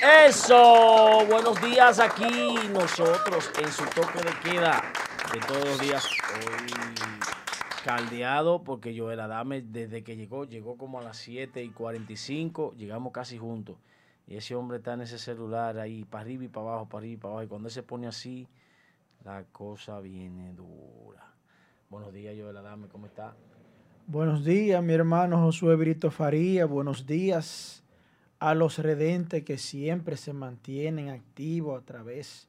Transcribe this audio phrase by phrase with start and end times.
[0.00, 4.80] Eso, buenos días aquí nosotros en su toque de queda
[5.32, 6.06] de todos los días.
[6.36, 6.72] Hoy
[7.84, 13.12] caldeado porque Joel Adame desde que llegó, llegó como a las 7 y 45, llegamos
[13.12, 13.76] casi juntos.
[14.28, 17.14] Y ese hombre está en ese celular ahí, para arriba y para abajo, para arriba
[17.14, 17.44] y para abajo.
[17.44, 18.46] Y cuando él se pone así,
[19.24, 21.34] la cosa viene dura.
[21.90, 23.34] Buenos días, Joel Adame, ¿cómo está?
[24.06, 26.66] Buenos días, mi hermano Josué Brito Faría.
[26.66, 27.82] Buenos días
[28.38, 32.48] a los redentes que siempre se mantienen activos a través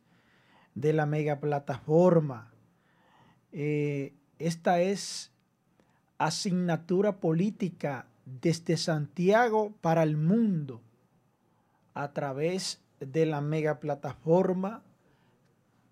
[0.75, 2.51] de la mega plataforma.
[3.51, 5.31] Eh, esta es
[6.17, 10.81] asignatura política desde Santiago para el mundo
[11.93, 14.83] a través de la mega plataforma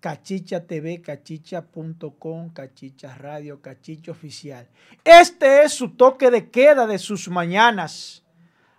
[0.00, 4.68] Cachicha TV, cachicha.com, Cachicha Radio, Cachicha Oficial.
[5.02, 8.22] Este es su toque de queda de sus mañanas.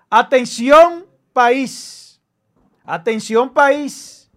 [0.09, 2.21] Atención país,
[2.85, 4.29] atención país.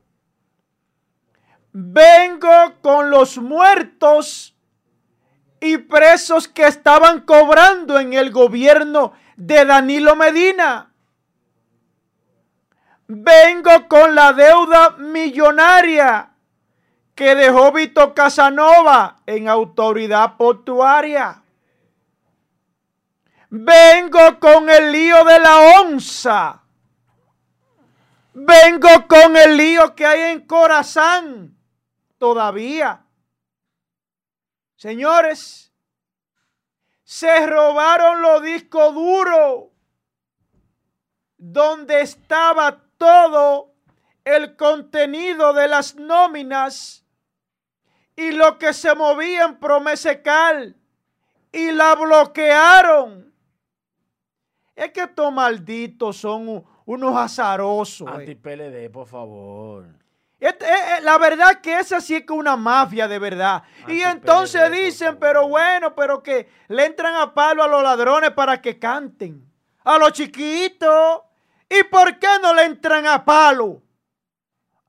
[1.73, 2.51] Vengo
[2.83, 4.55] con los muertos
[5.61, 10.93] y presos que estaban cobrando en el gobierno de Danilo Medina.
[13.07, 16.31] Vengo con la deuda millonaria
[17.15, 21.43] que dejó Vito Casanova en autoridad portuaria.
[23.51, 26.62] Vengo con el lío de la onza.
[28.35, 31.57] Vengo con el lío que hay en Corazán
[32.19, 33.05] todavía.
[34.77, 35.73] Señores,
[37.05, 39.65] se robaron los discos duros
[41.37, 43.75] donde estaba todo
[44.25, 47.05] el contenido de las nóminas
[48.17, 50.77] y lo que se movía en Promesecal
[51.53, 53.35] y la bloquearon.
[54.75, 58.09] Es que estos malditos son unos azarosos.
[58.09, 58.13] Eh.
[58.13, 59.87] Anti-PLD, por favor.
[60.39, 63.63] Este, eh, eh, la verdad que esa sí es que una mafia de verdad.
[63.87, 68.61] y entonces dicen, pero bueno, pero que le entran a palo a los ladrones para
[68.61, 69.49] que canten.
[69.85, 71.23] A los chiquitos.
[71.69, 73.83] ¿Y por qué no le entran a palo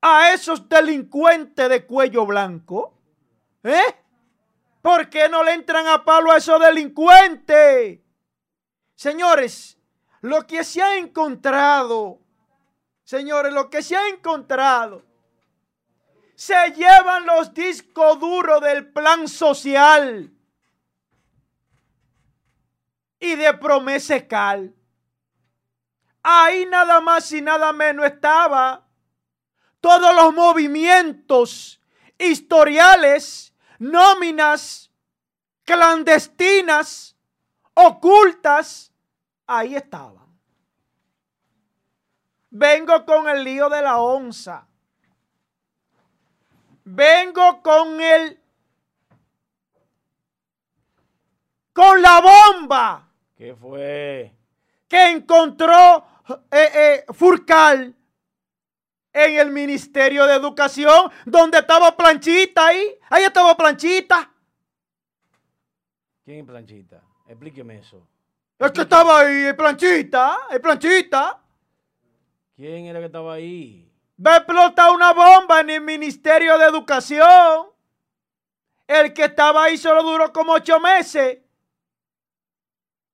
[0.01, 2.97] a esos delincuentes de cuello blanco?
[3.63, 3.95] ¿Eh?
[4.81, 7.99] ¿Por qué no le entran a palo a esos delincuentes?
[8.95, 9.77] Señores,
[10.23, 12.17] lo que se ha encontrado,
[13.03, 15.03] señores, lo que se ha encontrado,
[16.33, 20.31] se llevan los discos duros del plan social
[23.19, 24.73] y de promesa cal.
[26.23, 28.87] Ahí nada más y nada menos estaba
[29.81, 31.81] todos los movimientos
[32.17, 34.89] historiales, nóminas,
[35.65, 37.17] clandestinas,
[37.73, 38.92] ocultas,
[39.57, 40.23] ahí estaban.
[42.49, 44.67] Vengo con el lío de la onza.
[46.83, 48.39] Vengo con el...
[51.73, 53.09] Con la bomba.
[53.35, 54.35] ¿Qué fue?
[54.87, 56.05] Que encontró
[56.51, 57.95] eh, eh, Furcal
[59.11, 62.99] en el Ministerio de Educación, donde estaba Planchita ahí.
[63.09, 64.31] Ahí estaba Planchita.
[66.23, 67.01] ¿Quién es Planchita?
[67.27, 68.07] Explíqueme eso.
[68.59, 71.41] Es que estaba ahí, el Planchita, el Planchita.
[72.55, 73.91] ¿Quién era que estaba ahí?
[74.25, 77.67] Va a explotar una bomba en el Ministerio de Educación.
[78.87, 81.39] El que estaba ahí solo duró como ocho meses.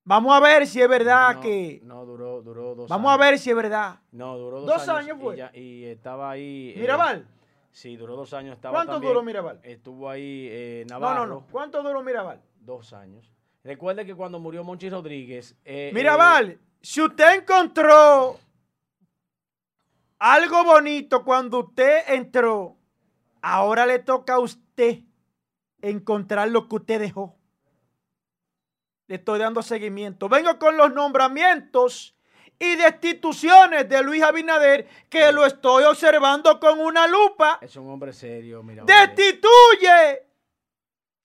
[0.04, 1.82] Vamos a ver si es verdad que.
[1.84, 4.00] No, duró, duró dos Vamos a ver si es verdad.
[4.12, 5.18] No, duró dos, dos años.
[5.22, 5.38] fue.
[5.54, 6.74] Y, estaba ahí.
[6.76, 7.28] Eh, ¿Mirabal?
[7.72, 8.56] sí, duró dos años.
[8.56, 9.60] Estaba ¿Cuánto duró Mirabal?
[9.64, 11.22] Estuvo ahí eh, Navarro.
[11.22, 11.48] No, no, no.
[11.52, 12.42] ¿Cuánto duró Mirabal?
[12.60, 13.32] Dos años.
[13.64, 15.56] Recuerde que cuando murió Monchi Rodríguez.
[15.66, 18.40] Eh, Mirabal, si usted encontró
[20.18, 22.78] algo bonito cuando usted entró,
[23.42, 25.00] ahora le toca a usted
[25.82, 27.36] encontrar lo que usted dejó.
[29.08, 30.30] Le estoy dando seguimiento.
[30.30, 32.16] Vengo con los nombramientos
[32.60, 37.58] y destituciones de Luis Abinader que lo estoy observando con una lupa.
[37.62, 38.84] Es un hombre serio, mira.
[38.84, 40.29] Destituye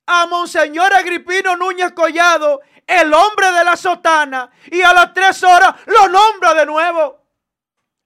[0.07, 5.75] a Monseñor Agripino Núñez Collado, el hombre de la sotana, y a las tres horas
[5.87, 7.23] lo nombra de nuevo.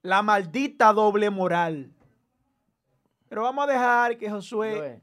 [0.03, 1.91] La maldita doble moral.
[3.27, 5.01] Pero vamos a dejar que Josué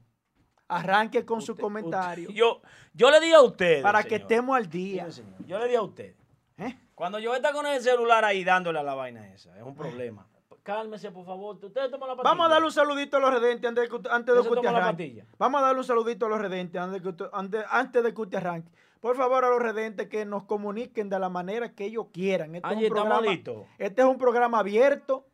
[0.69, 2.31] arranque con su comentario.
[2.31, 2.61] yo,
[2.93, 3.83] yo le di a usted.
[3.83, 5.07] Para que estemos al día.
[5.47, 6.15] yo le di a usted.
[6.59, 6.77] ¿Eh?
[6.95, 10.27] Cuando yo está con el celular ahí dándole a la vaina esa, es un problema.
[10.67, 11.57] Cálmese, por favor.
[11.63, 12.29] Usted toma la patilla.
[12.29, 14.67] Vamos a darle un saludito a los redentes antes de que, antes de que usted
[14.67, 15.25] arranque.
[15.39, 18.21] Vamos a darle un saludito a los redentes antes de que antes, antes de que
[18.21, 18.73] usted arranque.
[18.99, 22.57] Por favor, a los redentes que nos comuniquen de la manera que ellos quieran.
[22.57, 23.21] Este, es, un programa,
[23.79, 25.29] este es un programa abierto.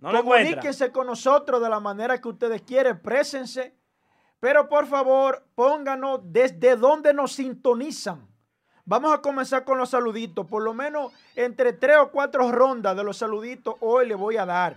[0.00, 3.76] Comuníquense con nosotros de la manera que ustedes quieren, présense.
[4.40, 8.26] Pero por favor, pónganos desde dónde nos sintonizan.
[8.86, 10.46] Vamos a comenzar con los saluditos.
[10.46, 14.44] Por lo menos entre tres o cuatro rondas de los saluditos hoy le voy a
[14.44, 14.76] dar.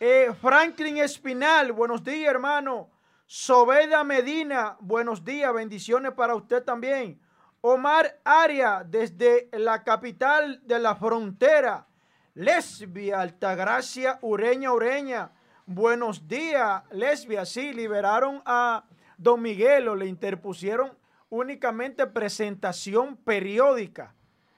[0.00, 2.88] Eh, Franklin Espinal, buenos días, hermano.
[3.26, 7.20] Sobeda Medina, buenos días, bendiciones para usted también.
[7.60, 11.86] Omar Aria, desde la capital de la frontera.
[12.34, 15.30] Lesbia, Altagracia, Ureña, Ureña.
[15.66, 17.46] Buenos días, Lesbia.
[17.46, 18.82] Sí, liberaron a
[19.16, 20.90] Don Miguelo, le interpusieron
[21.32, 24.14] únicamente presentación periódica,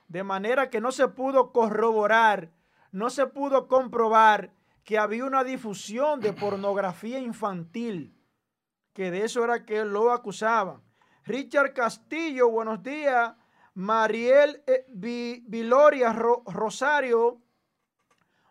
[0.09, 2.51] de manera que no se pudo corroborar,
[2.91, 8.13] no se pudo comprobar que había una difusión de pornografía infantil,
[8.93, 10.83] que de eso era que lo acusaban.
[11.25, 13.35] Richard Castillo, buenos días.
[13.75, 17.41] Mariel eh, Viloria Rosario,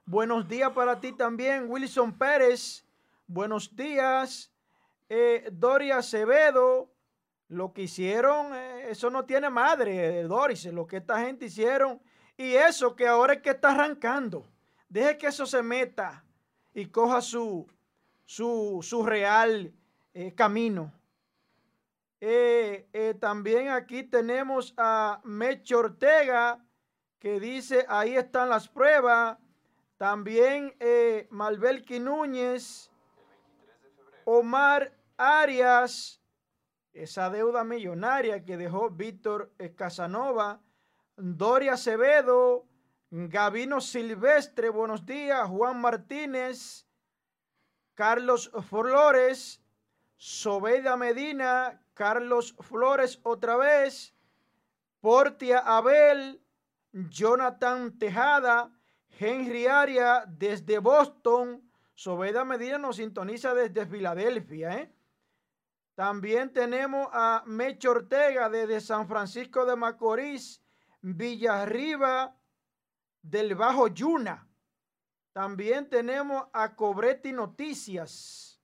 [0.05, 1.65] buenos días para ti también.
[1.69, 2.85] Wilson Pérez,
[3.27, 4.49] buenos días.
[5.09, 6.92] Eh, Doria Acevedo,
[7.53, 12.01] lo que hicieron, eh, eso no tiene madre, Doris, lo que esta gente hicieron.
[12.35, 14.45] Y eso que ahora es que está arrancando.
[14.89, 16.23] Deje que eso se meta
[16.73, 17.67] y coja su,
[18.25, 19.73] su, real
[20.35, 20.91] camino.
[22.25, 26.63] Eh, eh, también aquí tenemos a Mecho Ortega
[27.19, 29.37] que dice, ahí están las pruebas.
[29.97, 32.89] También eh, Malbelki Núñez,
[34.23, 36.21] Omar Arias,
[36.93, 40.61] esa deuda millonaria que dejó Víctor Casanova,
[41.17, 42.67] Doria Acevedo,
[43.09, 46.87] Gavino Silvestre, buenos días, Juan Martínez,
[47.95, 49.61] Carlos Flores,
[50.17, 54.15] Sobeda Medina, Carlos Flores otra vez,
[54.99, 56.41] Portia Abel,
[56.91, 58.71] Jonathan Tejada,
[59.19, 61.61] Henry Aria desde Boston,
[61.93, 64.77] Sobeda Medina nos sintoniza desde Filadelfia.
[64.77, 64.91] ¿eh?
[65.95, 70.61] También tenemos a Mecho Ortega desde San Francisco de Macorís,
[71.01, 72.35] Villarriba
[73.21, 74.47] del Bajo Yuna.
[75.33, 78.59] También tenemos a Cobretti Noticias,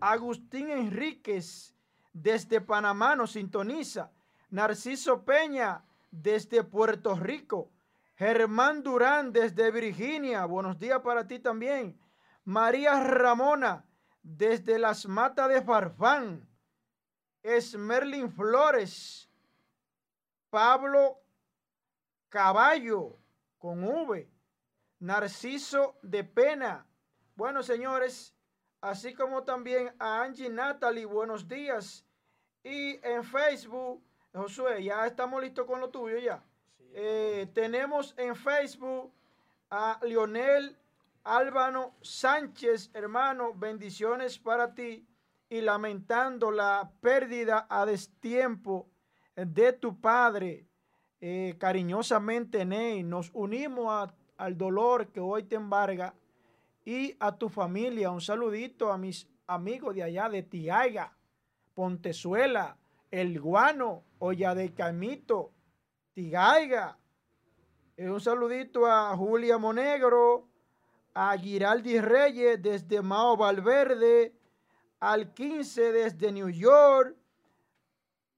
[0.00, 1.74] Agustín Enríquez
[2.12, 4.10] desde Panamá nos sintoniza.
[4.50, 7.70] Narciso Peña desde Puerto Rico.
[8.16, 10.44] Germán Durán desde Virginia.
[10.44, 11.98] Buenos días para ti también.
[12.44, 13.84] María Ramona
[14.22, 16.49] desde las matas de Farfán.
[17.42, 19.28] Esmerlin Flores.
[20.50, 21.20] Pablo
[22.28, 23.16] Caballo
[23.58, 24.28] con V.
[25.00, 26.86] Narciso de Pena.
[27.36, 28.34] Bueno, señores,
[28.80, 32.04] así como también a Angie Natalie, buenos días.
[32.62, 34.02] Y en Facebook,
[34.34, 36.42] Josué, ya estamos listos con lo tuyo ya.
[36.92, 39.12] Eh, tenemos en Facebook
[39.70, 40.76] a Lionel
[41.24, 45.06] Álvaro Sánchez, hermano, bendiciones para ti
[45.50, 48.88] y lamentando la pérdida a destiempo
[49.34, 50.66] de tu padre.
[51.20, 56.14] Eh, cariñosamente, Ney, nos unimos al dolor que hoy te embarga
[56.84, 58.12] y a tu familia.
[58.12, 61.12] Un saludito a mis amigos de allá de Tiaiga,
[61.74, 62.78] Pontezuela,
[63.10, 65.50] El Guano, Olla de Camito,
[66.14, 66.96] Tigaiga.
[67.96, 70.48] Eh, un saludito a Julia Monegro,
[71.12, 74.39] a Giraldi Reyes desde Mao Valverde,
[75.00, 77.16] al 15 desde New York,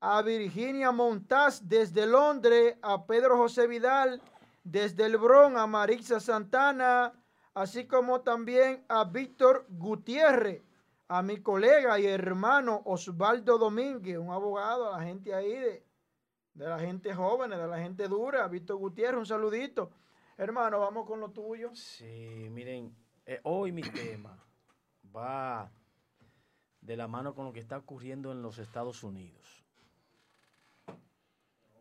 [0.00, 4.20] a Virginia Montaz desde Londres, a Pedro José Vidal
[4.64, 7.12] desde El Bron, a Marisa Santana,
[7.54, 10.62] así como también a Víctor Gutiérrez,
[11.08, 15.84] a mi colega y hermano Osvaldo Domínguez, un abogado, a la gente ahí de,
[16.54, 19.90] de la gente joven, de la gente dura, Víctor Gutiérrez, un saludito.
[20.38, 21.74] Hermano, vamos con lo tuyo.
[21.74, 24.36] Sí, miren, eh, hoy mi tema
[25.14, 25.70] va
[26.82, 29.64] de la mano con lo que está ocurriendo en los Estados Unidos,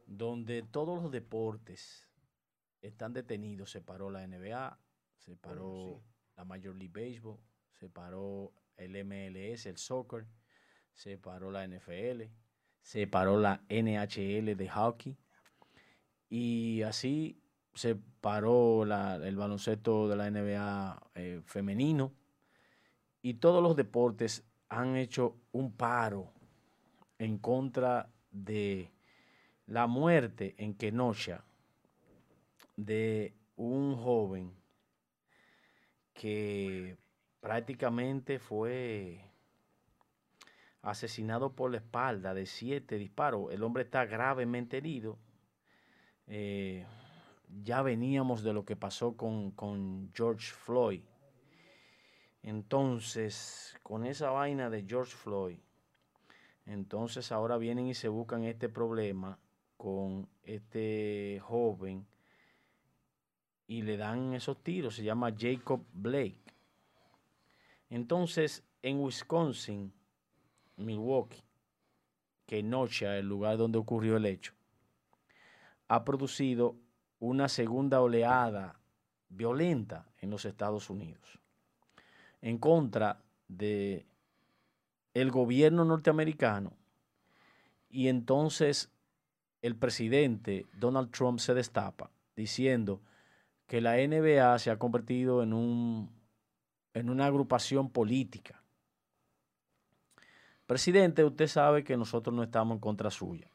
[0.06, 2.08] donde todos los deportes
[2.82, 3.72] están detenidos.
[3.72, 4.80] Se paró la NBA,
[5.18, 6.02] se paró
[6.38, 7.40] la Major League Baseball,
[7.74, 10.28] se paró el MLS, el soccer,
[10.94, 12.24] se paró la NFL,
[12.82, 15.18] se paró la NHL de hockey
[16.30, 17.42] y así
[17.74, 22.12] se paró el baloncesto de la NBA eh, femenino
[23.22, 26.32] y todos los deportes han hecho un paro
[27.20, 28.90] en contra de
[29.68, 31.44] la muerte en Kenosha
[32.78, 34.56] de un joven
[36.14, 36.98] que
[37.42, 39.22] prácticamente fue
[40.82, 43.52] asesinado por la espalda de siete disparos.
[43.52, 45.20] El hombre está gravemente herido.
[46.28, 46.86] Eh,
[47.62, 51.04] ya veníamos de lo que pasó con, George Floyd.
[52.44, 55.60] Entonces, con esa vaina de George Floyd,
[56.66, 59.38] entonces ahora vienen y se buscan este problema
[59.78, 62.08] con este joven
[63.68, 66.42] y le dan esos tiros, se llama Jacob Blake.
[67.90, 69.94] Entonces, en Wisconsin,
[70.78, 71.44] Milwaukee,
[72.48, 74.54] Kenosha, el lugar donde ocurrió el hecho,
[75.88, 76.76] ha producido
[77.20, 78.80] una segunda oleada
[79.30, 81.41] violenta en los Estados Unidos
[82.42, 84.06] en contra de
[85.14, 86.74] el gobierno norteamericano
[87.90, 88.90] y entonces
[89.62, 93.02] el presidente Donald Trump se destapa diciendo
[93.68, 96.10] que la NBA se ha convertido en un
[96.94, 98.62] en una agrupación política.
[100.66, 103.50] Presidente, usted sabe que nosotros no estamos en contra suya.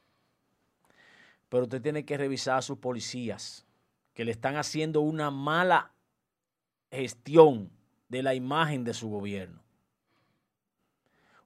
[1.49, 3.67] Pero usted tiene que revisar a sus policías
[4.15, 5.93] que le están haciendo una mala
[6.91, 7.71] gestión
[8.09, 9.63] de la imagen de su gobierno.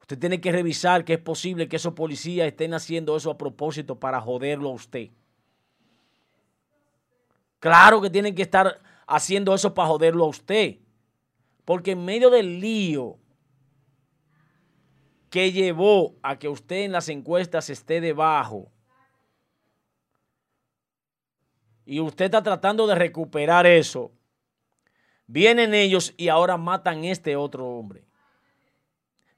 [0.00, 3.98] Usted tiene que revisar que es posible que esos policías estén haciendo eso a propósito
[3.98, 5.10] para joderlo a usted.
[7.60, 10.78] Claro que tienen que estar haciendo eso para joderlo a usted.
[11.64, 13.18] Porque en medio del lío
[15.30, 18.72] que llevó a que usted en las encuestas esté debajo
[21.84, 24.12] y usted está tratando de recuperar eso,
[25.30, 28.02] vienen ellos y ahora matan a este otro hombre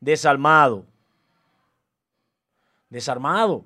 [0.00, 0.86] desarmado.
[2.88, 3.64] Desarmado.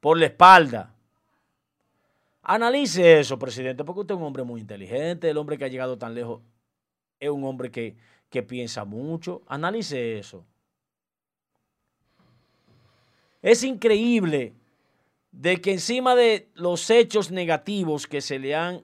[0.00, 0.94] Por la espalda.
[2.42, 5.96] Analice eso, presidente, porque usted es un hombre muy inteligente, el hombre que ha llegado
[5.96, 6.42] tan lejos
[7.18, 7.96] es un hombre que,
[8.28, 9.42] que piensa mucho.
[9.46, 10.44] Analice eso.
[13.40, 14.52] Es increíble
[15.30, 18.82] de que encima de los hechos negativos que se le han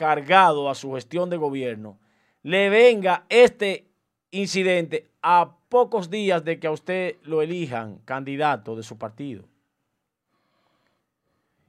[0.00, 1.98] cargado a su gestión de gobierno,
[2.42, 3.86] le venga este
[4.30, 9.44] incidente a pocos días de que a usted lo elijan candidato de su partido.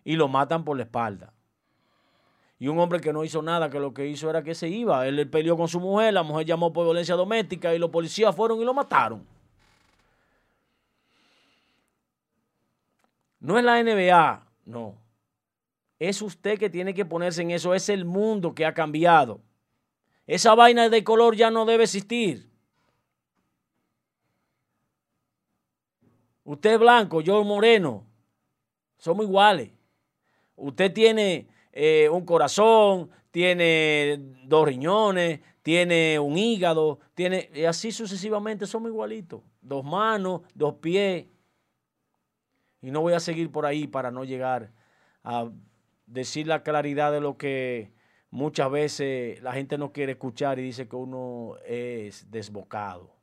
[0.06, 1.34] Y lo matan por la espalda.
[2.58, 5.06] Y un hombre que no hizo nada, que lo que hizo era que se iba.
[5.06, 8.62] Él peleó con su mujer, la mujer llamó por violencia doméstica y los policías fueron
[8.62, 9.28] y lo mataron.
[13.42, 15.01] No es la NBA, no.
[16.02, 17.76] Es usted que tiene que ponerse en eso.
[17.76, 19.40] Es el mundo que ha cambiado.
[20.26, 22.50] Esa vaina de color ya no debe existir.
[26.44, 28.04] Usted es blanco, yo moreno.
[28.98, 29.70] Somos iguales.
[30.56, 38.66] Usted tiene eh, un corazón, tiene dos riñones, tiene un hígado, tiene, y así sucesivamente
[38.66, 39.44] somos igualitos.
[39.62, 41.28] Dos manos, dos pies.
[42.82, 44.72] Y no voy a seguir por ahí para no llegar
[45.24, 45.52] a
[46.12, 47.92] decir la claridad de lo que
[48.30, 53.16] muchas veces la gente no quiere escuchar y dice que uno es desbocado.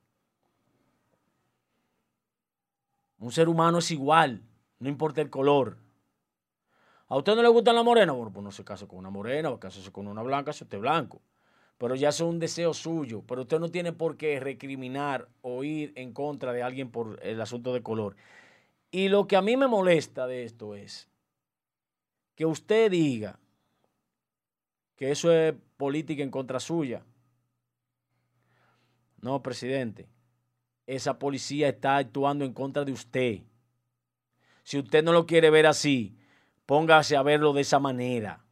[3.18, 4.42] Un ser humano es igual,
[4.78, 5.76] no importa el color.
[7.09, 8.12] ¿A usted no le gusta la morena?
[8.12, 10.76] Bueno, pues no se case con una morena, o casarse con una blanca si usted
[10.76, 11.23] es blanco.
[11.78, 13.23] Pero ya es un deseo suyo.
[13.26, 17.40] Pero usted no tiene por qué recriminar o ir en contra de alguien por el
[17.40, 18.14] asunto de color.
[18.90, 21.09] Y lo que a mí me molesta de esto es
[22.38, 23.37] que usted diga
[24.95, 27.02] que eso es política en contra suya.
[29.21, 30.09] No, presidente
[30.88, 33.42] esa policía está actuando en contra de usted.
[34.62, 36.16] Si usted no lo quiere ver así,
[36.64, 38.42] póngase a verlo de esa manera.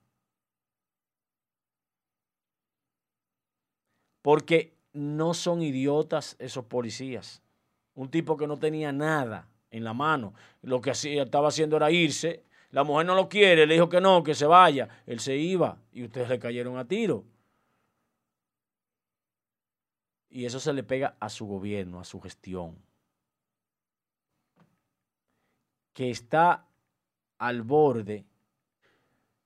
[4.21, 7.41] Porque no son idiotas esos policías.
[7.95, 10.35] Un tipo que no tenía nada en la mano.
[10.61, 12.45] Lo que estaba haciendo era irse.
[12.71, 14.89] La mujer no lo quiere, le dijo que no, que se vaya.
[15.07, 17.25] Él se iba y ustedes le cayeron a tiro.
[20.29, 22.77] Y eso se le pega a su gobierno, a su gestión,
[25.95, 26.67] que está
[27.39, 28.27] al borde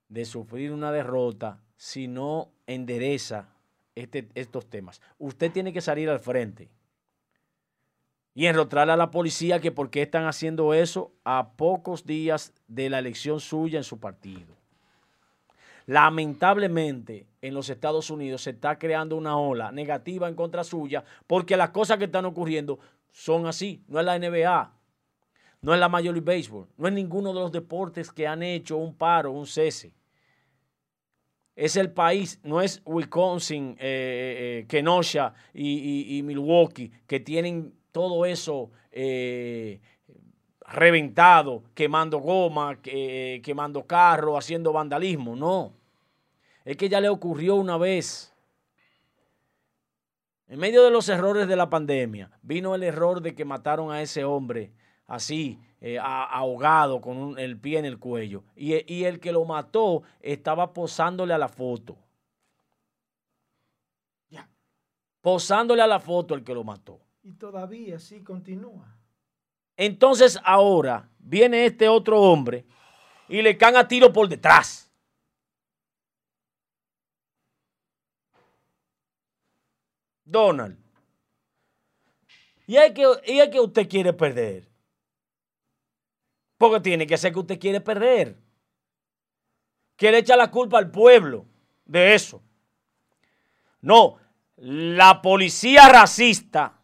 [0.09, 3.55] de sufrir una derrota si no endereza
[3.95, 5.01] este, estos temas.
[5.19, 6.69] Usted tiene que salir al frente
[8.35, 12.91] y enrotrarle a la policía que por qué están haciendo eso a pocos días de
[12.91, 14.57] la elección suya en su partido.
[15.87, 21.57] Lamentablemente, en los Estados Unidos se está creando una ola negativa en contra suya porque
[21.57, 22.79] las cosas que están ocurriendo
[23.11, 23.83] son así.
[23.89, 24.73] No es la NBA,
[25.63, 28.77] no es la Major League Baseball, no es ninguno de los deportes que han hecho
[28.77, 29.93] un paro, un cese.
[31.57, 38.25] Es el país, no es Wisconsin, eh, eh, eh, Kenosha y, Milwaukee, que tienen todo
[38.27, 38.71] eso
[40.67, 45.37] reventado, quemando goma, quemando carro, haciendo vandalismo.
[45.37, 45.73] No.
[46.65, 48.33] Es que ya le ocurrió una vez
[50.47, 54.03] En medio de los errores de la pandemia, vino el error de que mataron a
[54.03, 54.73] ese hombre
[55.07, 58.43] así, eh, ahogado, con el pie en el cuello.
[58.57, 61.97] Y, y, el que lo mató estaba posándole a la foto.
[65.21, 66.99] Posándole a la foto el que lo mató.
[67.23, 68.97] Y todavía sí continúa.
[69.77, 72.67] Entonces ahora viene este otro hombre
[73.29, 74.91] y le caen a tiro por detrás.
[80.25, 80.79] Donald.
[82.67, 84.69] Y es que, y es que usted quiere perder.
[86.57, 88.37] Porque tiene que ser que usted quiere perder.
[89.97, 91.47] Quiere echar la culpa al pueblo
[91.85, 92.43] de eso.
[93.81, 94.19] No,
[94.57, 96.80] la policía racista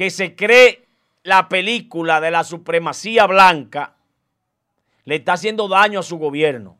[0.00, 0.88] que se cree
[1.24, 3.96] la película de la supremacía blanca
[5.04, 6.78] le está haciendo daño a su gobierno.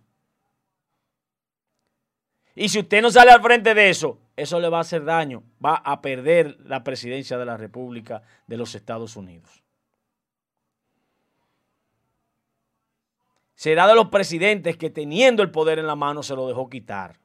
[2.54, 5.42] Y si usted no sale al frente de eso, eso le va a hacer daño.
[5.62, 9.62] Va a perder la presidencia de la República de los Estados Unidos.
[13.54, 17.18] Será de los presidentes que teniendo el poder en la mano se lo dejó quitar.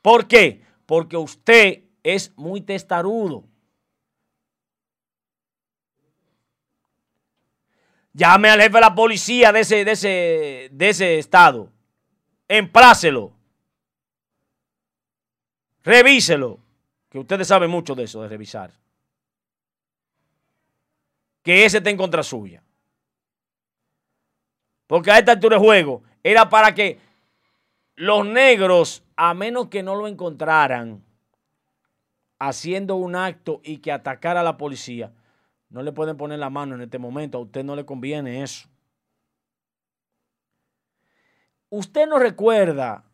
[0.00, 0.62] ¿Por qué?
[0.86, 3.48] Porque usted es muy testarudo.
[8.12, 11.70] Llame al jefe de la policía de ese, de ese, de ese estado.
[12.46, 13.32] Emplácelo.
[15.82, 16.58] Revíselo.
[17.08, 18.72] Que ustedes saben mucho de eso, de revisar.
[21.42, 22.62] Que ese esté en contra suya.
[24.86, 27.00] Porque a esta altura de juego era para que
[27.94, 31.02] los negros, a menos que no lo encontraran
[32.38, 35.12] haciendo un acto y que atacara a la policía,
[35.72, 37.38] no le pueden poner la mano en este momento.
[37.38, 38.68] A usted no le conviene eso.
[41.70, 43.04] Usted no recuerda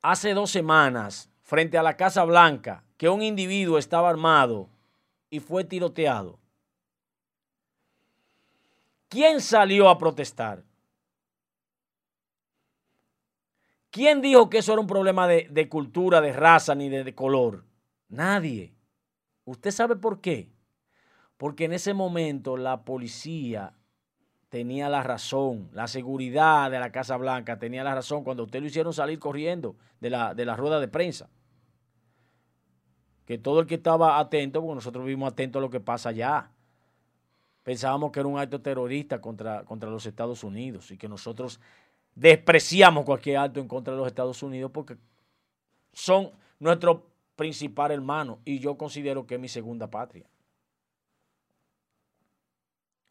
[0.00, 4.68] hace dos semanas, frente a la Casa Blanca, que un individuo estaba armado
[5.28, 6.38] y fue tiroteado.
[9.08, 10.62] ¿Quién salió a protestar?
[13.90, 17.64] ¿Quién dijo que eso era un problema de, cultura, de raza, ni de color?
[18.08, 18.72] Nadie.
[19.44, 20.48] ¿Usted sabe por qué?
[21.40, 23.72] Porque en ese momento la policía
[24.50, 28.66] tenía la razón, la seguridad de la Casa Blanca tenía la razón cuando usted lo
[28.66, 31.30] hicieron salir corriendo de la, de rueda de prensa.
[33.24, 36.50] Que todo el que estaba atento, porque nosotros vimos atentos a lo que pasa allá,
[37.62, 41.58] pensábamos que era un acto terrorista contra, contra los Estados Unidos y que nosotros
[42.14, 44.98] despreciamos cualquier acto en contra de los Estados Unidos porque
[45.94, 50.28] son nuestro principal hermano y yo considero que es mi segunda patria.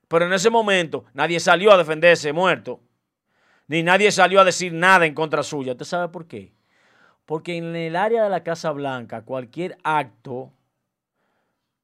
[0.09, 2.81] Pero en ese momento nadie salió a defenderse muerto,
[3.67, 5.73] ni nadie salió a decir nada en contra suya.
[5.73, 6.51] ¿Usted sabe por qué?
[7.25, 10.51] Porque en el área de la Casa Blanca cualquier acto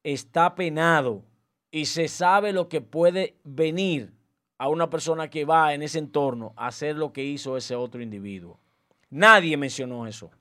[0.04, 1.24] está penado
[1.70, 4.12] y se sabe lo que puede venir
[4.58, 8.02] a una persona que va en ese entorno a hacer lo que hizo ese otro
[8.02, 8.60] individuo.
[9.12, 10.32] Nadie mencionó eso.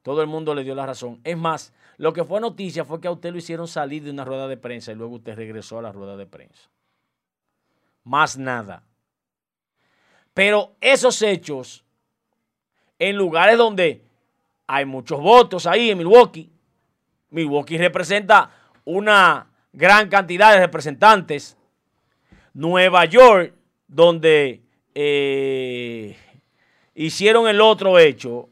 [0.00, 1.20] Todo el mundo le dio la razón.
[1.24, 4.24] Es más, lo que fue noticia fue que a usted lo hicieron salir de una
[4.24, 6.73] rueda de prensa y luego usted regresó a la rueda de prensa
[8.04, 8.84] más nada.
[10.32, 11.84] Pero esos hechos,
[12.98, 14.04] en lugares donde
[14.66, 16.50] hay muchos votos ahí en Milwaukee,
[17.30, 18.50] Milwaukee representa
[18.84, 21.56] una gran cantidad de representantes.
[22.52, 23.52] Nueva York,
[23.88, 24.62] donde
[24.94, 26.16] eh,
[26.94, 28.48] hicieron el otro hecho,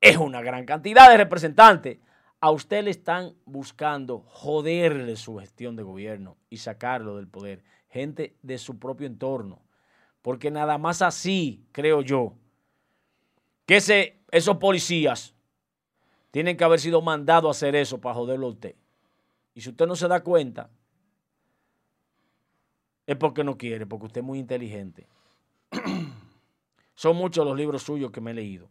[0.00, 1.98] es una gran cantidad de representantes.
[2.40, 8.34] A usted le están buscando joderle su gestión de gobierno y sacarlo del poder gente
[8.42, 9.62] de su propio entorno.
[10.22, 12.34] Porque nada más así, creo yo,
[13.66, 15.34] que ese, esos policías
[16.30, 18.76] tienen que haber sido mandados a hacer eso para joderlo a usted.
[19.54, 20.70] Y si usted no se da cuenta,
[23.06, 25.06] es porque no quiere, porque usted es muy inteligente.
[26.94, 28.70] Son muchos los libros suyos que me he leído.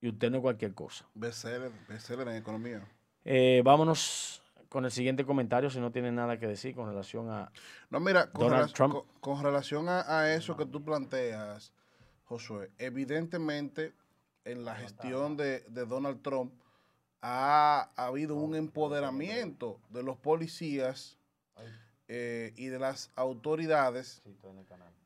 [0.00, 1.06] Y usted no es cualquier cosa.
[1.14, 2.88] Bestseller, bestseller en economía.
[3.22, 4.39] Eh, vámonos
[4.70, 7.52] con el siguiente comentario si no tiene nada que decir con relación a
[7.90, 11.72] no mira con, relación, Con, relación a, eso que tú planteas
[12.24, 13.92] Josué evidentemente
[14.44, 16.54] en la gestión de, Donald Trump
[17.20, 21.18] ha, habido un empoderamiento de los policías
[22.08, 24.22] eh, y de las autoridades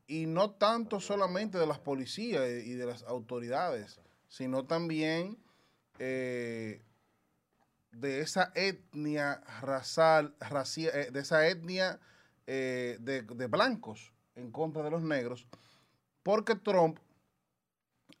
[0.07, 5.37] y no tanto solamente de las policías y de las autoridades sino también
[5.97, 6.81] eh,
[7.95, 11.99] de esa etnia racial, eh, de esa etnia
[12.45, 15.47] eh, de, blancos en contra de los negros,
[16.21, 16.99] porque Trump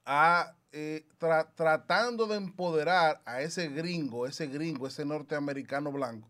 [0.05, 1.05] ha eh,
[1.55, 6.29] tratando de empoderar a ese gringo, ese gringo, ese norteamericano blanco.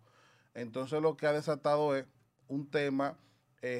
[0.54, 2.06] Entonces lo que ha desatado es
[2.48, 3.18] un tema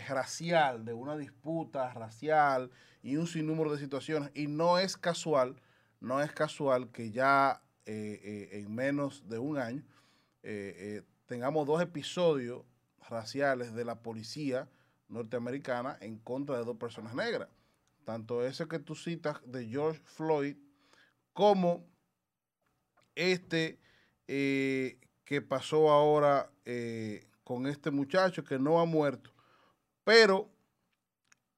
[0.08, 2.72] racial, de una disputa racial
[3.04, 4.32] y un sinnúmero de situaciones.
[4.34, 5.62] Y no es casual,
[6.00, 9.84] no es casual que ya eh, en menos de un año
[11.26, 12.64] tengamos dos episodios
[13.10, 14.70] raciales de la policía
[15.08, 17.50] norteamericana en contra de dos personas negras
[18.06, 20.56] tanto ese que tú citas de George Floyd
[21.34, 21.86] como
[23.16, 23.80] este
[24.28, 29.32] eh, que pasó ahora eh, con este muchacho que no ha muerto,
[30.04, 30.50] pero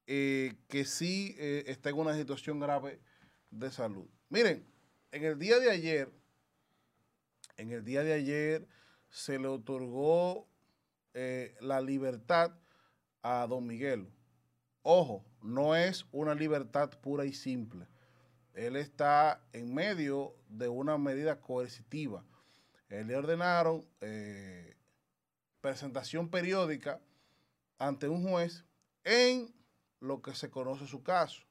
[0.06, 3.00] eh, que sí está en una situación grave
[3.50, 4.06] de salud.
[4.30, 4.66] Miren,
[5.12, 6.12] en el día de ayer,
[7.56, 8.68] en el día de ayer
[9.08, 10.46] se le otorgó
[11.60, 12.52] la libertad
[13.22, 14.08] a don Miguel.
[14.82, 17.86] Ojo, no es una libertad pura y simple.
[18.54, 22.24] Él está en medio de una medida coercitiva.
[22.88, 24.76] Él le ordenaron eh,
[25.60, 27.00] presentación periódica
[27.78, 28.64] ante un juez
[29.04, 29.54] en
[30.00, 31.42] lo que se conoce su caso.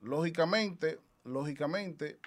[0.00, 2.18] Lógicamente, lógicamente,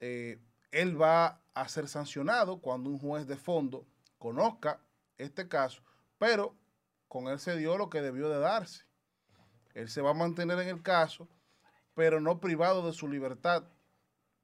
[0.00, 0.38] eh,
[0.70, 3.86] él va a ser sancionado cuando un juez de fondo
[4.18, 4.80] conozca
[5.18, 5.82] este caso,
[6.18, 6.54] pero
[7.08, 8.84] con él se dio lo que debió de darse.
[9.74, 11.28] Él se va a mantener en el caso,
[11.94, 13.64] pero no privado de su libertad,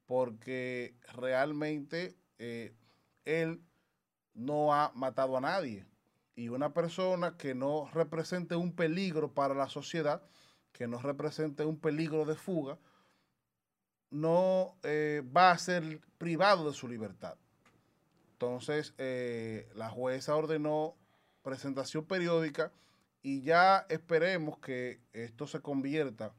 [0.05, 2.73] porque realmente eh,
[3.25, 3.61] él
[4.33, 5.85] no ha matado a nadie.
[6.35, 10.23] Y una persona que no represente un peligro para la sociedad,
[10.71, 12.77] que no represente un peligro de fuga,
[14.11, 17.35] no eh, va a ser privado de su libertad.
[18.33, 20.95] Entonces, eh, la jueza ordenó
[21.41, 22.71] presentación periódica
[23.23, 26.33] y ya esperemos que esto se convierta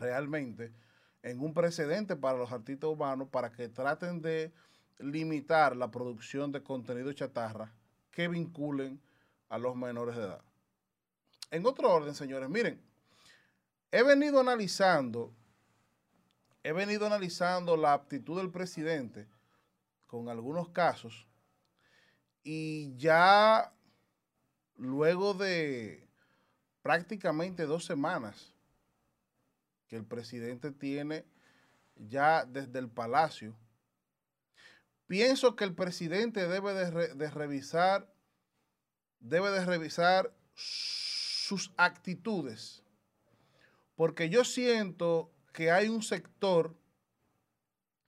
[0.00, 0.72] realmente
[1.22, 4.52] en un precedente para los artistas humanos para que traten de
[4.98, 7.72] limitar la producción de contenido chatarra
[8.10, 9.00] que vinculen
[9.48, 10.42] a los menores de edad.
[11.50, 12.80] En otro orden, señores, miren,
[13.90, 15.32] he venido analizando,
[16.64, 19.28] he venido analizando la aptitud del presidente
[20.06, 21.28] con algunos casos
[22.42, 23.72] y ya
[24.76, 26.08] luego de
[26.82, 28.54] prácticamente dos semanas
[29.88, 31.26] que el presidente tiene
[31.96, 33.54] ya desde el palacio,
[35.06, 38.10] pienso que el presidente debe de, revisar,
[39.20, 42.82] debe de revisar sus actitudes,
[43.96, 46.76] porque yo siento que hay un sector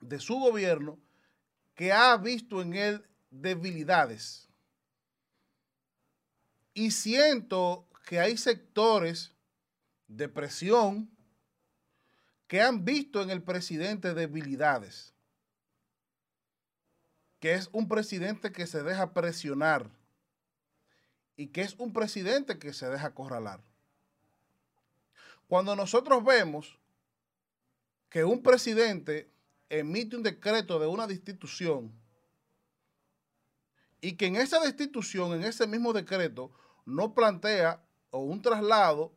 [0.01, 0.99] de su gobierno
[1.75, 4.47] que ha visto en él debilidades
[6.75, 9.33] y siento que hay sectores
[10.09, 11.11] de presión
[12.47, 15.15] que han visto en el presidente debilidades.
[17.41, 19.91] Que es un presidente que se deja presionar
[21.35, 23.63] y que es un presidente que se deja acorralar.
[25.49, 26.79] Cuando nosotros vemos
[28.09, 29.31] que un presidente
[29.69, 31.93] emite un decreto de una destitución
[34.01, 36.53] y que en esa destitución, en ese mismo decreto,
[36.85, 39.13] no plantea o un traslado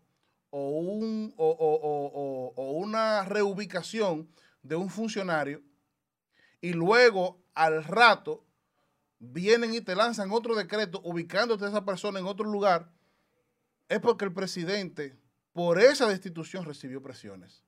[0.50, 4.28] o, un, o, una reubicación
[4.64, 5.62] de un funcionario
[6.60, 8.44] y luego al rato
[9.20, 12.92] vienen y te lanzan otro decreto ubicándote a esa persona en otro lugar,
[13.88, 15.18] es porque el presidente
[15.54, 17.64] por esa destitución recibió presiones.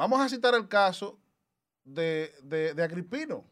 [0.00, 1.20] Vamos a citar el caso
[1.84, 3.44] de, de Agripino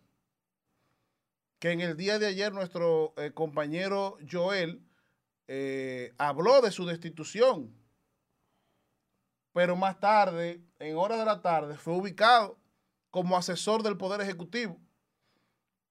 [1.58, 4.82] que en el día de ayer nuestro eh, compañero Joel
[5.46, 7.76] eh, habló de su destitución,
[9.52, 12.58] pero más tarde, en horas de la tarde, fue ubicado
[13.10, 14.80] como asesor del Poder Ejecutivo.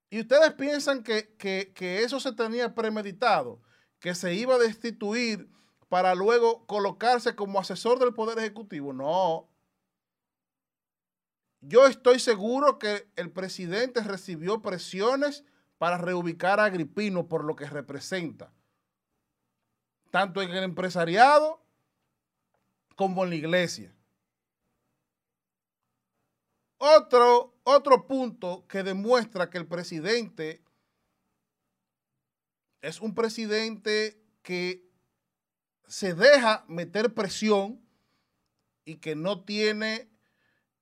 [0.10, 3.62] Y ustedes piensan que, que eso se tenía premeditado,
[4.00, 5.52] que se iba a destituir
[5.88, 8.92] para luego colocarse como asesor del Poder Ejecutivo.
[8.92, 9.52] No.
[11.62, 15.44] Yo estoy seguro que el presidente recibió presiones
[15.78, 18.54] para reubicar a Agripino por lo que representa,
[20.12, 21.64] tanto en el empresariado
[22.96, 23.94] como en la iglesia.
[26.80, 30.64] Otro, otro punto que demuestra que el presidente
[32.82, 34.88] es un presidente que
[35.88, 37.82] se deja meter presión
[38.86, 40.10] y que no tiene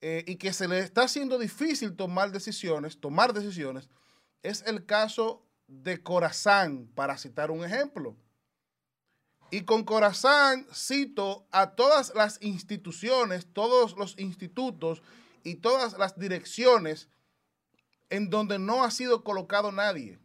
[0.02, 3.90] eh, y que se le está haciendo difícil tomar decisiones, tomar decisiones
[4.46, 8.16] es el caso de Corazán, para citar un ejemplo.
[9.52, 15.02] Y con corazón cito a todas las instituciones, todos los institutos
[15.44, 17.10] y todas las direcciones
[18.10, 20.20] en donde no ha sido colocado nadie.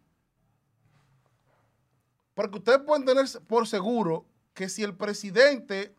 [2.34, 5.94] Porque ustedes pueden tener por seguro que si el presidente,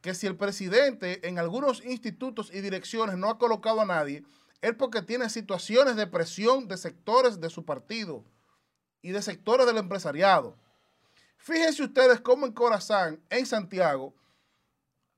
[0.00, 4.24] que si el presidente en algunos institutos y direcciones no ha colocado a nadie,
[4.60, 8.24] es porque tiene situaciones de presión de sectores de su partido
[9.02, 10.56] y de sectores del empresariado.
[11.36, 14.14] Fíjense ustedes cómo en Corazán, en Santiago,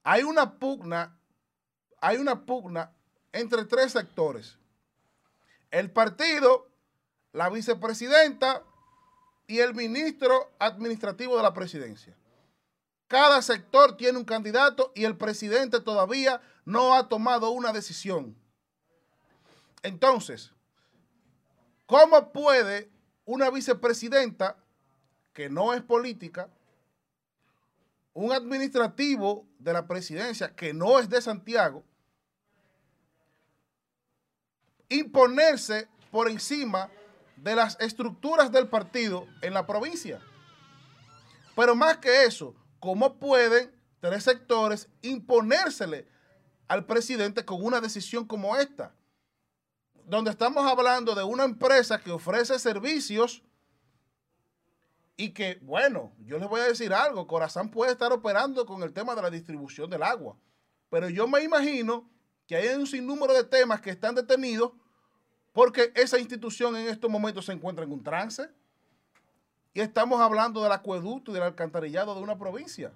[0.03, 1.19] hay una pugna,
[2.01, 2.93] hay una pugna
[3.33, 4.59] entre tres sectores.
[5.71, 6.69] El partido,
[7.33, 8.63] la vicepresidenta
[9.47, 12.17] y el ministro administrativo de la presidencia.
[13.15, 18.37] Cada sector tiene un candidato y el presidente todavía no ha tomado una decisión.
[19.85, 20.51] Entonces,
[21.87, 22.91] ¿cómo puede
[23.25, 24.57] una vicepresidenta
[25.33, 26.51] que no es política,
[28.15, 31.85] un administrativo de la presidencia que no es de Santiago,
[34.89, 36.91] imponerse por encima
[37.37, 40.21] de las estructuras del partido en la provincia.
[41.55, 46.07] Pero más que eso, ¿cómo pueden tres sectores imponérsele
[46.69, 48.95] al presidente con una decisión como esta?
[50.05, 53.43] Donde estamos hablando de una empresa que ofrece servicios
[55.17, 58.93] y que, bueno, yo les voy a decir algo, Corazán puede estar operando con el
[58.93, 60.37] tema de la distribución del agua,
[60.91, 62.11] pero yo me imagino
[62.47, 64.73] que hay un sinnúmero de temas que están detenidos
[65.55, 68.51] porque esa institución en estos momentos se encuentra en un trance.
[69.75, 72.93] Y estamos hablando del acueducto y del alcantarillado de una provincia.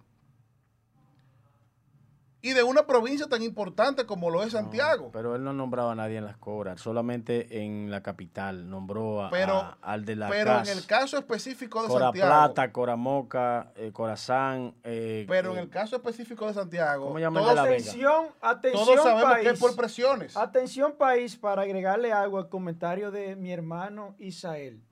[2.41, 5.11] Y de una provincia tan importante como lo es Santiago.
[5.13, 9.77] pero él no nombraba a nadie en las cobras, solamente en la capital nombró a,
[9.83, 12.29] al de la Pero en el caso específico de Cora Santiago.
[12.29, 14.77] Plata, Coramoca, eh, Corazán.
[14.85, 17.07] Eh, pero en eh, el caso específico de Santiago.
[17.07, 20.37] ¿Cómo llama todos, la atención, atención, todos sabemos país, que es por presiones.
[20.37, 24.88] Atención, país, para agregarle algo al comentario de mi hermano Isael.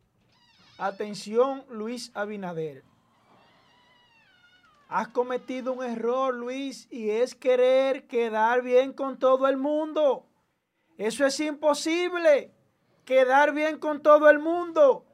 [0.78, 2.84] Atención, Luis Abinader.
[4.88, 10.26] Has cometido un error, Luis, y es querer quedar bien con todo el mundo.
[10.98, 12.52] Eso es imposible.
[13.04, 15.06] Quedar bien con todo el mundo.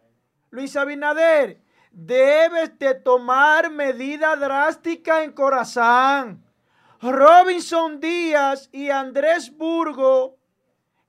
[0.50, 6.44] Luis Abinader, debes de tomar medida drástica en Corazán.
[7.00, 10.38] Robinson Díaz y Andrés Burgo,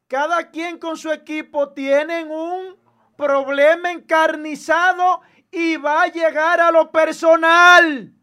[0.07, 2.82] cada quien con su equipo, tienen un
[3.15, 5.21] problema encarnizado
[5.51, 8.13] y va a llegar a lo personal.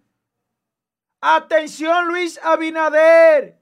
[1.20, 3.60] Atención Luis Abinader.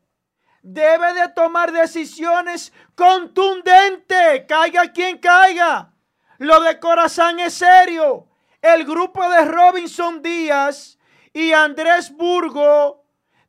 [0.62, 4.44] Debe de tomar decisiones contundentes.
[4.48, 5.92] Caiga quien caiga.
[6.38, 8.28] Lo de Corazán es serio.
[8.60, 10.98] El grupo de Robinson Díaz
[11.32, 13.04] y Andrés Burgo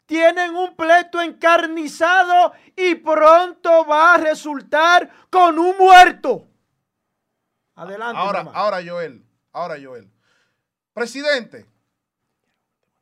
[0.05, 6.48] tienen un pleito encarnizado y pronto va a resultar con un muerto.
[7.79, 8.19] Adelante.
[8.19, 10.11] Ahora, ahora Joel, ahora Joel.
[10.93, 11.65] Presidente,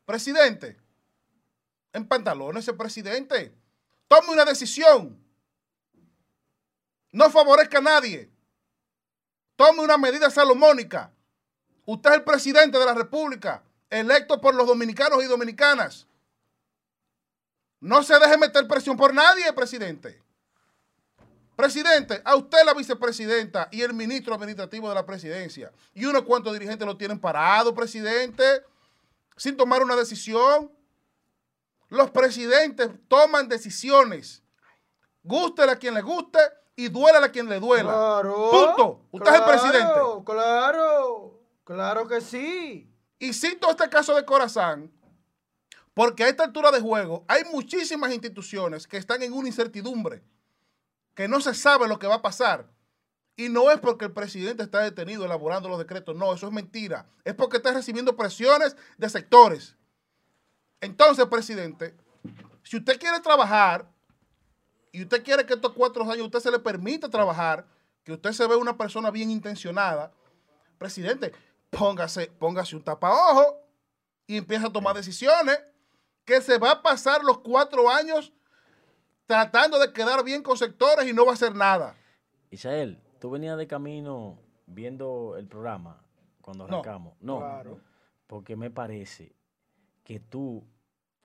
[0.06, 0.78] presidente,
[1.94, 3.58] en pantalones ese presidente.
[4.08, 5.20] Tome una decisión.
[7.12, 8.30] No favorezca a nadie.
[9.56, 11.12] Tome una medida salomónica.
[11.86, 16.06] Usted es el presidente de la República, electo por los dominicanos y dominicanas.
[17.80, 20.22] No se deje meter presión por nadie, presidente.
[21.58, 26.54] Presidente, a usted la vicepresidenta y el ministro administrativo de la presidencia y unos cuantos
[26.54, 28.64] dirigentes lo tienen parado, presidente,
[29.36, 30.72] sin tomar una decisión.
[31.90, 34.44] Los presidentes toman decisiones.
[35.24, 36.38] Gústele a quien le guste
[36.76, 37.92] y duele a quien le duela.
[37.92, 38.50] Claro.
[38.52, 39.08] Punto.
[39.10, 39.94] Usted es el presidente.
[40.26, 42.88] Claro, claro que sí.
[43.18, 44.92] Y cito este caso de Corazán,
[45.96, 50.22] porque a esta altura de juego hay muchísimas instituciones que están en una incertidumbre,
[51.18, 52.70] que no se sabe lo que va a pasar.
[53.36, 57.08] Y no es porque el presidente está detenido elaborando los decretos, no, eso es mentira.
[57.26, 59.76] Es porque está recibiendo presiones de sectores.
[60.80, 61.98] Entonces, presidente,
[62.62, 63.90] si usted quiere trabajar
[64.92, 67.66] y usted quiere que estos cuatro años usted se le permita trabajar,
[68.04, 70.12] que usted se ve una persona bien intencionada,
[70.78, 71.34] presidente,
[71.72, 73.58] póngase, póngase un tapaojo
[74.28, 75.60] y empieza a tomar decisiones
[76.26, 78.34] que se va a pasar los cuatro años
[79.28, 81.96] tratando de quedar bien con sectores y no va a hacer nada.
[82.50, 86.02] Isael, tú venías de camino viendo el programa
[86.42, 87.14] cuando arrancamos.
[87.20, 87.44] No,
[88.26, 89.36] porque me parece
[90.04, 90.66] que tú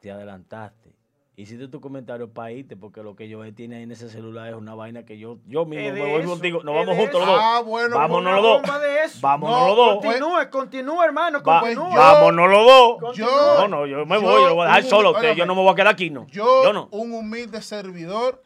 [0.01, 1.02] te adelantaste
[1.37, 4.55] hiciste tu comentario para irte, porque lo que yo tiene ahí en ese celular es
[4.55, 6.63] una vaina que yo, yo mismo me voy contigo.
[6.63, 7.39] Nos vamos juntos los dos.
[7.41, 9.21] Ah, bueno, vámonos los dos.
[9.21, 10.05] Vámonos los dos.
[10.05, 11.43] Continúe, continúe, hermano.
[11.43, 11.95] Continúe.
[11.95, 13.17] vámonos los dos.
[13.17, 13.27] Yo,
[13.59, 15.13] no, no, yo me voy, yo lo voy a dejar solo.
[15.13, 16.27] usted, yo no me voy a quedar aquí, no.
[16.29, 16.89] Yo, no.
[16.91, 18.43] un humilde servidor.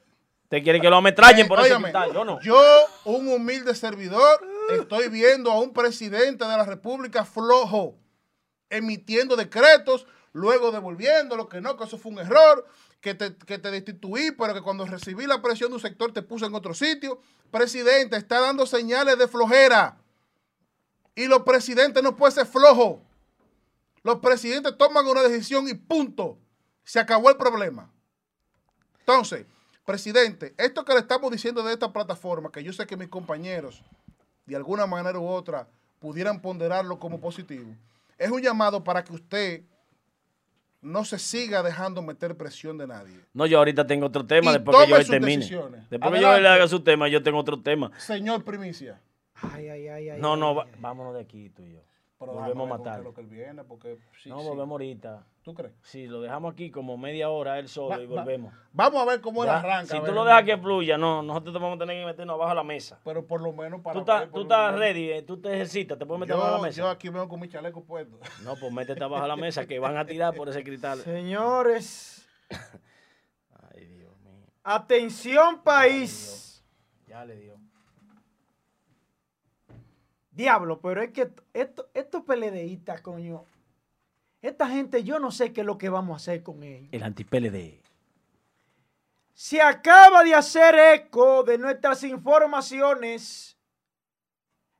[0.48, 1.74] ¿Te quiere que lo ametrallen por ese
[2.14, 2.40] Yo no.
[2.40, 2.60] Yo,
[3.04, 4.40] un humilde servidor,
[4.78, 7.96] estoy viendo a un presidente de la República flojo
[8.70, 12.66] emitiendo decretos luego devolviéndolo, que no, que eso fue un error,
[13.00, 16.22] que te, que te destituí, pero que cuando recibí la presión de un sector te
[16.22, 17.20] puse en otro sitio.
[17.50, 19.98] Presidente, está dando señales de flojera.
[21.14, 23.00] Y los presidentes no pueden ser flojos.
[24.02, 26.38] Los presidentes toman una decisión y punto.
[26.84, 27.90] Se acabó el problema.
[29.00, 29.46] Entonces,
[29.86, 33.82] presidente, esto que le estamos diciendo de esta plataforma, que yo sé que mis compañeros,
[34.44, 35.66] de alguna manera u otra,
[35.98, 37.74] pudieran ponderarlo como positivo,
[38.18, 39.62] es un llamado para que usted
[40.86, 43.20] no se siga dejando meter presión de nadie.
[43.34, 45.44] No, yo ahorita tengo otro tema después que yo termine.
[45.90, 47.90] Después que yo le haga su tema, yo tengo otro tema.
[47.98, 49.00] Señor Primicia.
[49.42, 51.80] Ay, ay, ay, no, no, vámonos de aquí tú y yo.
[52.18, 53.00] Volvemos a matar.
[53.00, 55.24] Lo que él viene porque, no, volvemos ahorita.
[55.42, 55.74] ¿Tú crees?
[55.82, 58.52] Sí, lo dejamos aquí como media hora él solo y volvemos.
[58.72, 59.94] vamos a ver cómo él arranca.
[59.94, 62.50] Si tú lo dejas que fluya, no, nosotros te vamos a tener que meternos abajo
[62.50, 62.98] de la mesa.
[63.04, 63.94] Pero por lo menos para.
[63.94, 66.62] Tú, estás, tú estás ready, eh, tú te ejercitas, te puedes meter abajo de la
[66.62, 66.78] mesa.
[66.78, 68.18] Yo aquí veo con mi chaleco puesto.
[68.42, 70.98] No, pues métete abajo de la mesa que van a tirar por ese cristal.
[71.00, 72.26] Señores.
[73.74, 74.46] Ay, Dios mío.
[74.64, 76.64] Atención, país.
[77.06, 77.55] Ya le dio.
[80.36, 83.44] Diablo, pero es que estos esto PLDistas, coño
[84.42, 86.88] esta gente, yo no sé qué es lo que vamos a hacer con ellos.
[86.92, 87.80] El anti-PLD.
[89.34, 93.58] Se acaba de hacer eco de nuestras informaciones.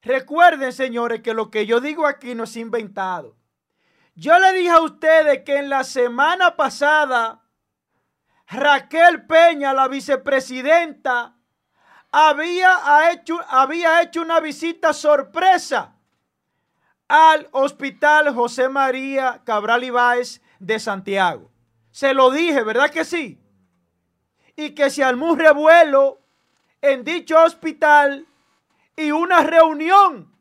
[0.03, 3.37] Recuerden, señores, que lo que yo digo aquí no es inventado.
[4.15, 7.43] Yo le dije a ustedes que en la semana pasada,
[8.47, 11.36] Raquel Peña, la vicepresidenta,
[12.11, 15.95] había hecho, había hecho una visita sorpresa
[17.09, 21.51] al Hospital José María Cabral Ibáez de Santiago.
[21.91, 23.41] Se lo dije, ¿verdad que sí?
[24.57, 26.21] Y que se armó un revuelo
[26.81, 28.27] en dicho hospital
[28.97, 30.33] y una reunión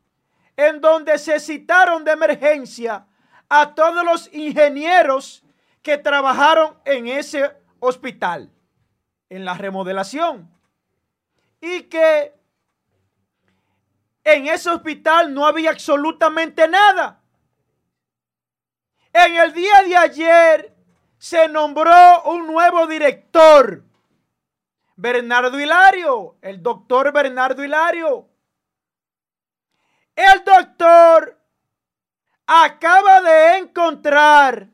[0.57, 3.05] en donde se citaron de emergencia
[3.49, 5.43] a todos los ingenieros
[5.81, 8.51] que trabajaron en ese hospital,
[9.29, 10.54] en la remodelación.
[11.67, 12.31] Y que
[14.23, 17.19] en ese hospital no había absolutamente nada.
[19.11, 20.75] En el día de ayer
[21.17, 23.83] se nombró un nuevo director,
[24.95, 28.29] Bernardo Hilario, el doctor Bernardo Hilario.
[30.15, 31.41] El doctor
[32.45, 34.69] acaba de encontrar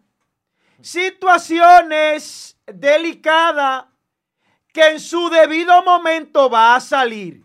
[0.82, 3.91] situaciones delicadas
[4.74, 7.44] que en su debido momento va a salir.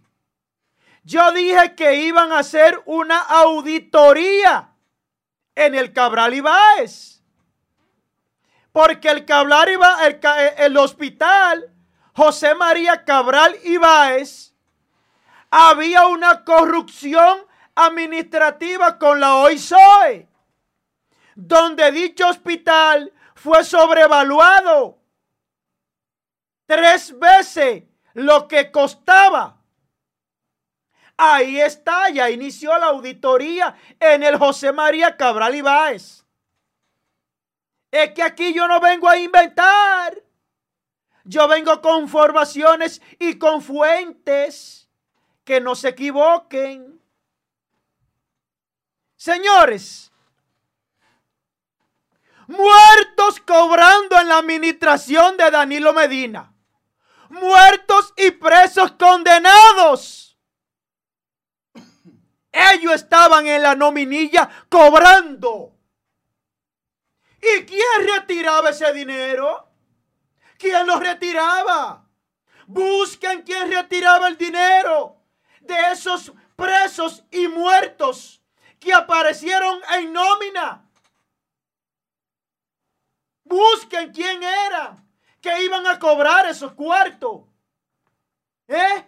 [1.02, 4.72] Yo dije que iban a hacer una auditoría
[5.54, 7.22] en el Cabral Ibáez.
[8.72, 10.18] Porque el Cabral Ibáez,
[10.58, 11.72] el, hospital
[12.12, 14.52] José María Cabral Ibáez,
[15.50, 17.38] había una corrupción
[17.74, 20.28] administrativa con la OISOE,
[21.34, 24.98] donde dicho hospital fue sobrevaluado
[26.66, 29.56] tres veces lo que costaba.
[31.16, 36.24] Ahí está, ya inició la auditoría en el José María Cabral Ibáez.
[37.90, 40.22] Es que aquí yo no vengo a inventar.
[41.24, 44.88] Yo vengo con formaciones y con fuentes
[45.44, 47.00] que no se equivoquen.
[49.16, 50.12] Señores,
[52.46, 56.52] muertos cobrando en la administración de Danilo Medina.
[57.30, 60.26] Muertos y presos condenados
[62.56, 65.72] ellos estaban en la nominilla cobrando.
[67.40, 69.68] ¿Y quién retiraba ese dinero?
[70.58, 72.04] ¿Quién lo retiraba?
[72.66, 75.16] Busquen quién retiraba el dinero
[75.60, 78.40] de esos presos y muertos
[78.80, 80.82] que aparecieron en nómina.
[83.44, 84.96] Busquen quién era
[85.46, 87.42] que iban a cobrar esos cuartos.
[88.66, 89.06] ¿Eh?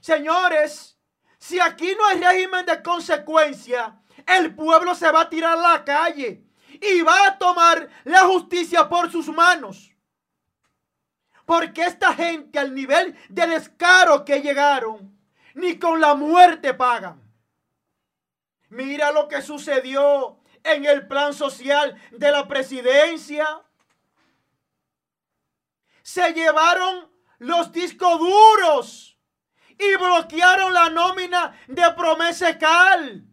[0.00, 0.96] Señores,
[1.36, 5.84] si aquí no hay régimen de consecuencia, el pueblo se va a tirar a la
[5.84, 6.44] calle
[6.80, 9.90] y va a tomar la justicia por sus manos.
[11.44, 15.18] Porque esta gente al nivel de descaro que llegaron,
[15.54, 17.20] ni con la muerte pagan.
[18.68, 23.64] Mira lo que sucedió en el plan social de la presidencia.
[26.04, 29.18] Se llevaron los discos duros
[29.70, 33.24] y bloquearon la nómina de promesa cal.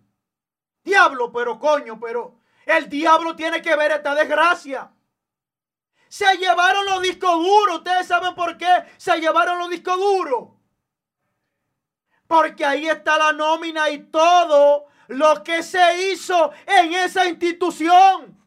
[0.82, 4.90] Diablo, pero coño, pero el diablo tiene que ver esta desgracia.
[6.08, 7.80] Se llevaron los discos duros.
[7.80, 10.50] Ustedes saben por qué se llevaron los discos duros.
[12.26, 18.42] Porque ahí está la nómina y todo lo que se hizo en esa institución.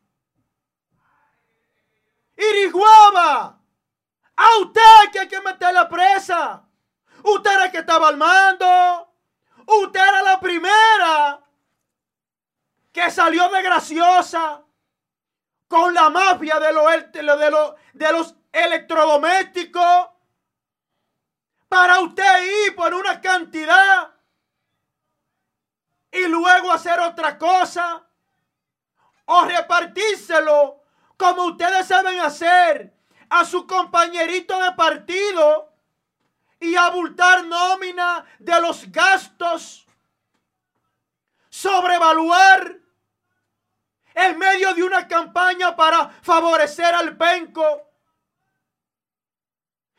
[2.38, 3.60] Iriguaba.
[4.36, 6.64] A usted que hay que meter la presa.
[7.22, 9.12] Usted era el que estaba al mando.
[9.66, 11.40] Usted era la primera
[12.92, 14.62] que salió de graciosa
[15.68, 20.08] con la mafia de, de, de los electrodomésticos
[21.68, 24.14] para usted ir por una cantidad
[26.12, 28.06] y luego hacer otra cosa
[29.24, 30.82] o repartírselo
[31.16, 32.93] como ustedes saben hacer
[33.28, 35.72] a su compañerito de partido
[36.60, 39.86] y abultar nómina de los gastos,
[41.48, 42.78] sobrevaluar
[44.14, 47.84] en medio de una campaña para favorecer al penco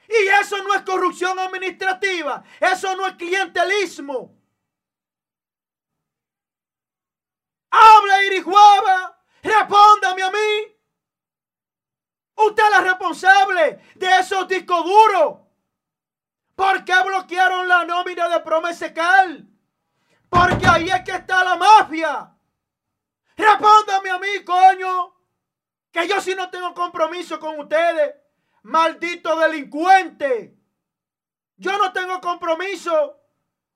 [0.07, 2.43] y eso no es corrupción administrativa.
[2.59, 4.35] Eso no es clientelismo.
[7.71, 9.19] Habla Irijuaba.
[9.41, 10.74] Respóndame a mí.
[12.35, 15.39] Usted es la responsable de esos discos duros.
[16.55, 19.47] ¿Por qué bloquearon la nómina de Promesecal?
[20.29, 22.31] Porque ahí es que está la mafia.
[23.35, 25.15] Respóndame a mí, coño.
[25.91, 28.15] Que yo sí no tengo compromiso con ustedes
[28.65, 30.57] maldito delincuente.
[31.57, 33.21] Yo no tengo compromiso.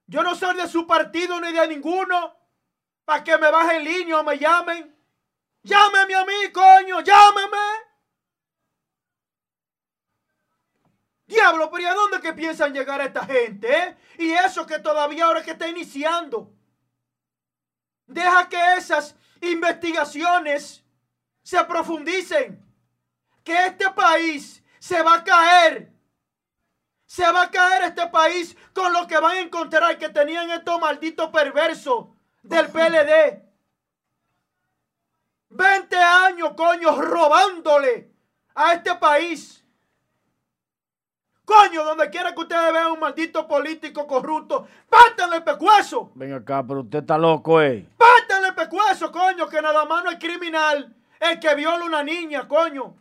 [0.08, 2.36] Yo no soy de su partido ni de ninguno.
[3.06, 4.96] Para que me bajen línea o me llamen.
[5.64, 7.89] Llámeme a mí, coño, llámeme.
[11.30, 13.72] Diablo, pero ¿y a dónde que piensan llegar esta gente?
[13.72, 13.98] Eh?
[14.18, 16.52] Y eso que todavía ahora que está iniciando.
[18.08, 20.84] Deja que esas investigaciones
[21.44, 22.66] se profundicen.
[23.44, 25.94] Que este país se va a caer.
[27.06, 30.82] Se va a caer este país con lo que van a encontrar que tenían estos
[30.82, 32.08] malditos perversos
[32.42, 33.44] del PLD.
[35.50, 38.12] 20 años, coño, robándole
[38.56, 39.59] a este país.
[41.50, 46.12] Coño, donde quiera que ustedes vean un maldito político corrupto, pártanle el pecueso.
[46.14, 47.90] Ven acá, pero usted está loco, eh.
[47.98, 52.48] Pártanle el pecueso, coño, que nada más no es criminal el que viola una niña,
[52.48, 52.96] coño.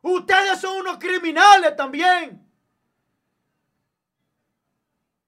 [0.00, 2.50] Ustedes son unos criminales también.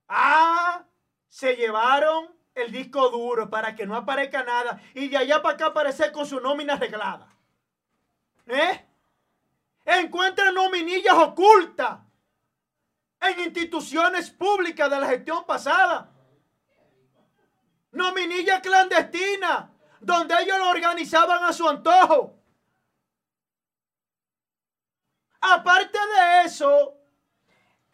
[0.09, 0.85] Ah,
[1.29, 5.67] se llevaron el disco duro para que no aparezca nada y de allá para acá
[5.67, 7.29] aparecer con su nómina arreglada.
[8.47, 8.87] ¿Eh?
[9.85, 12.06] Encuentran nominillas ocultas
[13.21, 16.13] en instituciones públicas de la gestión pasada.
[17.93, 22.39] Nominillas clandestinas donde ellos lo organizaban a su antojo.
[25.41, 26.95] Aparte de eso,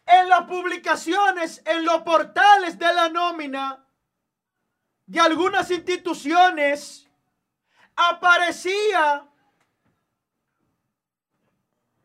[0.05, 3.85] en las publicaciones, en los portales de la nómina
[5.05, 7.09] de algunas instituciones,
[7.95, 9.27] aparecía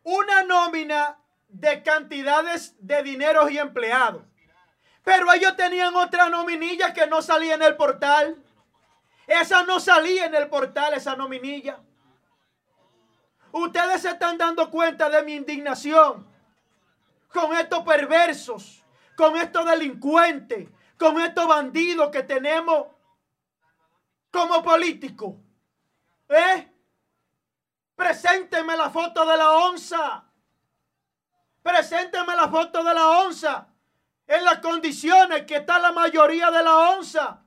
[0.03, 1.18] una nómina
[1.49, 4.23] de cantidades de dinero y empleados.
[5.03, 8.37] Pero ellos tenían otra nominilla que no salía en el portal.
[9.27, 11.81] Esa no salía en el portal, esa nominilla.
[13.51, 16.27] Ustedes se están dando cuenta de mi indignación
[17.33, 18.85] con estos perversos,
[19.17, 20.69] con estos delincuentes,
[20.99, 22.89] con estos bandidos que tenemos
[24.31, 25.35] como políticos.
[26.29, 26.73] ¿Eh?
[28.77, 30.28] La foto de la onza.
[31.63, 33.67] Presénteme la foto de la onza.
[34.27, 37.39] En las condiciones que está la mayoría de la onza.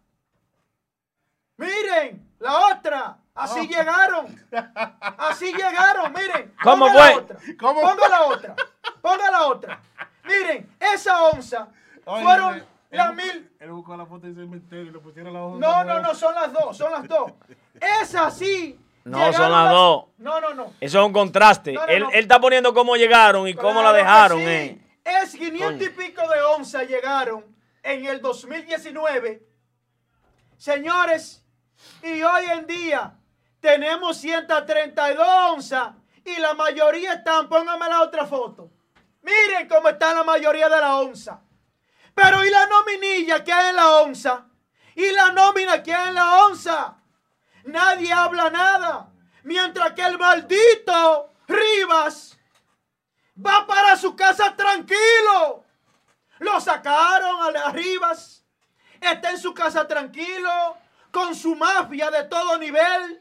[1.57, 3.17] Miren, la otra.
[3.35, 4.35] Así llegaron.
[5.17, 6.11] Así llegaron.
[6.11, 6.55] Miren.
[6.63, 7.25] ¿Cómo fue?
[7.59, 8.55] Ponga la otra.
[9.01, 9.79] Ponga la otra.
[10.25, 11.67] Miren, esa onza
[12.03, 13.51] fueron las mil.
[13.59, 15.67] Él buscó la foto de cementerio y le pusieron la onza.
[15.67, 17.31] No, no, no, son las dos, son las dos.
[18.01, 18.79] Esa sí.
[19.03, 20.05] No, son las dos.
[20.17, 20.73] No, no, no.
[20.79, 21.71] Eso es un contraste.
[21.71, 24.39] él, él, está poniendo cómo llegaron y cómo la dejaron.
[24.41, 24.79] Eh.
[25.03, 27.43] Es 500 y pico de onza llegaron
[27.81, 29.43] en el 2019.
[30.57, 31.43] Señores,
[32.03, 33.13] y hoy en día
[33.59, 35.93] tenemos 132 onzas
[36.23, 38.69] y la mayoría están, póngame la otra foto.
[39.23, 41.41] Miren cómo está la mayoría de la onza.
[42.13, 44.45] Pero ¿y la nominilla que hay en la onza?
[44.95, 46.97] ¿Y la nómina que hay en la onza?
[47.65, 49.11] Nadie habla nada.
[49.43, 52.37] Mientras que el maldito Rivas
[53.45, 55.63] Va para su casa tranquilo.
[56.39, 58.11] Lo sacaron a arriba.
[58.99, 60.77] Está en su casa tranquilo.
[61.11, 63.19] Con su mafia de todo nivel.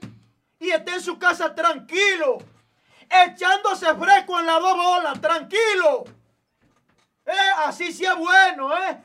[0.58, 2.38] Y está en su casa tranquilo.
[3.08, 5.20] Echándose fresco en la dos bolas.
[5.20, 6.04] Tranquilo.
[7.24, 9.02] Eh, así sí es bueno, ¿eh?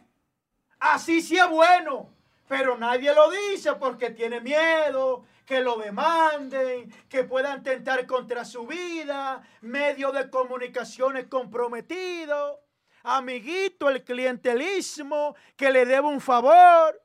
[0.79, 2.14] Así sí es bueno.
[2.47, 8.65] Pero nadie lo dice porque tiene miedo que lo demanden, que puedan tentar contra su
[8.65, 12.61] vida, medio de comunicaciones comprometido,
[13.03, 17.01] amiguito, el clientelismo, que le debe un favor.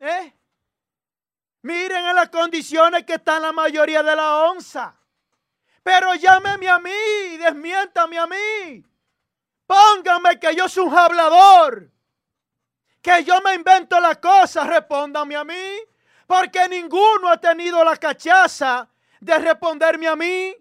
[0.00, 0.34] ¿eh?
[1.62, 4.96] Miren en las condiciones que están la mayoría de la onza.
[5.82, 8.84] Pero llámeme a mí, desmiéntame a mí.
[9.66, 11.90] Póngame que yo soy un hablador.
[13.02, 15.80] Que yo me invento las cosas, respóndame a mí.
[16.26, 18.88] Porque ninguno ha tenido la cachaza
[19.20, 20.54] de responderme a mí.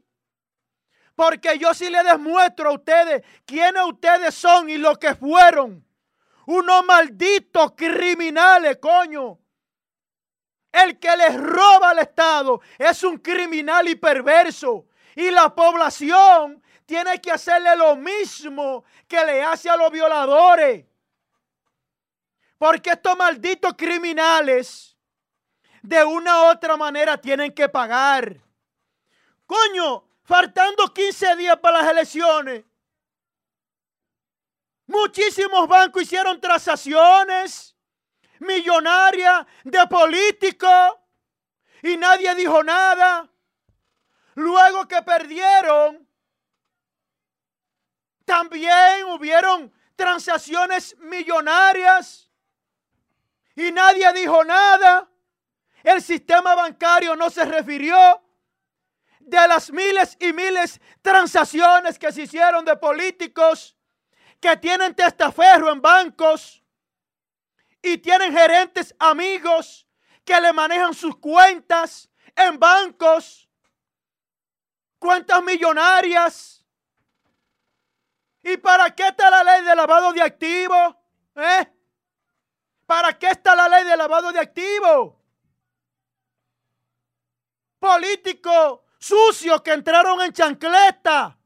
[1.15, 5.85] Porque yo sí le demuestro a ustedes quiénes ustedes son y lo que fueron.
[6.47, 9.37] Unos malditos criminales, coño.
[10.71, 14.87] El que les roba al Estado es un criminal y perverso.
[15.15, 20.85] Y la población tiene que hacerle lo mismo que le hace a los violadores.
[22.61, 24.95] Porque estos malditos criminales
[25.81, 28.39] de una u otra manera tienen que pagar.
[29.47, 32.63] Coño, faltando 15 días para las elecciones.
[34.85, 37.75] Muchísimos bancos hicieron transacciones
[38.37, 40.99] millonarias de políticos
[41.81, 43.27] y nadie dijo nada.
[44.35, 46.07] Luego que perdieron,
[48.23, 52.27] también hubieron transacciones millonarias
[53.55, 55.09] y nadie dijo nada.
[55.83, 58.21] El sistema bancario no se refirió
[59.19, 63.77] de las miles y miles transacciones que se hicieron de políticos
[64.39, 66.63] que tienen testaferro en bancos
[67.81, 69.87] y tienen gerentes amigos
[70.25, 73.49] que le manejan sus cuentas en bancos,
[74.99, 76.65] cuentas millonarias.
[78.43, 80.95] ¿Y para qué está la ley de lavado de activos?
[81.35, 81.71] ¿Eh?
[82.91, 85.13] ¿Para qué está la ley de lavado de activos?
[87.79, 91.39] Políticos sucios que entraron en chancleta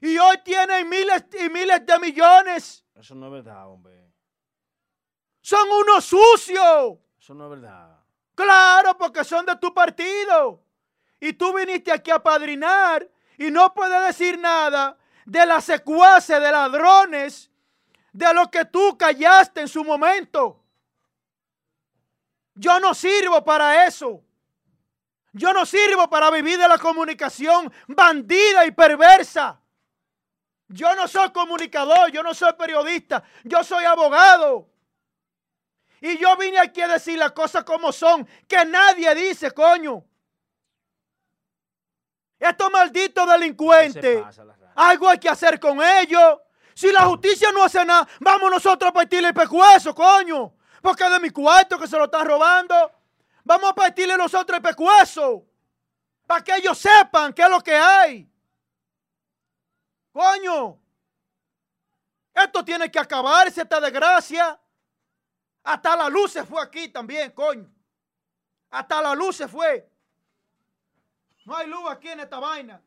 [0.00, 2.82] y hoy tienen miles y miles de millones.
[2.94, 4.10] Eso no es verdad, hombre.
[5.42, 6.96] Son unos sucios.
[7.18, 7.98] Eso no es verdad.
[8.34, 10.64] Claro, porque son de tu partido.
[11.20, 13.06] Y tú viniste aquí a padrinar
[13.36, 17.50] y no puedes decir nada de la secuaces de ladrones,
[18.14, 20.59] de lo que tú callaste en su momento.
[22.60, 24.22] Yo no sirvo para eso.
[25.32, 29.58] Yo no sirvo para vivir de la comunicación bandida y perversa.
[30.68, 34.68] Yo no soy comunicador, yo no soy periodista, yo soy abogado.
[36.02, 40.04] Y yo vine aquí a decir las cosas como son, que nadie dice, coño.
[42.38, 44.22] Estos malditos delincuentes,
[44.74, 46.38] algo hay que hacer con ellos.
[46.74, 51.10] Si la justicia no hace nada, vamos nosotros a partirle el pecueso, coño porque es
[51.10, 52.92] de mi cuarto que se lo están robando.
[53.44, 55.46] Vamos a partirle nosotros el pecueso.
[56.26, 58.30] Para que ellos sepan qué es lo que hay.
[60.12, 60.78] Coño.
[62.34, 64.58] Esto tiene que acabarse, esta desgracia.
[65.64, 67.68] Hasta la luz se fue aquí también, coño.
[68.70, 69.90] Hasta la luz se fue.
[71.44, 72.80] No hay luz aquí en esta vaina.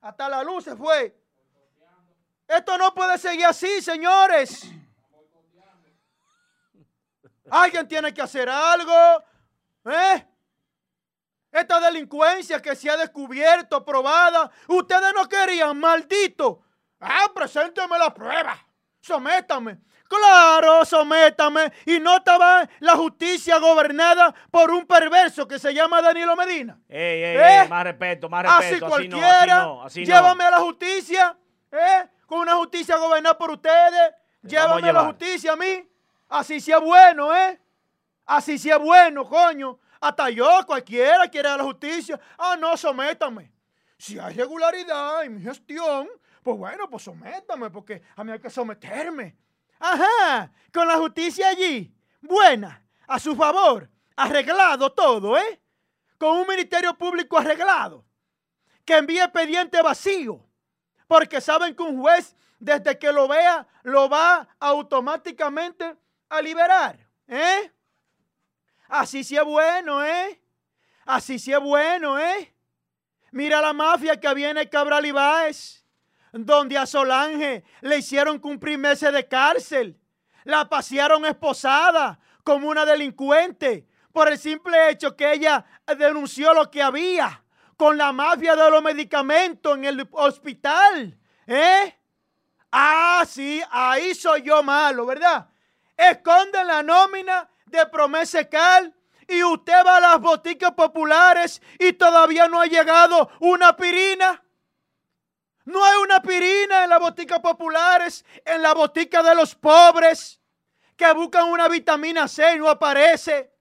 [0.00, 1.18] Hasta la luz se fue.
[2.46, 4.70] Esto no puede seguir así, señores.
[7.52, 9.22] Alguien tiene que hacer algo.
[9.84, 10.26] ¿Eh?
[11.50, 14.50] Esta delincuencia que se ha descubierto, probada.
[14.68, 16.62] Ustedes no querían, maldito.
[16.98, 18.56] Ah, presénteme la prueba.
[19.02, 19.80] Sométame.
[20.08, 21.70] Claro, sométame.
[21.84, 26.80] Y no estaba la justicia gobernada por un perverso que se llama Danilo Medina.
[26.88, 27.68] Ey, ey, ¿Eh?
[27.68, 28.86] más respeto, más respeto.
[28.86, 29.68] Así cualquiera.
[29.92, 31.36] llévame a la justicia.
[31.70, 32.08] ¿eh?
[32.24, 34.14] Con una justicia gobernada por ustedes.
[34.40, 35.91] Llévame a la justicia a mí.
[36.32, 37.60] Así sea bueno, ¿eh?
[38.24, 39.78] Así sea bueno, coño.
[40.00, 42.18] Hasta yo, cualquiera quiere la justicia.
[42.38, 43.52] Ah, no, sométame.
[43.98, 46.08] Si hay regularidad en mi gestión,
[46.42, 49.36] pues bueno, pues sométame, porque a mí hay que someterme.
[49.78, 55.60] Ajá, con la justicia allí, buena, a su favor, arreglado todo, ¿eh?
[56.16, 58.06] Con un ministerio público arreglado,
[58.86, 60.40] que envíe expediente vacío,
[61.06, 65.94] porque saben que un juez, desde que lo vea, lo va automáticamente
[66.32, 66.98] a liberar.
[67.28, 67.70] ¿Eh?
[68.88, 70.40] Así sí es bueno, ¿eh?
[71.04, 72.54] Así sí es bueno, ¿eh?
[73.32, 75.84] Mira la mafia que viene Cabral Ibáez.
[76.32, 80.00] donde a Solange le hicieron cumplir meses de cárcel.
[80.44, 85.64] La pasearon esposada como una delincuente por el simple hecho que ella
[85.98, 87.44] denunció lo que había
[87.76, 91.18] con la mafia de los medicamentos en el hospital.
[91.46, 91.94] ¿Eh?
[92.70, 95.51] Ah, sí, ahí soy yo malo, ¿verdad?
[95.96, 98.94] Esconden la nómina de promesa cal
[99.28, 104.42] y usted va a las boticas populares y todavía no ha llegado una pirina.
[105.64, 110.40] No hay una pirina en las boticas populares, en la botica de los pobres
[110.96, 113.52] que buscan una vitamina C y no aparece.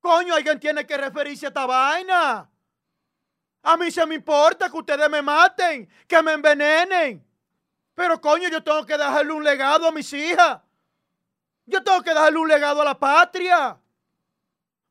[0.00, 2.50] Coño, alguien tiene que referirse a esta vaina.
[3.62, 7.26] A mí se me importa que ustedes me maten, que me envenenen.
[7.94, 10.60] Pero coño, yo tengo que dejarle un legado a mis hijas.
[11.66, 13.78] Yo tengo que dejarle un legado a la patria.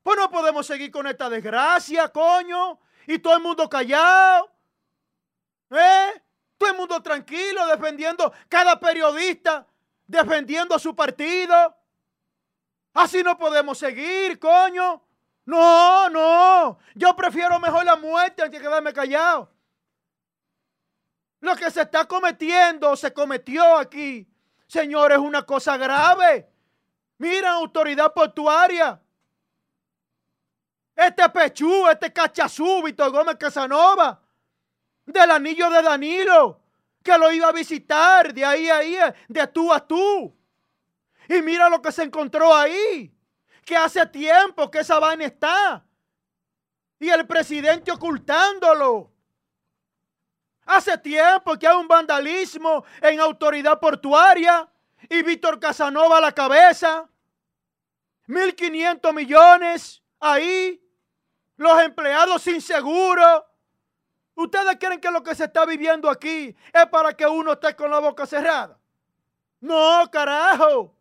[0.01, 2.79] Pues no podemos seguir con esta desgracia, coño.
[3.07, 4.51] Y todo el mundo callado.
[5.69, 6.21] ¿Eh?
[6.57, 9.65] Todo el mundo tranquilo, defendiendo cada periodista,
[10.07, 11.75] defendiendo a su partido.
[12.93, 15.03] Así no podemos seguir, coño.
[15.45, 16.77] No, no.
[16.95, 19.51] Yo prefiero mejor la muerte que quedarme callado.
[21.39, 24.25] Lo que se está cometiendo, se cometió aquí,
[24.67, 26.52] señor, es una cosa grave.
[27.23, 29.01] Mira, autoridad portuaria.
[30.93, 34.21] Este Pechú, este Cachazú, Víctor Gómez Casanova
[35.05, 36.59] del anillo de Danilo,
[37.01, 38.97] que lo iba a visitar de ahí a ahí,
[39.29, 40.35] de tú a tú.
[41.29, 43.09] Y mira lo que se encontró ahí,
[43.63, 45.81] que hace tiempo que esa vaina está.
[46.99, 49.13] Y el presidente ocultándolo.
[50.65, 54.69] Hace tiempo que hay un vandalismo en autoridad portuaria
[55.09, 57.09] y Víctor Casanova a la cabeza.
[58.27, 60.79] 1.500 millones ahí.
[61.57, 63.45] Los empleados sin seguro.
[64.35, 67.91] ¿Ustedes creen que lo que se está viviendo aquí es para que uno esté con
[67.91, 68.79] la boca cerrada?
[69.59, 70.95] No, carajo.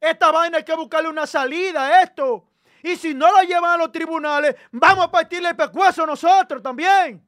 [0.00, 2.48] Esta vaina hay que buscarle una salida a esto.
[2.82, 7.24] Y si no la llevan a los tribunales, vamos a partirle el pecueso nosotros también.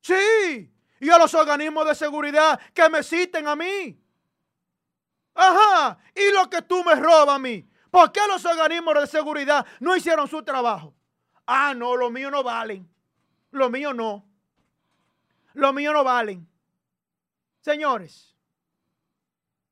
[0.00, 0.70] Sí.
[1.00, 3.98] Y a los organismos de seguridad que me citen a mí.
[5.34, 5.98] Ajá.
[6.14, 7.66] Y lo que tú me robas a mí.
[7.96, 10.94] ¿Por qué los organismos de seguridad no hicieron su trabajo?
[11.46, 12.86] Ah, no, los míos no valen.
[13.52, 14.22] Lo mío no.
[15.54, 16.46] Lo mío no valen.
[17.62, 18.36] Señores,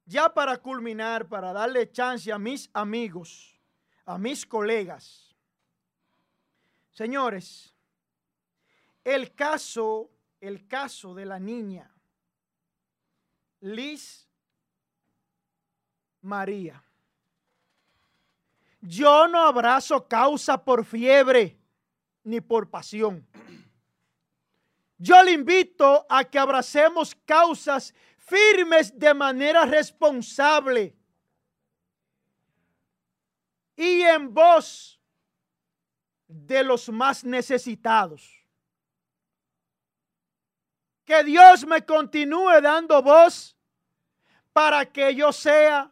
[0.06, 3.60] ya para culminar, para darle chance a mis amigos,
[4.06, 5.36] a mis colegas.
[6.92, 7.74] Señores,
[9.04, 10.10] el caso,
[10.40, 11.94] el caso de la niña
[13.60, 14.26] Liz
[16.22, 16.82] María.
[18.86, 21.58] Yo no abrazo causa por fiebre
[22.22, 23.26] ni por pasión.
[24.98, 30.94] Yo le invito a que abracemos causas firmes de manera responsable
[33.74, 35.00] y en voz
[36.28, 38.38] de los más necesitados.
[41.06, 43.56] Que Dios me continúe dando voz
[44.52, 45.90] para que yo sea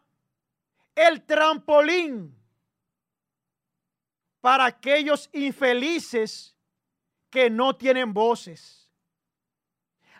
[0.95, 2.42] el trampolín
[4.43, 6.55] para aquellos infelices
[7.31, 8.91] que no tienen voces.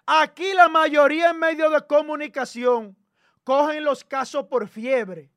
[0.07, 2.97] Aquí la mayoría en medio de comunicación
[3.43, 5.33] cogen los casos por fiebre.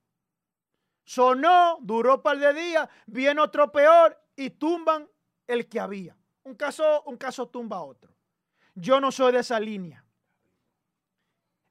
[1.03, 5.09] Sonó, duró un par de días, viene otro peor y tumban
[5.47, 6.15] el que había.
[6.43, 8.13] Un caso, un caso tumba a otro.
[8.75, 10.05] Yo no soy de esa línea.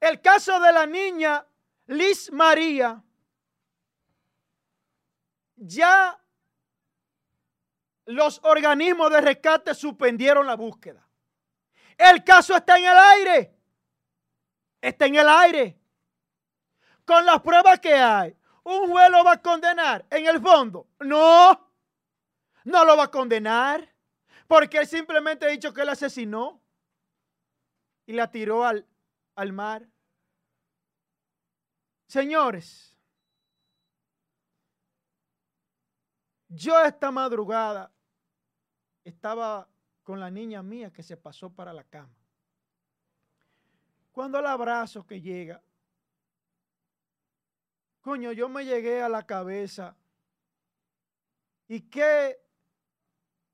[0.00, 1.46] El caso de la niña
[1.86, 3.00] Liz María,
[5.54, 6.20] ya
[8.06, 11.06] los organismos de rescate suspendieron la búsqueda.
[11.96, 13.56] El caso está en el aire.
[14.80, 15.78] Está en el aire.
[17.04, 20.88] Con las pruebas que hay, ¿un juez lo va a condenar en el fondo?
[21.00, 21.72] No.
[22.64, 23.94] No lo va a condenar.
[24.46, 26.60] Porque él simplemente ha dicho que él asesinó
[28.06, 28.86] y la tiró al,
[29.36, 29.88] al mar.
[32.06, 32.94] Señores,
[36.48, 37.93] yo esta madrugada
[39.04, 39.68] estaba
[40.02, 42.14] con la niña mía que se pasó para la cama.
[44.12, 45.62] Cuando el abrazo que llega,
[48.00, 49.96] coño, yo me llegué a la cabeza.
[51.68, 52.38] ¿Y qué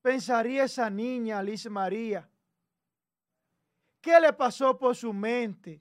[0.03, 2.29] pensaría esa niña, Liz María?
[4.01, 5.81] ¿Qué le pasó por su mente?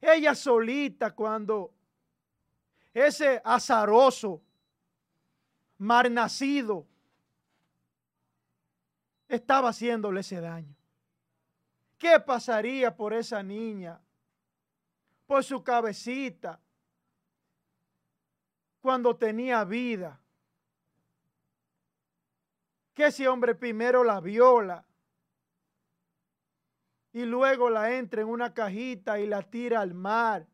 [0.00, 1.72] Ella solita cuando
[2.92, 4.42] ese azaroso,
[5.78, 6.86] mar nacido,
[9.30, 10.74] estaba haciéndole ese daño.
[11.96, 14.00] ¿Qué pasaría por esa niña?
[15.26, 16.60] Por su cabecita.
[18.80, 20.20] Cuando tenía vida.
[22.92, 24.84] Que ese hombre primero la viola.
[27.12, 30.46] Y luego la entra en una cajita y la tira al mar.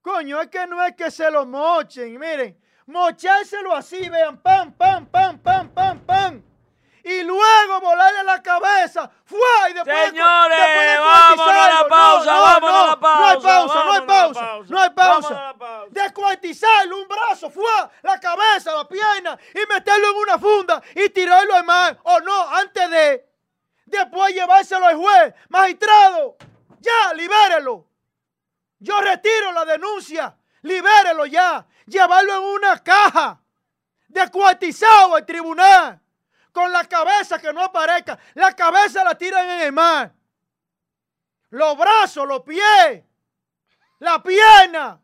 [0.00, 2.18] Coño, es que no es que se lo mochen.
[2.18, 2.61] Miren,
[2.92, 6.42] mochárselo así, vean, pam, pam, pam, pam, pam, pam
[7.04, 9.10] y luego volarle la cabeza.
[9.24, 9.38] ¡Fue!
[9.70, 10.58] Y después Señores,
[10.98, 13.18] vamos a la pausa, vamos a la pausa.
[13.18, 15.54] No hay pausa, no hay pausa, no hay pausa.
[15.90, 17.64] Descuartizarlo, un brazo, fue,
[18.02, 21.98] la cabeza, la pierna y meterlo en una funda y tirarlo al mar.
[22.04, 23.28] O no, antes de.
[23.84, 26.36] Después llevárselo al juez, magistrado.
[26.80, 27.86] Ya, libérelo.
[28.78, 30.36] Yo retiro la denuncia.
[30.62, 31.66] Libérelo ya.
[31.86, 33.40] Llevarlo en una caja.
[34.08, 36.00] Descuartizado al tribunal
[36.52, 38.18] con la cabeza que no aparezca.
[38.34, 40.12] La cabeza la tiran en el mar.
[41.50, 43.04] Los brazos, los pies,
[43.98, 44.98] la pierna.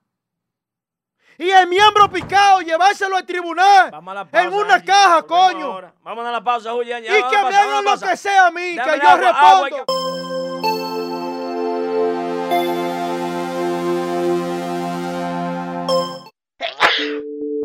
[1.37, 3.93] Y el miembro picado, llevárselo al tribunal.
[4.33, 5.93] en una caja, coño.
[6.03, 7.05] Vamos a la pausa, Julián.
[7.05, 10.28] y que me hagan lo que sea a mí, que yo respondo.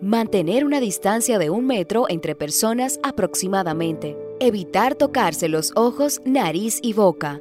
[0.00, 4.16] Mantener una distancia de un metro entre personas aproximadamente.
[4.38, 7.40] Evitar tocarse los ojos, nariz y boca.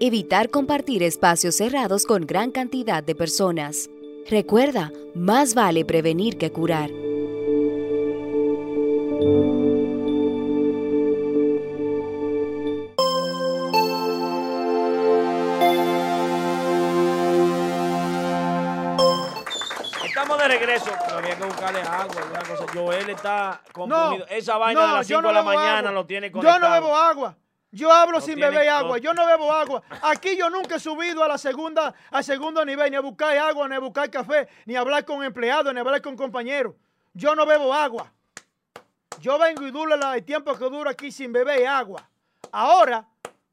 [0.00, 3.90] Evitar compartir espacios cerrados con gran cantidad de personas.
[4.26, 6.90] Recuerda, más vale prevenir que curar.
[20.48, 21.07] regreso, pero había que
[21.48, 22.14] buscarle agua.
[22.46, 22.66] Cosa.
[22.72, 24.26] Joel está confundido.
[24.28, 26.60] Esa vaina de las 5 de la mañana lo tiene conectado.
[26.60, 27.36] Yo no bebo agua.
[27.70, 29.82] Yo hablo sin beber agua, yo no bebo agua.
[30.02, 33.68] Aquí yo nunca he subido a la segunda, al segundo nivel, ni a buscar agua,
[33.68, 36.74] ni a buscar café, ni a hablar con empleados, ni a hablar con compañeros.
[37.12, 38.10] Yo no bebo agua.
[39.20, 42.08] Yo vengo y duro el tiempo que duro aquí sin beber agua.
[42.52, 43.06] Ahora,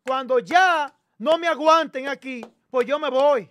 [0.06, 3.50] cuando ya no me aguanten aquí, pues yo me voy.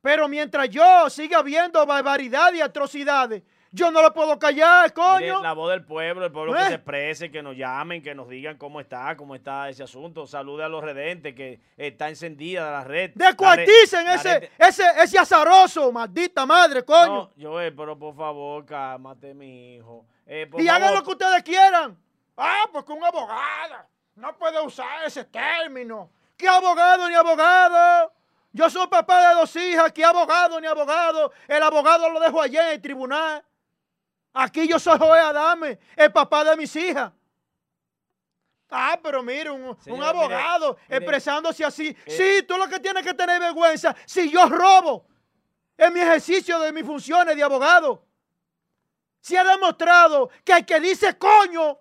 [0.00, 3.42] Pero mientras yo siga viendo barbaridad y atrocidades,
[3.74, 5.42] yo no lo puedo callar, coño.
[5.42, 6.66] la voz del pueblo, el pueblo que ¿Eh?
[6.66, 10.28] se exprese, que nos llamen, que nos digan cómo está, cómo está ese asunto.
[10.28, 13.10] Salude a los redentes, que está encendida la red.
[13.16, 17.32] Descuarticen ese, ese, ese azaroso, maldita madre, coño.
[17.36, 20.06] No, Joel, pero por favor, cálmate, mi hijo.
[20.24, 21.98] Eh, y hagan lo que ustedes quieran.
[22.36, 23.86] Ah, pues con un abogado.
[24.14, 26.10] No puede usar ese término.
[26.36, 28.12] ¿Qué abogado ni abogado?
[28.52, 31.32] Yo soy papá de dos hijas, que abogado ni abogado.
[31.48, 33.44] El abogado lo dejo allá en el tribunal.
[34.34, 37.12] Aquí yo soy Joe Adame, el papá de mis hijas.
[38.68, 41.96] Ah, pero mire, un, abogado expresándose así.
[42.04, 42.40] Eh.
[42.40, 43.94] sí, tú lo que tienes que tener vergüenza.
[44.04, 45.06] Si yo robo
[45.78, 48.04] en mi ejercicio de mis funciones de abogado,
[49.20, 51.78] se ha demostrado que el que dice coño,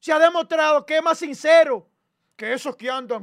[0.00, 1.86] se ha demostrado que es más sincero
[2.36, 3.22] que esos que andan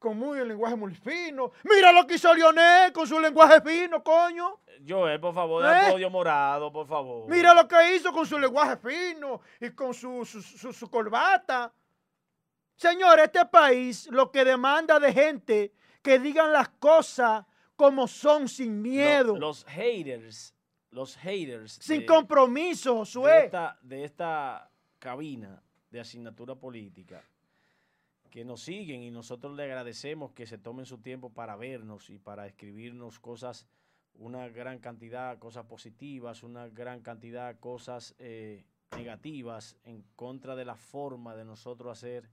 [0.00, 1.52] con muy el lenguaje muy fino.
[1.62, 4.60] Mira lo que hizo Lionel con su lenguaje fino, coño.
[4.88, 5.92] Joel, por favor, ¿Eh?
[5.92, 7.28] podio morado, por favor.
[7.28, 11.70] Mira lo que hizo con su lenguaje fino y con su, su, corbata.
[12.74, 15.72] Señor, este país lo que demanda de gente
[16.02, 17.44] que digan las cosas
[17.76, 19.36] como son, sin miedo.
[19.36, 20.54] Los, haters,
[20.90, 21.74] los haters.
[21.74, 23.32] Sin compromiso, Josué.
[23.32, 27.22] De esta, de esta cabina de asignatura política
[28.30, 32.18] que nos siguen y nosotros le agradecemos que se tomen su tiempo para vernos y
[32.18, 33.66] para escribirnos cosas,
[34.14, 38.64] una gran cantidad de cosas positivas, una gran cantidad de cosas eh,
[38.96, 42.30] negativas en contra de la forma de nosotros hacer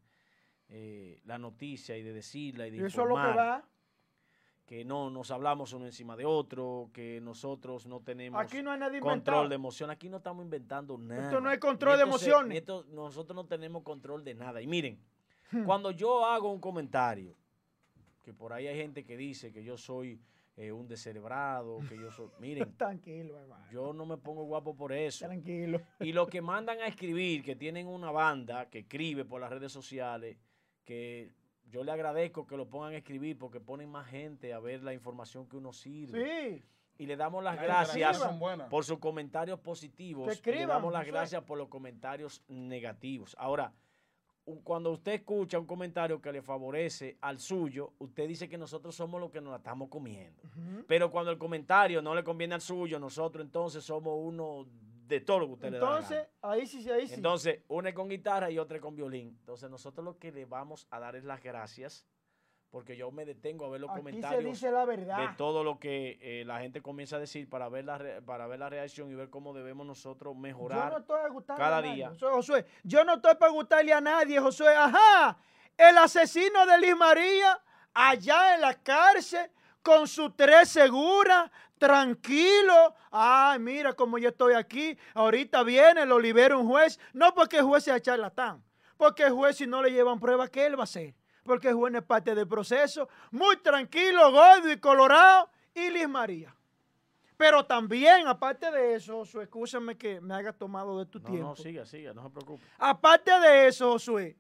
[0.70, 3.64] eh, la noticia y de decirla y de Eso es lo que va.
[4.66, 8.45] Que no nos hablamos uno encima de otro, que nosotros no tenemos
[9.02, 9.89] control de emoción.
[9.89, 11.24] Aquí no estamos inventando nada.
[11.24, 12.64] Esto no es control de emociones.
[12.89, 14.62] nosotros no tenemos control de nada.
[14.62, 15.00] Y miren.
[15.66, 17.36] Cuando yo hago un comentario,
[18.24, 20.20] que por ahí hay gente que dice que yo soy
[20.58, 22.28] eh, un descerebrado, que yo soy...
[22.39, 23.64] Miren, tranquilo, hermano.
[23.72, 25.26] Yo no me pongo guapo por eso.
[25.26, 25.82] Tranquilo.
[26.00, 29.72] Y los que mandan a escribir, que tienen una banda que escribe por las redes
[29.72, 30.38] sociales,
[30.84, 31.32] que
[31.70, 34.93] yo le agradezco que lo pongan a escribir porque ponen más gente a ver la
[34.93, 36.26] información que uno sirve.
[36.26, 36.66] Sí.
[37.00, 38.20] Y le damos las gracias
[38.70, 40.41] por sus comentarios positivos.
[40.43, 43.36] y le damos las gracias por los comentarios negativos.
[43.38, 43.72] Ahora,
[44.64, 49.20] cuando usted escucha un comentario que le favorece al suyo, usted dice que nosotros somos
[49.20, 50.41] los que nos la estamos comiendo.
[50.88, 54.66] Pero cuando el comentario no le conviene al suyo, nosotros entonces somos uno
[55.08, 55.88] de todo lo que usted le da.
[55.88, 57.16] Entonces, ahí sí, ahí sí.
[57.16, 59.36] Entonces, una con guitarra y otra con violín.
[59.39, 62.06] Entonces, nosotros lo que le vamos a dar es las gracias
[62.70, 66.82] porque yo me detengo a ver los comentarios de todo lo que eh, la gente
[66.82, 70.36] comienza a decir para ver la para ver la reacción y ver cómo debemos nosotros
[70.36, 72.11] mejorar yo no estoy cada día.
[72.20, 74.76] Josué, yo no estoy para gustarle a nadie, Josué.
[74.76, 75.38] Ajá,
[75.78, 77.59] el asesino de Liz María
[77.93, 79.49] allá en la cárcel
[79.82, 82.95] con su tres segura, tranquilo.
[83.09, 84.97] Ay, mira cómo yo estoy aquí.
[85.13, 86.99] Ahorita viene, lo libera un juez.
[87.13, 88.61] No porque el juez sea charlatán,
[88.97, 91.15] porque el juez si no le llevan pruebas, ¿qué él va a hacer?
[91.48, 93.10] Porque Juan es parte del proceso.
[93.32, 95.50] Muy tranquilo, gordo y colorado.
[95.74, 96.54] Y Liz María.
[97.38, 101.50] Pero también, aparte de eso, Josué, escúchame que me haya tomado de tu tiempo.
[101.50, 102.64] No, siga, siga, no se preocupe.
[102.80, 104.36] Aparte de eso, Josué,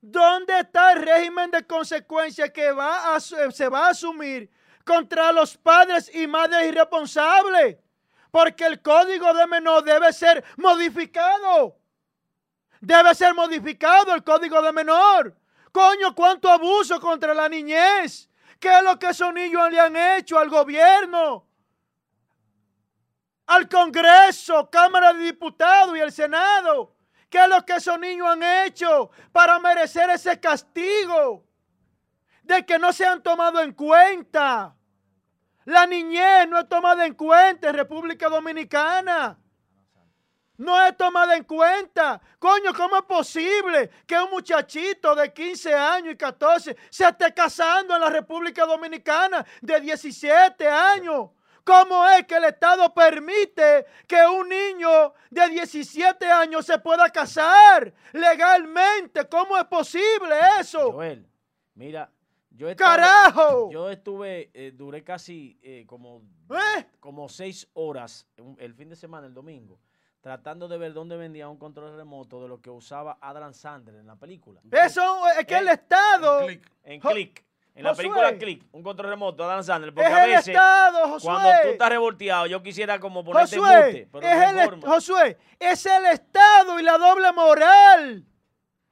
[0.00, 4.48] ¿dónde está el régimen de consecuencias que va se va a asumir
[4.84, 7.78] contra los padres y madres irresponsables?
[8.30, 11.79] Porque el código de menor debe ser modificado.
[12.80, 15.36] Debe ser modificado el código de menor.
[15.70, 18.28] Coño, cuánto abuso contra la niñez.
[18.58, 21.46] ¿Qué es lo que esos niños le han hecho al gobierno?
[23.46, 26.96] Al Congreso, Cámara de Diputados y el Senado.
[27.28, 31.44] ¿Qué es lo que esos niños han hecho para merecer ese castigo?
[32.42, 34.74] De que no se han tomado en cuenta.
[35.66, 39.38] La niñez no es tomada en cuenta en República Dominicana
[40.60, 42.20] no es tomada en cuenta.
[42.38, 47.94] Coño, ¿cómo es posible que un muchachito de 15 años y 14 se esté casando
[47.94, 51.30] en la República Dominicana de 17 años?
[51.64, 57.94] ¿Cómo es que el Estado permite que un niño de 17 años se pueda casar
[58.12, 59.26] legalmente?
[59.30, 60.92] ¿Cómo es posible eso?
[60.92, 61.26] Joel,
[61.74, 62.10] mira,
[62.50, 63.70] yo estuve, ¡Carajo!
[63.70, 66.84] Yo estuve, eh, duré casi eh, como, ¿Eh?
[66.98, 68.26] como seis horas
[68.58, 69.78] el fin de semana, el domingo
[70.20, 74.06] tratando de ver dónde vendía un control remoto de lo que usaba Adam Sandler en
[74.06, 74.60] la película.
[74.70, 76.48] Eso es que el, Estado.
[76.84, 77.44] En Click.
[77.74, 79.94] En la película Click, un control remoto Adam Sandler.
[79.94, 84.50] Porque a veces, Estado, cuando tú estás revolteado, yo quisiera como ponerte Josué, pero es
[84.50, 88.26] el, Josué, es el Estado y la doble moral.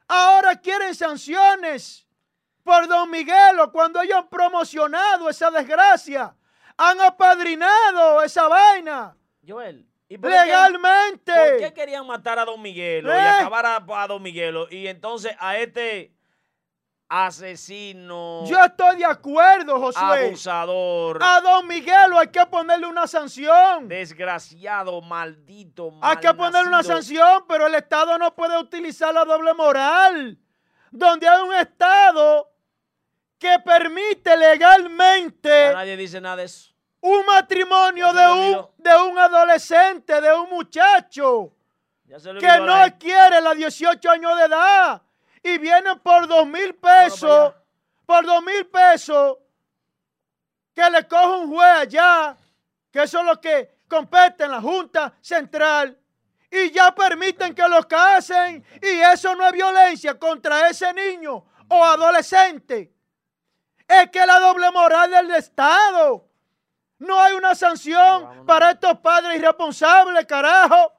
[0.06, 2.06] Ahora quieren sanciones
[2.62, 6.34] por Don Miguelo cuando ellos han promocionado esa desgracia.
[6.76, 9.16] Han apadrinado esa vaina.
[9.46, 11.32] Joel, legalmente.
[11.32, 13.20] ¿Por qué querían matar a Don Miguelo y ¿Eh?
[13.20, 14.66] acabar a, Don Miguelo?
[14.70, 16.14] Y entonces a este
[17.08, 18.44] asesino.
[18.46, 20.26] Yo estoy de acuerdo, Josué.
[20.28, 21.18] Abusador.
[21.22, 23.88] A Don Miguelo hay que ponerle una sanción.
[23.88, 25.92] Desgraciado, maldito.
[26.00, 30.38] hay que ponerle una sanción, pero el Estado no puede utilizar la doble moral.
[30.90, 32.50] Donde hay un Estado
[33.38, 35.72] que permite legalmente.
[35.72, 41.52] nadie dice nada de eso un matrimonio de un, de un adolescente, de un muchacho
[42.06, 45.02] que no quiere la 18 años de edad
[45.42, 47.54] y vienen por dos mil pesos,
[48.06, 49.38] por dos mil pesos,
[50.74, 52.36] que le coge un juez allá,
[52.90, 55.96] que eso es lo que compete en la Junta Central,
[56.50, 61.84] y ya permiten que lo casen, y eso no es violencia contra ese niño o
[61.84, 62.92] adolescente.
[63.86, 66.27] Es que la doble moral del Estado
[66.98, 70.92] no hay una sanción para estos padres irresponsables, carajo.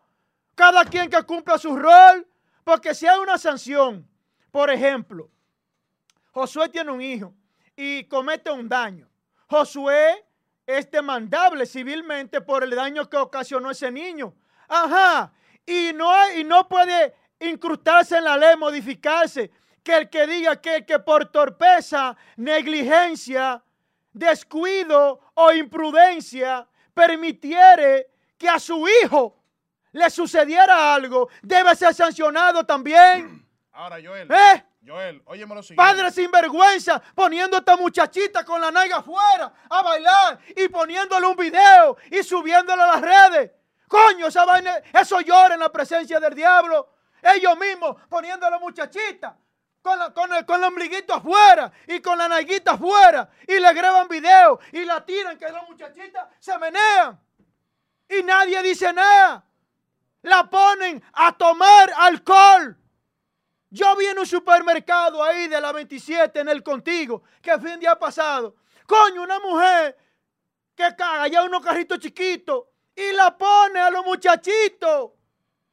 [0.56, 2.26] Cada quien que cumpla su rol.
[2.64, 4.08] Porque si hay una sanción,
[4.52, 5.30] por ejemplo,
[6.32, 7.34] Josué tiene un hijo
[7.76, 9.10] y comete un daño.
[9.47, 10.26] Josué
[10.66, 14.34] es demandable civilmente por el daño que ocasionó ese niño.
[14.68, 15.34] Ajá.
[15.66, 19.52] Y no, y no puede incrustarse en la ley, modificarse.
[19.84, 23.64] Que el que diga que, que por torpeza, negligencia,
[24.12, 28.07] descuido o imprudencia permitiere
[28.38, 29.38] que a su hijo
[29.91, 33.47] le sucediera algo, debe ser sancionado también.
[33.72, 34.30] Ahora, Joel.
[34.32, 34.66] ¿Eh?
[34.86, 35.84] Joel, óyeme lo siguiente.
[35.84, 41.28] Padre sin vergüenza, poniendo a esta muchachita con la naiga afuera a bailar y poniéndole
[41.28, 43.51] un video y subiéndolo a las redes.
[43.88, 46.89] Coño, esa vaina, eso llora en la presencia del diablo.
[47.22, 49.38] Ellos mismos poniendo a la muchachita
[49.82, 53.30] con, la, con, el, con ombliguito afuera y con la naguita afuera.
[53.48, 57.20] Y le graban video y la tiran que la muchachita se menean.
[58.10, 59.46] Y nadie dice nada.
[60.22, 62.76] La ponen a tomar alcohol.
[63.70, 67.80] Yo vi en un supermercado ahí de la 27 en el Contigo, que el fin
[67.80, 68.56] día pasado,
[68.88, 69.96] coño, una mujer
[70.76, 72.66] que caga ya unos carritos chiquitos
[72.96, 75.12] y la pone a los muchachitos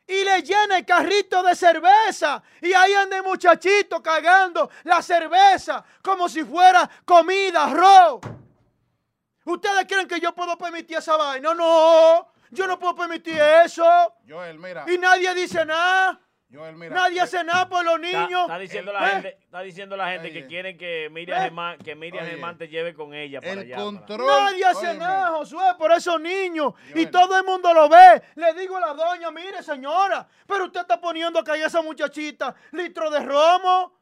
[0.06, 2.42] y le llena el carrito de cerveza.
[2.60, 8.20] Y ahí anda el muchachito cagando la cerveza como si fuera comida, arroz.
[9.44, 11.54] ¿Ustedes creen que yo puedo permitir esa vaina?
[11.54, 13.84] No, yo no puedo permitir eso.
[14.28, 14.84] Joel, mira.
[14.88, 16.20] Y nadie dice nada.
[16.48, 18.42] Nadie hace nada por los niños.
[18.42, 22.24] Está, diciendo, la gente, está diciendo la gente que quieren que Miriam, Germán, que Miriam
[22.24, 23.76] Germán te lleve con ella para allá.
[23.76, 26.74] Nadie hace nada, Josué, por esos niños.
[26.94, 28.22] Y todo el mundo lo ve.
[28.36, 32.54] Le digo a la doña, mire señora, pero usted está poniendo acá a esa muchachita
[32.72, 33.98] litro de romo.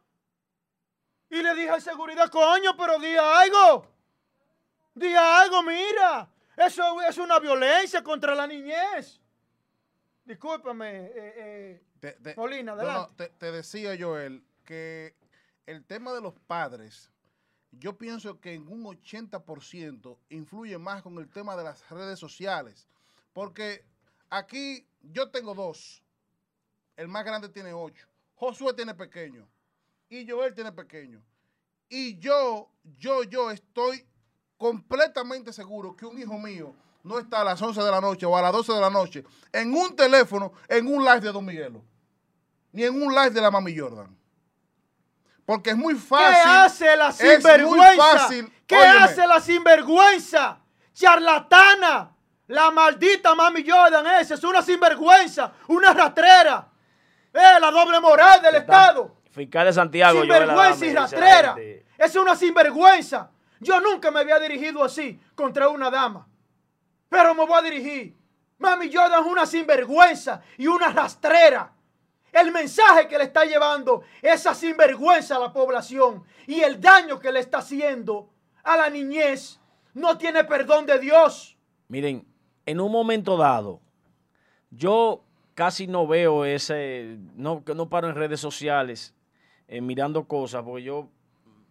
[1.30, 3.90] Y le dije a seguridad, coño, pero diga algo.
[4.94, 6.28] Diga algo, mira.
[6.56, 9.20] Eso es una violencia contra la niñez.
[10.24, 15.14] Discúlpame, eh, eh te, te, decía Joel que
[15.66, 17.10] el tema de los padres,
[17.70, 22.88] yo pienso que en un 80% influye más con el tema de las redes sociales.
[23.32, 23.84] Porque
[24.30, 26.02] aquí yo tengo dos.
[26.96, 28.06] El más grande tiene ocho.
[28.34, 29.48] Josué tiene pequeño.
[30.08, 31.22] Y Joel tiene pequeño.
[31.88, 34.06] Y yo, yo, yo estoy
[34.56, 38.36] completamente seguro que un hijo mío no está a las 11 de la noche o
[38.36, 41.84] a las 12 de la noche en un teléfono, en un live de Don Miguelo
[42.74, 44.14] ni en un live de la Mami Jordan.
[45.46, 46.42] Porque es muy fácil.
[46.42, 48.28] ¿Qué hace la sinvergüenza?
[48.66, 50.58] ¿Qué hace la sinvergüenza?
[50.92, 52.10] Charlatana.
[52.48, 56.68] La maldita Mami Jordan esa es una sinvergüenza, una rastrera.
[57.32, 59.16] Eh, la doble moral del Estado.
[59.30, 60.20] Fiscal de Santiago.
[60.20, 61.56] Sinvergüenza y rastrera.
[61.96, 63.30] Es una sinvergüenza.
[63.60, 66.26] Yo nunca me había dirigido así contra una dama.
[67.08, 68.16] Pero me voy a dirigir.
[68.58, 71.73] Mami Jordan es una sinvergüenza y una rastrera
[72.34, 77.32] el mensaje que le está llevando esa sinvergüenza a la población y el daño que
[77.32, 78.28] le está haciendo
[78.62, 79.60] a la niñez
[79.94, 81.56] no tiene perdón de Dios.
[81.88, 82.26] Miren,
[82.66, 83.80] en un momento dado,
[84.70, 85.22] yo
[85.54, 89.14] casi no veo ese, no, no paro en redes sociales
[89.68, 91.08] eh, mirando cosas, porque yo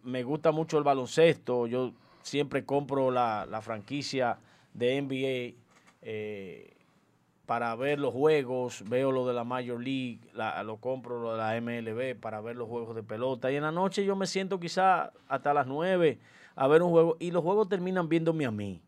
[0.02, 1.92] me gusta mucho el baloncesto, yo
[2.22, 4.38] siempre compro la, franquicia
[4.72, 5.62] de NBA.
[6.02, 6.73] Eh,
[7.46, 10.20] para ver los juegos, veo lo de la Major League,
[10.64, 13.50] lo compro lo de la MLB para ver los juegos de pelota.
[13.52, 16.18] Y en la noche yo me siento quizá hasta las 9
[16.56, 18.82] a ver un juego y los juegos terminan viéndome a mí,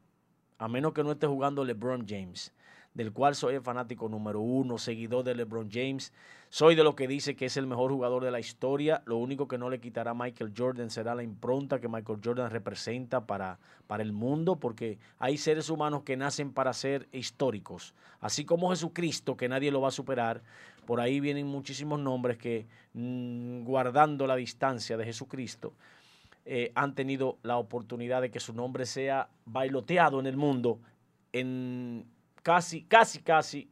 [0.58, 2.52] a menos que no esté jugando LeBron James
[2.96, 6.14] del cual soy el fanático número uno, seguidor de LeBron James.
[6.56, 9.02] Soy de lo que dice que es el mejor jugador de la historia.
[9.04, 12.50] Lo único que no le quitará a Michael Jordan será la impronta que Michael Jordan
[12.50, 17.92] representa para, para el mundo, porque hay seres humanos que nacen para ser históricos.
[18.20, 20.40] Así como Jesucristo, que nadie lo va a superar.
[20.86, 25.74] Por ahí vienen muchísimos nombres que, mm, guardando la distancia de Jesucristo,
[26.46, 30.80] eh, han tenido la oportunidad de que su nombre sea bailoteado en el mundo
[31.34, 32.06] en
[32.42, 33.68] casi, casi, casi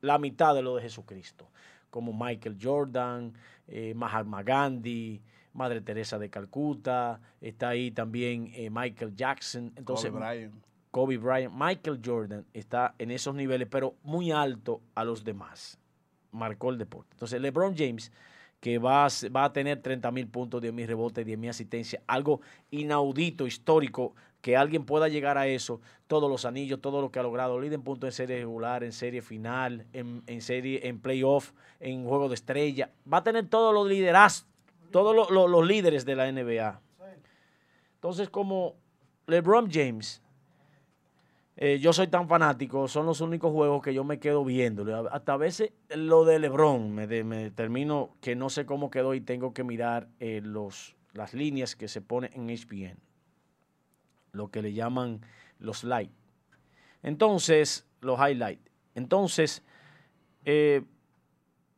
[0.00, 1.48] la mitad de lo de Jesucristo,
[1.90, 3.32] como Michael Jordan,
[3.68, 5.20] eh, Mahatma Gandhi,
[5.52, 10.54] Madre Teresa de Calcuta, está ahí también eh, Michael Jackson, entonces Kobe Bryant.
[10.90, 15.78] Kobe Bryant, Michael Jordan está en esos niveles, pero muy alto a los demás.
[16.32, 17.10] Marcó el deporte.
[17.12, 18.12] Entonces, LeBron James,
[18.60, 22.02] que va a, va a tener 30 mil puntos, 10 mil rebotes, 10 mil asistencia,
[22.06, 27.18] algo inaudito, histórico que alguien pueda llegar a eso, todos los anillos, todo lo que
[27.18, 31.52] ha logrado, líder en punto en serie regular, en serie final, en, serie, en playoff,
[31.78, 34.48] en juego de estrella, va a tener todos los liderazgos,
[34.90, 36.80] todos los, líderes de la NBA.
[37.94, 38.76] Entonces, como
[39.26, 40.22] LeBron James,
[41.56, 45.08] eh, yo soy tan fanático, son los únicos juegos que yo me quedo viendo.
[45.12, 49.20] Hasta a veces lo de LeBron me, me termino que no sé cómo quedó y
[49.20, 53.09] tengo que mirar eh, los, las líneas que se ponen en ESPN
[54.32, 55.20] lo que le llaman
[55.58, 56.10] los light.
[57.02, 58.60] Entonces, los highlight.
[58.94, 59.62] Entonces,
[60.44, 60.82] eh,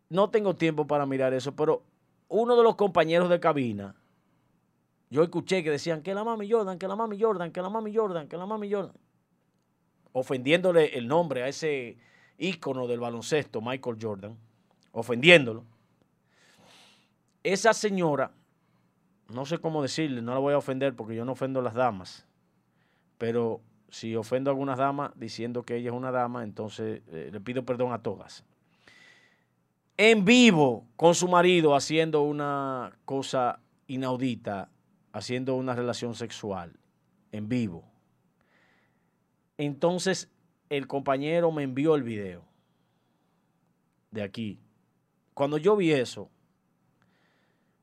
[0.09, 1.84] no tengo tiempo para mirar eso, pero
[2.28, 3.94] uno de los compañeros de cabina,
[5.11, 7.94] yo escuché que decían que la mami Jordan, que la mami Jordan, que la mami
[7.94, 8.96] Jordan, que la mami Jordan,
[10.12, 11.98] ofendiéndole el nombre a ese
[12.38, 14.38] ícono del baloncesto, Michael Jordan,
[14.92, 15.64] ofendiéndolo.
[17.42, 18.32] Esa señora,
[19.28, 21.74] no sé cómo decirle, no la voy a ofender porque yo no ofendo a las
[21.74, 22.26] damas,
[23.22, 27.40] pero si ofendo a algunas damas diciendo que ella es una dama, entonces eh, le
[27.40, 28.44] pido perdón a todas.
[29.96, 34.70] En vivo con su marido haciendo una cosa inaudita,
[35.12, 36.72] haciendo una relación sexual,
[37.30, 37.84] en vivo.
[39.56, 40.28] Entonces
[40.68, 42.42] el compañero me envió el video
[44.10, 44.58] de aquí.
[45.32, 46.28] Cuando yo vi eso,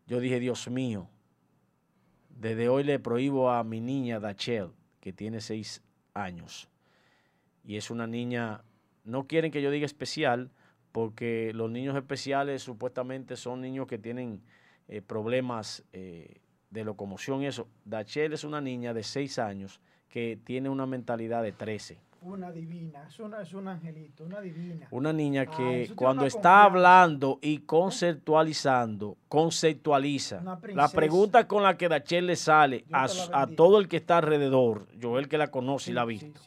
[0.05, 1.07] yo dije, Dios mío,
[2.27, 5.81] desde hoy le prohíbo a mi niña Dachel, que tiene seis
[6.13, 6.69] años,
[7.63, 8.63] y es una niña,
[9.03, 10.51] no quieren que yo diga especial,
[10.91, 14.41] porque los niños especiales supuestamente son niños que tienen
[14.87, 16.41] eh, problemas eh,
[16.71, 17.67] de locomoción y eso.
[17.85, 19.79] Dachel es una niña de seis años
[20.09, 24.87] que tiene una mentalidad de 13 una divina, es, una, es un angelito, una divina.
[24.91, 30.41] Una niña que cuando está hablando y conceptualizando, conceptualiza.
[30.73, 35.17] La pregunta con la que Dachel le sale a, todo el que está alrededor, yo
[35.17, 36.39] el que la conoce y la ha visto,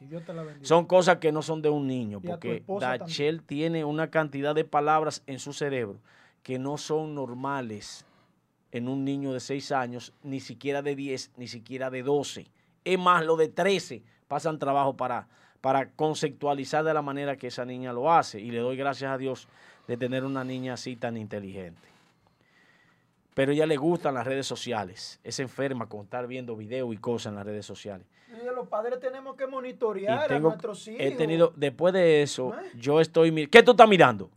[0.61, 5.23] son cosas que no son de un niño, porque Dachel tiene una cantidad de palabras
[5.27, 6.01] en su cerebro
[6.43, 8.05] que no son normales
[8.73, 12.47] en un niño de 6 años, ni siquiera de 10, ni siquiera de 12.
[12.85, 15.29] Es más, lo de 13 pasan trabajo para
[15.63, 18.41] para conceptualizar de la manera que esa niña lo hace.
[18.41, 19.49] Y le doy gracias a Dios
[19.87, 21.89] de tener una niña así tan inteligente.
[23.33, 25.21] Pero ella le gustan las redes sociales.
[25.25, 28.07] Es enferma con estar viendo videos y cosas en las redes sociales.
[28.29, 31.01] Y los padres tenemos que monitorear a nuestros hijos.
[31.01, 32.71] He tenido, después de eso, ¿Eh?
[32.75, 33.47] yo estoy...
[33.47, 34.31] ¿Qué tú estás mirando?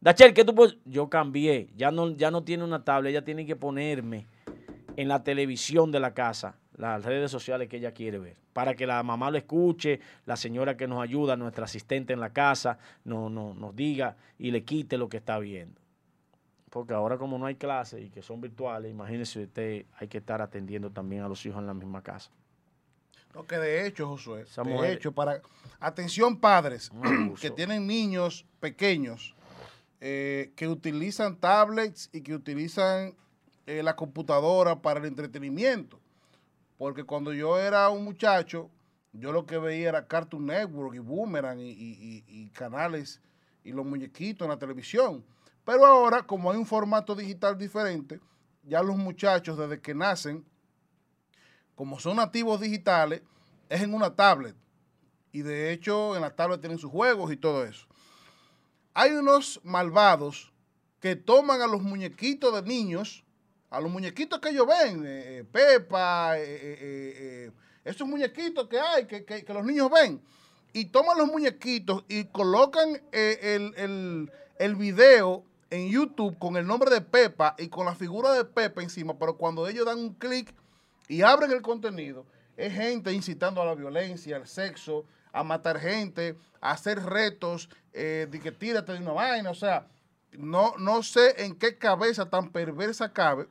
[0.00, 0.78] Dachel, ¿qué tú puedes?
[0.86, 1.68] Yo cambié.
[1.76, 3.10] Ya no, ya no tiene una tablet.
[3.10, 4.26] Ella tiene que ponerme
[4.96, 8.86] en la televisión de la casa las redes sociales que ella quiere ver, para que
[8.86, 13.28] la mamá lo escuche, la señora que nos ayuda, nuestra asistente en la casa, no,
[13.28, 15.80] no, nos diga y le quite lo que está viendo.
[16.70, 20.40] Porque ahora como no hay clases y que son virtuales, imagínese usted, hay que estar
[20.40, 22.30] atendiendo también a los hijos en la misma casa.
[23.34, 25.40] No, que de hecho, Josué, de hecho, para...
[25.80, 26.90] Atención padres
[27.40, 29.34] que tienen niños pequeños
[30.00, 33.14] eh, que utilizan tablets y que utilizan
[33.66, 36.01] eh, la computadora para el entretenimiento
[36.82, 38.68] porque cuando yo era un muchacho,
[39.12, 43.22] yo lo que veía era Cartoon Network y Boomerang y, canales
[43.62, 45.24] y los muñequitos en la televisión.
[45.64, 48.18] Pero ahora, como hay un formato digital diferente,
[48.64, 50.44] ya los muchachos desde que nacen,
[51.76, 53.22] como son nativos digitales,
[53.68, 54.56] es en una tablet.
[55.30, 57.86] Y de hecho, en la tablet tienen sus juegos y todo eso.
[58.92, 60.52] Hay unos malvados
[60.98, 63.24] que toman a los muñequitos de niños
[63.72, 67.50] a los muñequitos que ellos ven, eh, eh, Pepa, eh,
[67.84, 70.20] esos muñequitos que hay, que, los niños ven,
[70.74, 77.00] y toman los muñequitos y colocan el, el, video en YouTube con el nombre de
[77.00, 80.54] Pepa y con la figura de Pepa encima, pero cuando ellos dan un clic
[81.08, 82.26] y abren el contenido,
[82.58, 88.40] es gente incitando a la violencia, al sexo, a matar gente, a hacer retos, de
[88.42, 89.86] que tírate de una vaina, o sea,
[90.32, 93.46] no, no sé en qué cabeza tan perversa cabe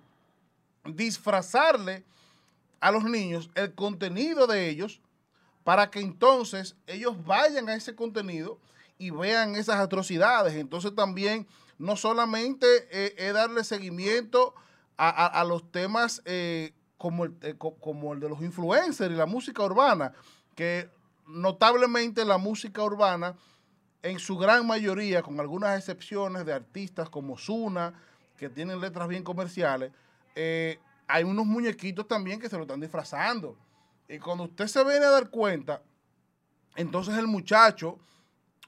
[0.86, 2.04] disfrazarle
[2.80, 5.02] a los niños el contenido de ellos
[5.64, 8.60] para que entonces ellos vayan a ese contenido
[8.98, 10.54] y vean esas atrocidades.
[10.56, 14.54] Entonces también no solamente eh, es darle seguimiento
[14.98, 19.64] a, los temas eh, como, el, eh, como el de los influencers y la música
[19.64, 20.14] urbana,
[20.54, 20.92] que
[21.26, 23.36] notablemente la música urbana,
[24.04, 27.94] en su gran mayoría, con algunas excepciones de artistas como Zuna,
[28.38, 29.92] que tienen letras bien comerciales,
[30.36, 33.58] eh, hay unos muñequitos también que se lo están disfrazando.
[34.08, 35.82] Y cuando usted se viene a dar cuenta,
[36.76, 38.00] entonces el muchacho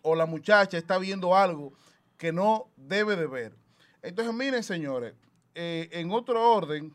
[0.01, 1.73] o la muchacha está viendo algo
[2.17, 3.55] que no debe de ver.
[4.01, 5.13] Entonces, miren, señores,
[5.55, 6.93] eh, en otro orden,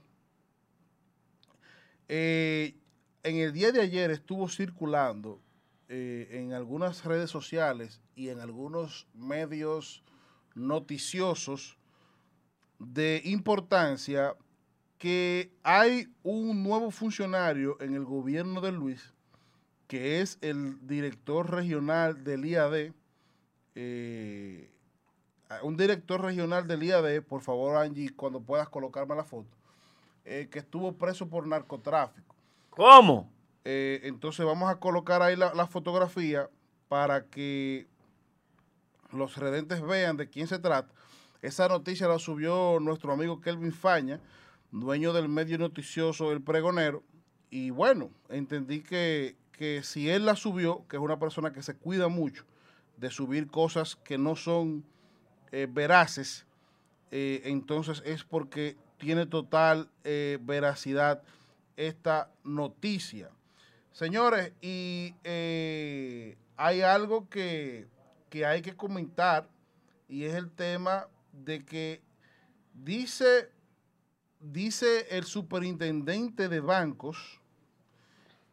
[2.09, 2.75] eh,
[3.23, 5.41] en el día de ayer estuvo circulando
[5.91, 10.05] en algunas redes sociales y en algunos medios
[10.55, 11.79] noticiosos
[12.79, 14.37] de importancia
[14.99, 19.15] que hay un nuevo funcionario en el gobierno de Luis,
[19.87, 22.93] que es el director regional del IAD,
[23.77, 24.71] eh,
[25.63, 29.57] un director regional del IAD, por favor Angie, cuando puedas colocarme la foto,
[30.25, 32.35] eh, que estuvo preso por narcotráfico.
[32.71, 33.31] ¿Cómo?
[33.65, 36.49] Eh, entonces vamos a colocar ahí la, la, fotografía
[36.89, 37.87] para que
[39.13, 40.93] los redentes vean de quién se trata.
[41.41, 44.21] Esa noticia la subió nuestro amigo Kelvin Faña,
[44.71, 47.03] dueño del medio noticioso El Pregonero,
[47.51, 49.37] y bueno, entendí que,
[49.83, 52.45] si él la subió, que es una persona que se cuida mucho
[52.97, 54.85] de subir cosas que no son
[55.51, 56.47] eh, veraces,
[57.11, 61.23] eh, entonces es porque tiene total eh, veracidad
[61.77, 63.31] esta noticia.
[63.93, 65.15] Señores, y
[66.57, 67.87] hay algo que,
[68.31, 69.49] que hay que comentar
[70.09, 72.03] y es el tema de que
[72.75, 73.51] dice
[74.41, 77.41] dice el superintendente de bancos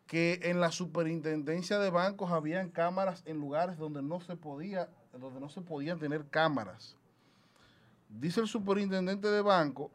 [0.07, 5.40] que en la superintendencia de bancos habían cámaras en lugares donde no se podía, donde
[5.40, 6.95] no se podían tener cámaras.
[8.10, 9.91] Dice el superintendente de banco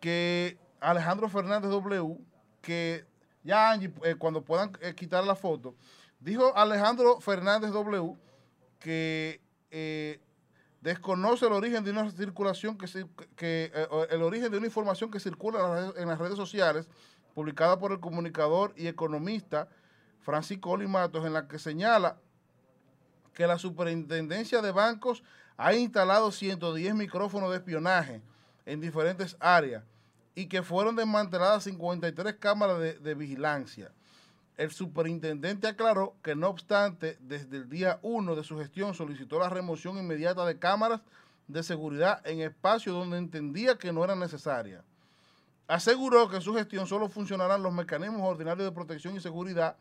[0.00, 2.18] que Alejandro Fernández W,
[2.60, 3.04] que
[3.44, 5.74] ya Angie, eh, cuando puedan eh, quitar la foto,
[6.18, 8.16] dijo Alejandro Fernández W
[8.78, 9.40] que
[9.70, 10.20] eh,
[10.82, 13.06] desconoce el origen de una circulación que,
[13.36, 13.72] que
[14.10, 16.88] el origen de una información que circula en las redes sociales
[17.34, 19.68] publicada por el comunicador y economista
[20.20, 22.18] Francisco Olimatos, en la que señala
[23.32, 25.22] que la superintendencia de bancos
[25.56, 28.20] ha instalado 110 micrófonos de espionaje
[28.66, 29.84] en diferentes áreas
[30.34, 33.92] y que fueron desmanteladas 53 cámaras de, vigilancia.
[34.56, 39.48] El superintendente aclaró que no obstante, desde el día 1 de su gestión solicitó la
[39.48, 41.00] remoción inmediata de cámaras
[41.48, 44.84] de seguridad en espacios donde entendía que no eran necesarias.
[45.66, 49.76] Aseguró que en su gestión solo funcionarán los mecanismos ordinarios de protección y seguridad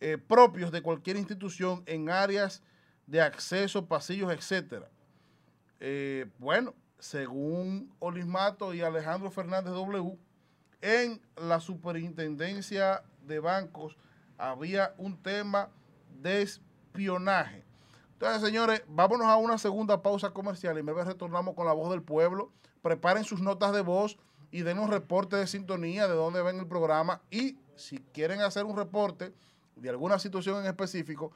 [0.00, 2.62] eh, propios de cualquier institución en áreas
[3.06, 4.88] de acceso, pasillos, etcétera.
[5.80, 10.16] Eh, bueno, según Olismato y Alejandro Fernández W,
[10.80, 13.96] en la superintendencia de bancos
[14.36, 15.68] había un tema
[16.20, 17.64] de espionaje.
[18.14, 22.02] Entonces, señores, vámonos a una segunda pausa comercial y me retornamos con la voz del
[22.02, 22.50] pueblo.
[22.82, 24.18] Preparen sus notas de voz
[24.50, 28.64] y den un reporte de sintonía de dónde ven el programa y si quieren hacer
[28.64, 29.32] un reporte
[29.76, 31.32] de alguna situación en específico,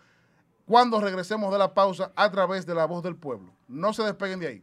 [0.67, 3.53] cuando regresemos de la pausa a través de la voz del pueblo.
[3.69, 4.63] No se despeguen de ahí.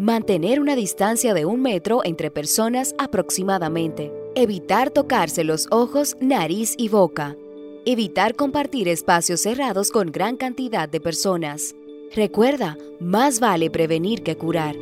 [0.00, 4.10] Mantener una distancia de un metro entre personas aproximadamente.
[4.34, 7.36] Evitar tocarse los ojos, nariz y boca.
[7.84, 11.74] Evitar compartir espacios cerrados con gran cantidad de personas.
[12.16, 14.74] Recuerda, más vale prevenir que curar.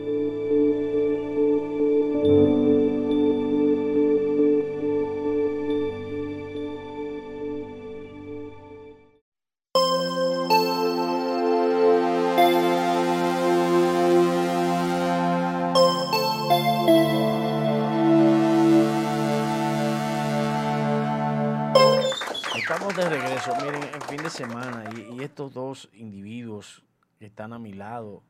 [27.29, 28.23] Están a mi lado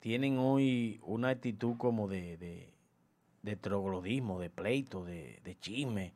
[0.00, 2.36] tienen hoy una actitud como de,
[3.42, 6.12] de, troglodismo, de pleito, de, chisme.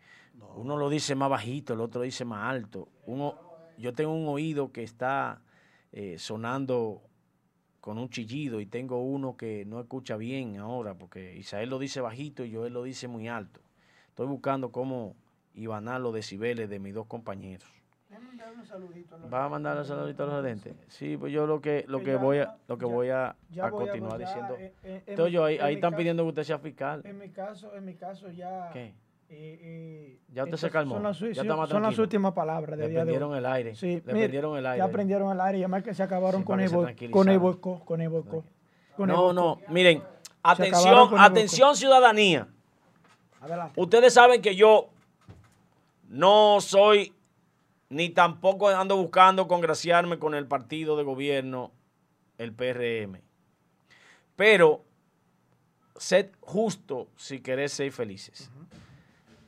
[0.56, 2.88] Uno lo dice más bajito, el otro dice más alto.
[3.06, 3.34] Uno,
[3.78, 5.42] yo tengo un oído que está
[5.92, 7.02] eh, sonando
[7.80, 12.00] con un chillido y tengo uno que no escucha bien ahora porque Isael lo dice
[12.00, 13.60] bajito y yo él lo dice muy alto.
[14.08, 15.16] Estoy buscando cómo
[15.54, 17.68] ibanar los decibeles de mis dos compañeros.
[19.32, 20.74] Va a mandar un saludito a los adentros.
[20.88, 23.36] Sí, pues yo lo que lo que voy a lo que voy a,
[23.70, 24.56] continuar diciendo.
[24.58, 27.02] Eh, eh, Entonces yo ahí, ahí están pidiendo que usted sea fiscal.
[27.04, 28.94] En mi caso, en mi caso ya ¿Qué?
[29.34, 30.96] Eh, ya usted se calmó.
[30.96, 33.74] Son las, ya son las últimas palabras de Le prendieron el aire.
[33.74, 34.84] Sí, Le prendieron el aire.
[34.84, 38.10] Ya prendieron el aire y además que se acabaron con, el con el con el
[38.98, 40.02] No, no, miren,
[40.42, 42.46] atención, atención ciudadanía.
[43.40, 43.80] Adelante.
[43.80, 44.90] Ustedes saben que yo
[46.10, 47.14] no soy
[47.92, 51.72] ni tampoco ando buscando congraciarme con el partido de gobierno,
[52.38, 53.20] el PRM.
[54.34, 54.82] Pero
[55.96, 58.50] sed justo si querés ser felices.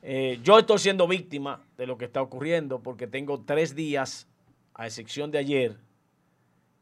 [0.03, 4.27] Eh, yo estoy siendo víctima de lo que está ocurriendo porque tengo tres días,
[4.75, 5.79] a excepción de ayer,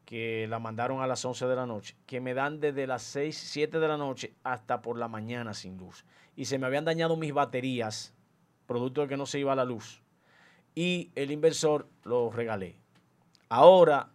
[0.04, 3.34] que la mandaron a las 11 de la noche, que me dan desde las 6,
[3.34, 6.04] 7 de la noche hasta por la mañana sin luz.
[6.36, 8.12] Y se me habían dañado mis baterías,
[8.66, 10.03] producto de que no se iba la luz
[10.74, 12.76] y el inversor lo regalé.
[13.48, 14.08] Ahora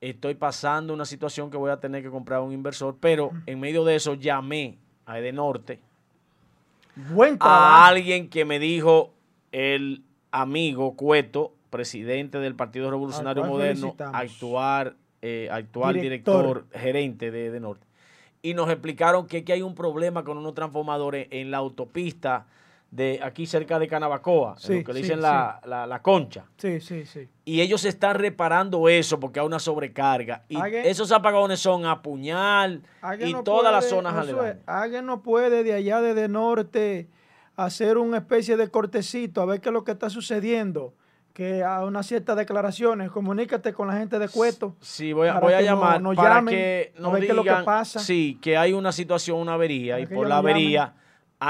[0.00, 3.84] estoy pasando una situación que voy a tener que comprar un inversor, pero en medio
[3.84, 5.80] de eso llamé a Edenorte,
[7.10, 9.12] Buen a alguien que me dijo
[9.50, 16.66] el amigo Cueto, presidente del Partido Revolucionario Moderno, actual, eh, actual director.
[16.72, 17.84] gerente de Edenorte.
[18.42, 22.46] Y nos explicaron que, que hay un problema con unos transformadores en la autopista
[22.94, 26.44] de aquí cerca de Canabacoa, lo que dicen la, concha.
[26.56, 27.28] Sí, sí, sí.
[27.44, 30.44] Y ellos están reparando eso porque hay una sobrecarga.
[30.48, 32.84] Y esos apagones son a puñal
[33.18, 34.58] y todas las zonas aledañas.
[34.66, 37.08] Alguien no puede de allá desde norte
[37.56, 40.94] hacer una especie de cortecito a ver qué es lo que está sucediendo.
[41.32, 44.76] que a unas ciertas declaraciones, comunícate con la gente de Cueto.
[44.80, 47.98] Sí, voy a, voy a llamar para que nos digan, lo que pasa.
[47.98, 50.94] Sí, que hay una situación, una avería, y por la avería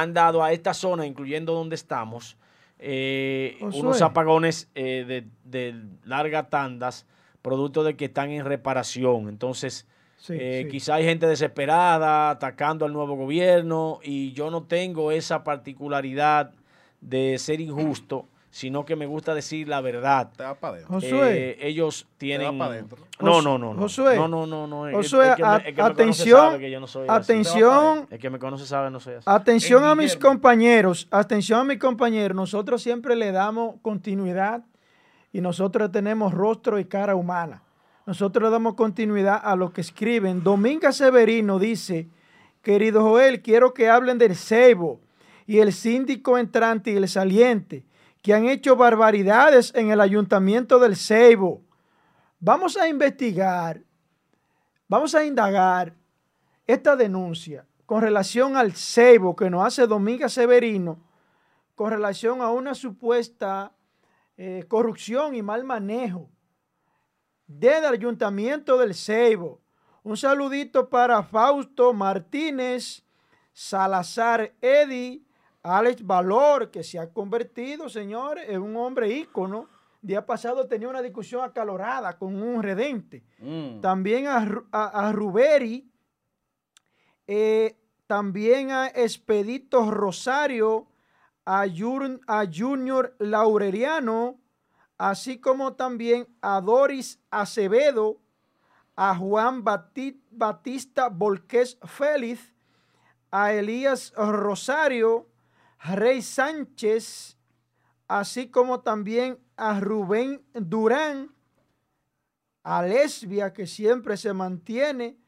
[0.01, 2.37] han dado a esta zona, incluyendo donde estamos,
[2.79, 7.07] eh, unos apagones eh, de, de largas tandas,
[7.43, 9.29] producto de que están en reparación.
[9.29, 9.87] Entonces,
[10.31, 16.53] eh, quizá hay gente desesperada atacando al nuevo gobierno y yo no tengo esa particularidad
[17.01, 20.31] de ser injusto sino que me gusta decir la verdad.
[20.37, 20.95] Te va para adentro.
[20.95, 21.51] Josué.
[21.51, 22.57] Eh, ellos tienen.
[22.57, 22.99] Te adentro.
[23.19, 23.81] No, no, no, no.
[23.81, 24.15] Josué.
[24.15, 24.93] No, no, no, no.
[24.93, 25.33] Josué,
[25.77, 26.61] atención.
[27.09, 28.07] atención.
[28.09, 29.25] El que me conoce sabe no soy así.
[29.27, 31.09] Atención a mis compañeros.
[31.11, 32.37] Atención a mis compañeros.
[32.37, 34.63] Nosotros siempre le damos continuidad
[35.33, 37.61] y nosotros tenemos rostro y cara humana.
[38.07, 40.45] Nosotros le damos continuidad a lo que escriben.
[40.45, 42.07] Dominga Severino dice,
[42.63, 45.01] querido Joel, quiero que hablen del cebo
[45.45, 47.85] y el síndico entrante y el saliente
[48.25, 51.63] que han hecho barbaridades en el ayuntamiento del Ceibo.
[52.41, 53.83] Vamos a investigar,
[54.89, 55.95] vamos a indagar
[56.67, 61.03] esta denuncia con relación al Ceibo que nos hace Dominga Severino,
[61.75, 63.73] con relación a una supuesta
[64.39, 66.31] eh, corrupción y mal manejo
[67.47, 69.61] del ayuntamiento del Ceibo.
[70.03, 73.05] Un saludito para Fausto Martínez,
[73.53, 75.27] Salazar Eddy,
[75.65, 79.67] Alex Valor, que se ha convertido, señores, en un hombre ícono.
[80.03, 83.25] Día pasado tenía una discusión acalorada con un redente.
[83.39, 83.81] Mm.
[83.81, 85.91] También a, Ruberi,
[87.27, 90.87] eh, también a Expedito Rosario,
[91.47, 94.39] a, a Junior Laureliano,
[94.99, 98.21] así como también a Doris Acevedo,
[98.97, 102.53] a Juan Batista Volqués Félix,
[103.31, 105.31] a Elías Rosario,
[105.93, 107.37] Rey Sánchez,
[108.09, 111.35] así como también a Rubén Durán,
[112.63, 115.19] a Lesbia, que siempre se mantiene.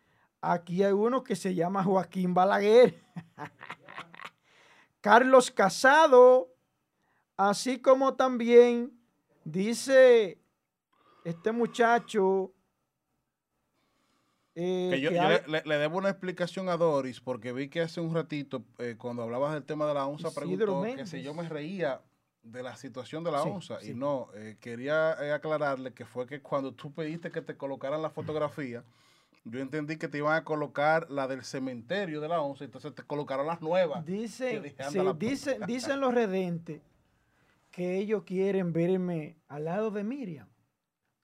[0.40, 3.04] Aquí hay uno que se llama Joaquín Balaguer.
[5.02, 6.54] Carlos Casado,
[7.36, 8.98] así como también
[9.44, 10.40] dice
[11.24, 12.55] este muchacho
[14.58, 18.96] eh, yo, le, debo una explicación a Doris porque vi que hace un ratito, eh,
[18.96, 22.00] cuando hablabas del tema de la onza, preguntó que si yo me reía
[22.42, 23.84] de la situación de la onza.
[23.84, 28.08] Y no, eh, quería aclararle que fue que cuando tú pediste que te colocaran la
[28.08, 28.82] fotografía,
[29.44, 33.02] yo entendí que te iban a colocar la del cementerio de la onza, entonces te
[33.02, 34.06] colocaron las nuevas.
[34.06, 34.62] Dicen,
[35.66, 36.80] dicen los redentes
[37.70, 40.48] que ellos quieren verme al lado de Miriam.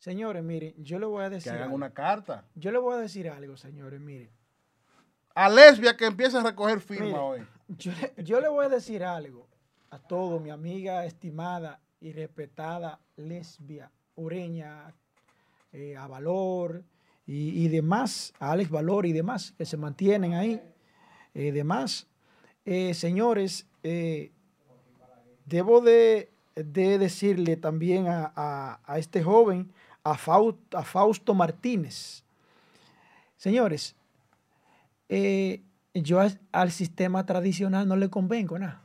[0.03, 1.53] Señores, miren, yo le voy a decir.
[1.53, 2.45] Que hagan una carta.
[2.57, 4.31] Yo le voy a decir algo, señores, miren.
[5.33, 7.47] A lesbia que empieza a recoger firma hoy.
[8.16, 9.47] Yo le, voy a decir algo
[9.91, 14.93] a todo, mi amiga estimada y respetada lesbia, ureña,
[15.70, 16.83] eh, a Valor
[17.24, 20.61] y, demás, a Alex Valor y demás, que se mantienen ahí,
[21.33, 22.09] eh, demás.
[22.65, 23.69] Eh, señores,
[25.47, 29.73] debo de, decirle también a este joven
[30.05, 32.24] a, Fausto, Martínez.
[33.37, 33.95] Señores,
[35.09, 35.62] eh,
[35.95, 36.20] yo
[36.53, 38.83] al, sistema tradicional no le convengo nada.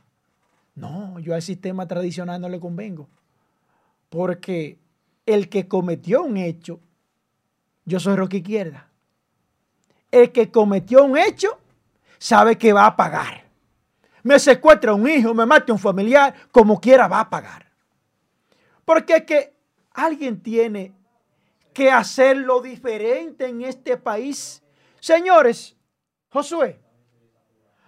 [0.74, 3.08] No, yo al sistema tradicional no le convengo.
[4.10, 4.78] Porque
[5.26, 6.80] el que cometió un hecho,
[7.84, 8.88] yo soy Roque Izquierda.
[10.10, 11.58] El que cometió un hecho
[12.18, 13.44] sabe que va a pagar.
[14.22, 17.66] Me secuestra un hijo, me mate un familiar, como quiera va a pagar.
[18.84, 19.54] Porque es que
[19.92, 20.97] alguien tiene
[21.78, 24.60] que hacerlo diferente en este país.
[24.98, 25.76] Señores,
[26.28, 26.82] Josué,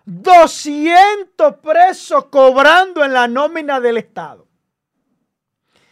[0.04, 4.46] 200 presos cobrando en la nómina del Estado.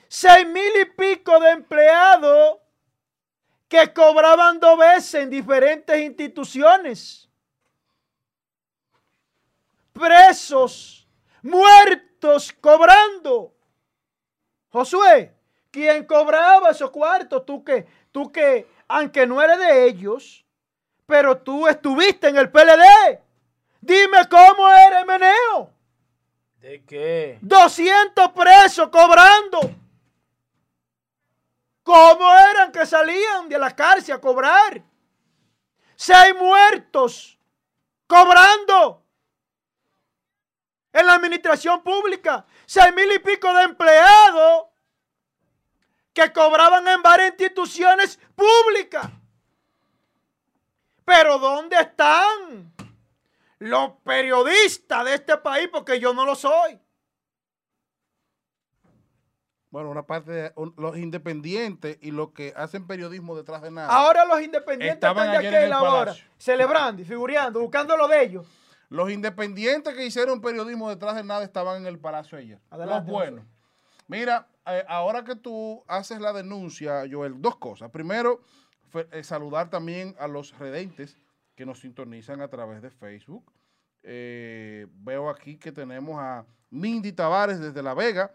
[0.06, 2.58] Seis mil y pico de empleados
[3.66, 7.28] que cobraban dos veces en diferentes instituciones.
[9.92, 11.08] Presos,
[11.42, 13.56] muertos, cobrando.
[14.68, 15.37] Josué,
[15.78, 17.46] ¿Quién cobraba esos cuartos?
[17.46, 20.44] Tú que, tú que, aunque no eres de ellos,
[21.06, 23.20] pero tú estuviste en el PLD.
[23.80, 25.70] Dime cómo era el meneo.
[26.56, 27.38] ¿De qué?
[27.42, 29.60] 200 presos cobrando.
[31.84, 34.82] ¿Cómo eran que salían de la cárcel a cobrar?
[35.94, 37.38] Seis muertos
[38.08, 39.04] cobrando
[40.92, 42.44] en la administración pública.
[42.66, 44.67] Seis mil y pico de empleados
[46.18, 49.08] que cobraban en varias instituciones públicas.
[51.04, 52.72] Pero ¿dónde están
[53.58, 55.68] los periodistas de este país?
[55.72, 56.80] Porque yo no lo soy.
[59.70, 63.88] Bueno, una parte de los independientes y los que hacen periodismo detrás de nada.
[63.88, 68.46] Ahora los independientes están de aquel ahora, celebrando y figurando, buscando lo de ellos.
[68.88, 72.58] Los independientes que hicieron periodismo detrás de nada estaban en el palacio ayer.
[72.70, 73.44] los buenos.
[74.08, 77.90] Mira, eh, ahora que tú haces la denuncia, Joel, dos cosas.
[77.90, 78.40] Primero,
[79.12, 81.16] eh, saludar también a los redentes
[81.54, 83.52] que nos sintonizan a través de Facebook.
[84.02, 88.34] Eh, veo aquí que tenemos a Mindy Tavares desde La Vega,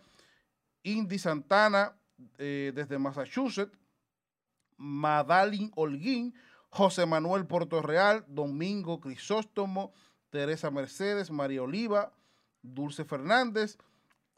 [0.83, 1.95] Indy Santana
[2.37, 3.77] desde Massachusetts,
[4.77, 6.33] Madalyn Holguín,
[6.69, 9.93] José Manuel Portorreal, Domingo Crisóstomo,
[10.29, 12.11] Teresa Mercedes, María Oliva,
[12.61, 13.77] Dulce Fernández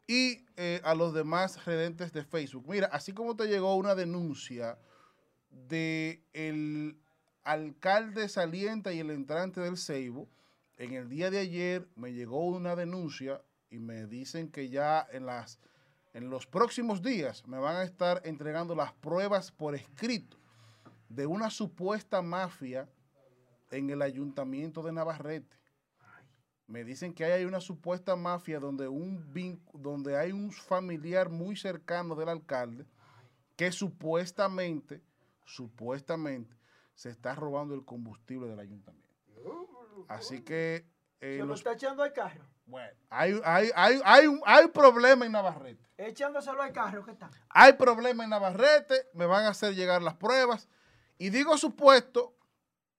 [0.06, 2.66] y eh, a los demás redentes de Facebook.
[2.68, 4.78] Mira, así como te llegó una denuncia
[5.50, 6.96] de el
[7.42, 10.28] alcalde saliente y el entrante del Ceibo,
[10.76, 15.26] en el día de ayer me llegó una denuncia y me dicen que ya en,
[15.26, 15.58] las,
[16.12, 20.36] en los próximos días me van a estar entregando las pruebas por escrito
[21.08, 22.88] de una supuesta mafia
[23.70, 25.56] en el ayuntamiento de Navarrete
[26.66, 29.32] me dicen que hay una supuesta mafia donde, un
[29.72, 32.86] donde hay un familiar muy cercano del alcalde
[33.56, 35.02] que supuestamente,
[35.44, 36.56] supuestamente,
[36.94, 39.06] se está robando el combustible del ayuntamiento.
[40.08, 40.86] Así que...
[41.20, 42.44] Eh, ¿Se lo está echando al carro?
[42.66, 45.88] Bueno, hay, hay, hay, hay, un, hay problema en Navarrete.
[45.96, 47.30] Echándoselo al carro, ¿qué está?
[47.48, 50.68] Hay problema en Navarrete, me van a hacer llegar las pruebas.
[51.16, 52.34] Y digo supuesto...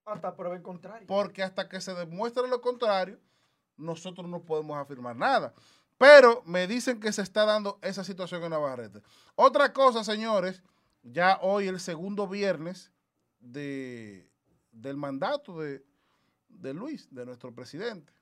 [0.04, 1.06] Hasta prueba el contrario.
[1.06, 3.20] Porque hasta que se demuestre lo contrario,
[3.78, 5.54] nosotros no podemos afirmar nada.
[5.96, 9.02] Pero me dicen que se está dando esa situación en Navarrete.
[9.34, 10.62] Otra cosa, señores,
[11.02, 12.92] ya hoy el segundo viernes
[13.40, 14.30] de,
[14.70, 15.82] del mandato de,
[16.74, 18.12] Luis, de nuestro presidente.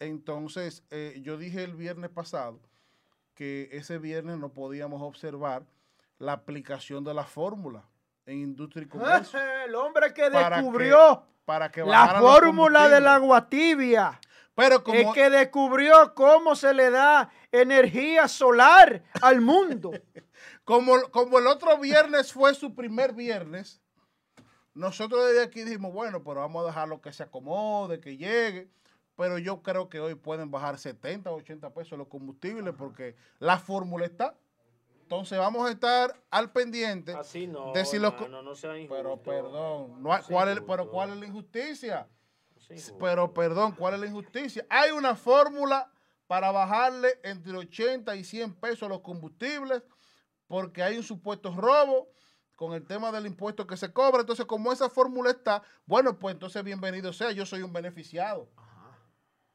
[0.00, 2.60] Entonces, eh, yo dije el viernes pasado
[3.34, 5.66] que ese viernes no podíamos observar
[6.18, 7.84] la aplicación de la fórmula
[8.26, 9.38] en industria y comercio.
[9.66, 14.20] El hombre que descubrió para que la fórmula del agua tibia.
[14.54, 19.90] Pero como, el que descubrió cómo se le da energía solar al mundo.
[20.64, 23.82] como, como el otro viernes fue su primer viernes,
[24.74, 28.70] nosotros desde aquí dijimos, bueno, pero vamos a dejarlo que se acomode, que llegue.
[29.16, 33.58] Pero yo creo que hoy pueden bajar 70 o 80 pesos los combustibles porque la
[33.58, 34.36] fórmula está.
[35.10, 37.12] Entonces vamos a estar al pendiente.
[37.12, 38.14] Así no, de si los,
[38.88, 42.08] Pero perdón, no ¿cuál es, pero ¿cuál es la injusticia?
[43.00, 44.64] pero perdón, ¿cuál es la injusticia?
[44.70, 45.90] Hay una fórmula
[46.28, 49.82] para bajarle entre 80 y 100 pesos a los combustibles
[50.46, 52.12] porque hay un supuesto robo
[52.54, 54.20] con el tema del impuesto que se cobra.
[54.20, 58.48] Entonces, como esa fórmula está, bueno, pues entonces bienvenido sea, yo soy un beneficiado.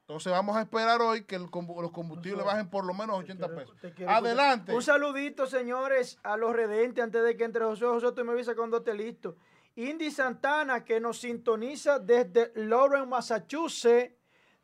[0.07, 3.75] Entonces vamos a esperar hoy que los combustibles bajen por lo menos 80 pesos.
[4.07, 4.71] Adelante.
[4.75, 8.53] Un saludito, señores, a los redentes antes de que entre José José tú me avisa
[8.55, 9.35] cuando esté listo.
[9.75, 14.15] Indy Santana, que nos sintoniza desde Lawrence, Massachusetts.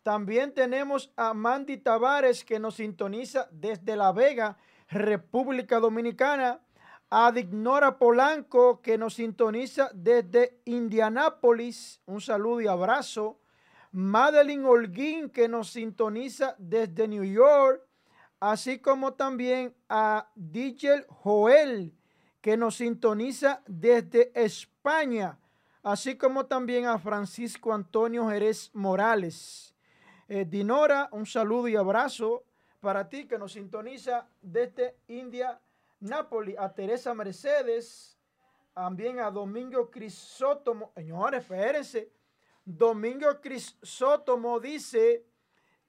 [0.03, 4.59] También tenemos a Mandy Tavares, que nos sintoniza desde La Vega,
[4.89, 6.61] República Dominicana.
[7.09, 11.99] A Dignora Polanco, que nos sintoniza desde Indianápolis.
[12.05, 13.40] Un saludo y abrazo.
[13.91, 17.85] Madeline Holguín, que nos sintoniza desde New York,
[18.39, 21.93] así como también a DJ Joel,
[22.39, 25.37] que nos sintoniza desde España,
[25.83, 29.75] así como también a Francisco Antonio Jerez Morales.
[30.29, 32.45] Eh, Dinora, un saludo y abrazo
[32.79, 35.59] para ti que nos sintoniza desde India,
[35.99, 38.17] Nápoles, a Teresa Mercedes,
[38.73, 40.91] también a Domingo Crisótomo.
[40.95, 42.20] Señores, espérense
[42.65, 45.25] Domingo Crisótomo dice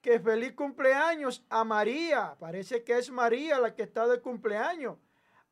[0.00, 2.36] que feliz cumpleaños a María.
[2.38, 4.98] Parece que es María la que está de cumpleaños.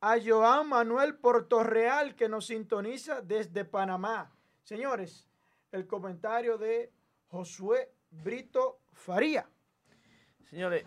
[0.01, 4.35] A Joan Manuel Portorreal que nos sintoniza desde Panamá.
[4.65, 5.29] Señores,
[5.73, 6.93] el comentario de
[7.29, 9.49] Josué Brito Faría.
[10.49, 10.85] Señores,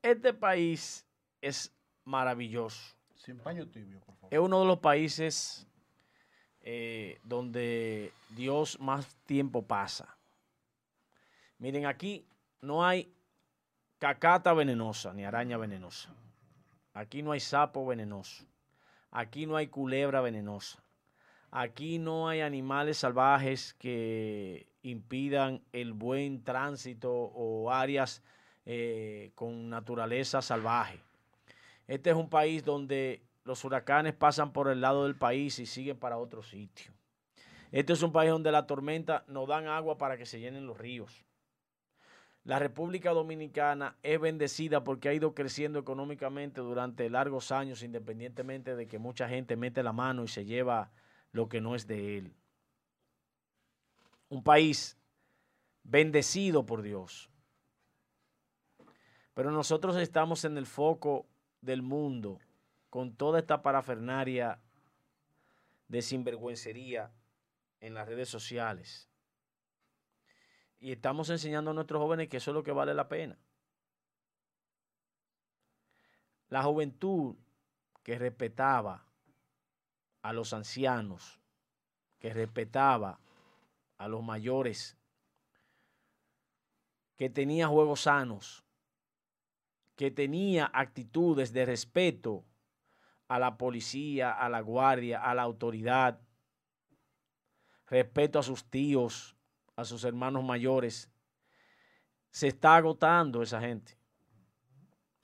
[0.00, 1.06] este país
[1.42, 1.74] es
[2.04, 2.96] maravilloso.
[3.14, 4.32] Sin paño tibio, por favor.
[4.32, 5.67] Es uno de los países
[6.70, 10.18] eh, donde Dios más tiempo pasa.
[11.58, 12.26] Miren, aquí
[12.60, 13.10] no hay
[13.98, 16.10] cacata venenosa ni araña venenosa.
[16.92, 18.44] Aquí no hay sapo venenoso.
[19.10, 20.78] Aquí no hay culebra venenosa.
[21.50, 28.22] Aquí no hay animales salvajes que impidan el buen tránsito o áreas
[28.66, 31.00] eh, con naturaleza salvaje.
[31.86, 35.98] Este es un país donde los huracanes pasan por el lado del país y siguen
[35.98, 36.92] para otro sitio.
[37.72, 40.76] Este es un país donde la tormenta no dan agua para que se llenen los
[40.76, 41.24] ríos.
[42.44, 48.86] La República Dominicana es bendecida porque ha ido creciendo económicamente durante largos años, independientemente de
[48.86, 50.90] que mucha gente mete la mano y se lleva
[51.32, 52.34] lo que no es de él.
[54.28, 54.98] Un país
[55.84, 57.30] bendecido por Dios.
[59.32, 61.24] Pero nosotros estamos en el foco
[61.62, 62.40] del mundo
[62.90, 64.60] con toda esta parafernaria
[65.88, 67.10] de sinvergüencería
[67.80, 69.08] en las redes sociales.
[70.80, 73.38] Y estamos enseñando a nuestros jóvenes que eso es lo que vale la pena.
[76.48, 77.36] La juventud
[78.02, 79.04] que respetaba
[80.22, 81.40] a los ancianos,
[82.18, 83.20] que respetaba
[83.98, 84.96] a los mayores,
[87.16, 88.64] que tenía juegos sanos,
[89.96, 92.44] que tenía actitudes de respeto
[93.28, 96.20] a la policía, a la guardia, a la autoridad,
[97.86, 99.36] respeto a sus tíos,
[99.76, 101.10] a sus hermanos mayores.
[102.30, 103.96] Se está agotando esa gente.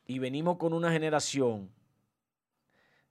[0.07, 1.73] Y venimos con una generación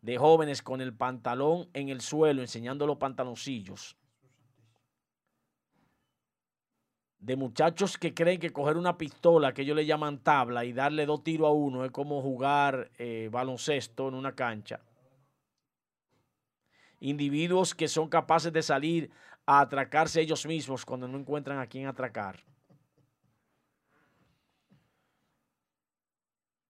[0.02, 3.98] de jóvenes con el pantalón en el suelo, enseñando los pantaloncillos.
[7.24, 11.06] De muchachos que creen que coger una pistola, que ellos le llaman tabla, y darle
[11.06, 14.82] dos tiros a uno es como jugar eh, baloncesto en una cancha.
[17.00, 19.10] Individuos que son capaces de salir
[19.46, 22.44] a atracarse ellos mismos cuando no encuentran a quién atracar.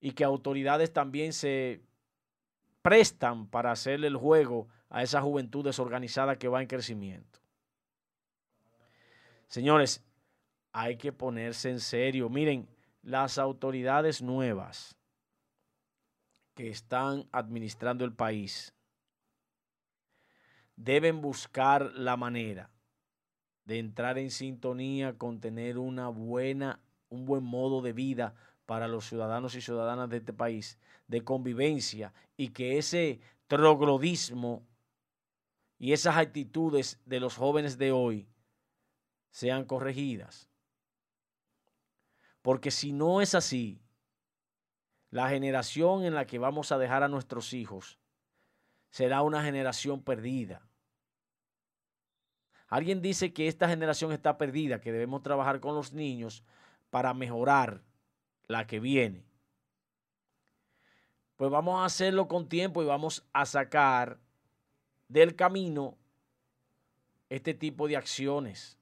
[0.00, 1.80] Y que autoridades también se
[2.80, 7.40] prestan para hacerle el juego a esa juventud desorganizada que va en crecimiento.
[9.48, 10.04] Señores,
[10.74, 12.28] hay que ponerse en serio.
[12.28, 12.68] Miren,
[13.02, 14.98] las autoridades nuevas
[16.54, 18.74] que están administrando el país
[20.74, 22.70] deben buscar la manera
[23.64, 28.34] de entrar en sintonía con tener una buena, un buen modo de vida
[28.66, 30.76] para los ciudadanos y ciudadanas de este país,
[31.06, 34.66] de convivencia, y que ese troglodismo
[35.78, 38.26] y esas actitudes de los jóvenes de hoy
[39.30, 40.50] sean corregidas.
[42.44, 43.80] Porque si no es así,
[45.08, 47.98] la generación en la que vamos a dejar a nuestros hijos
[48.90, 50.60] será una generación perdida.
[52.68, 56.44] Alguien dice que esta generación está perdida, que debemos trabajar con los niños
[56.90, 57.82] para mejorar
[58.46, 59.24] la que viene.
[61.36, 64.20] Pues vamos a hacerlo con tiempo y vamos a sacar
[65.08, 65.96] del camino
[67.30, 68.76] este tipo de acciones,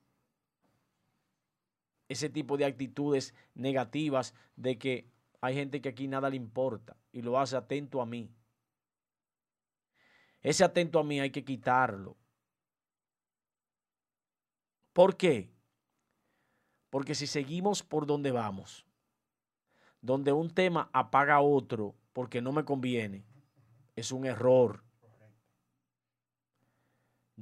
[2.12, 5.10] ese tipo de actitudes negativas de que
[5.40, 8.30] hay gente que aquí nada le importa y lo hace atento a mí.
[10.40, 12.16] Ese atento a mí hay que quitarlo.
[14.92, 15.50] ¿Por qué?
[16.90, 18.84] Porque si seguimos por donde vamos,
[20.00, 23.24] donde un tema apaga otro porque no me conviene,
[23.96, 24.84] es un error.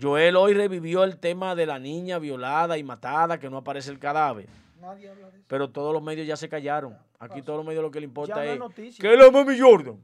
[0.01, 3.99] Joel hoy revivió el tema de la niña violada y matada, que no aparece el
[3.99, 4.49] cadáver.
[4.81, 5.47] Nadie habla de eso.
[5.49, 6.97] Pero todos los medios ya se callaron.
[7.19, 8.59] Aquí todos los medios lo que le importa es
[8.99, 9.99] que la mami Jordan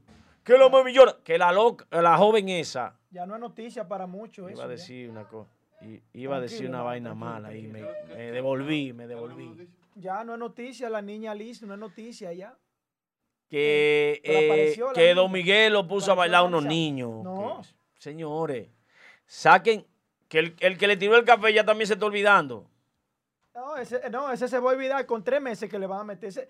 [0.47, 1.17] que la mami llora.
[1.25, 2.95] Que la, la joven esa.
[3.11, 4.49] Ya no es noticia para muchos.
[4.49, 5.51] Iba a decir una cosa.
[6.13, 7.81] Iba a decir una vaina mala y me,
[8.31, 9.67] devolví, me devolví.
[9.95, 12.57] Ya no es noticia, la niña Liz no es noticia ya.
[13.49, 17.23] Que, eh, que Don Miguel lo puso a bailar a unos niños.
[17.23, 17.61] No.
[17.97, 18.69] señores,
[19.27, 19.85] saquen,
[20.27, 22.67] que el, el que le tiró el café ya también se está olvidando.
[23.53, 26.03] No ese, no, ese se va a olvidar con tres meses que le van a
[26.03, 26.29] meter.
[26.29, 26.47] Ese,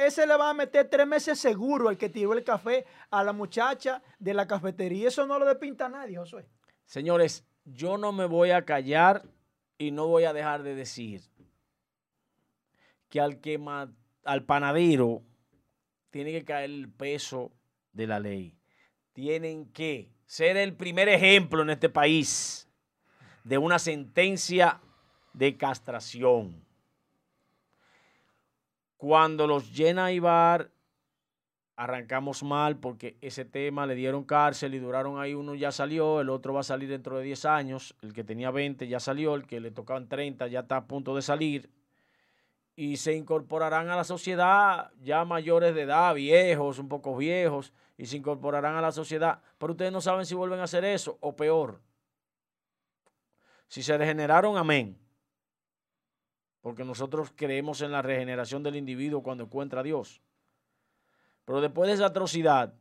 [0.00, 3.32] ese le van a meter tres meses seguro el que tiró el café a la
[3.32, 5.08] muchacha de la cafetería.
[5.08, 6.46] Eso no lo despinta nadie, Josué.
[6.84, 9.22] Señores, yo no me voy a callar
[9.78, 11.22] y no voy a dejar de decir
[13.08, 13.58] que al, que
[14.24, 15.22] al panadero
[16.10, 17.50] tiene que caer el peso
[17.92, 18.58] de la ley.
[19.14, 22.66] Tienen que ser el primer ejemplo en este país
[23.44, 24.80] de una sentencia
[25.34, 26.64] de castración.
[28.96, 30.70] Cuando los llena Ibar,
[31.76, 36.30] arrancamos mal porque ese tema le dieron cárcel y duraron ahí, uno ya salió, el
[36.30, 39.46] otro va a salir dentro de 10 años, el que tenía 20 ya salió, el
[39.46, 41.68] que le tocaban 30 ya está a punto de salir
[42.74, 47.72] y se incorporarán a la sociedad ya mayores de edad, viejos, un poco viejos,
[48.02, 49.40] y se incorporarán a la sociedad.
[49.58, 51.80] Pero ustedes no saben si vuelven a hacer eso o peor.
[53.68, 54.98] Si se regeneraron, amén
[56.62, 60.22] porque nosotros creemos en la regeneración del individuo cuando encuentra a Dios.
[61.44, 62.72] Pero después de esa atrocidad,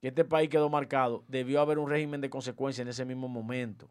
[0.00, 3.90] que este país quedó marcado, debió haber un régimen de consecuencia en ese mismo momento.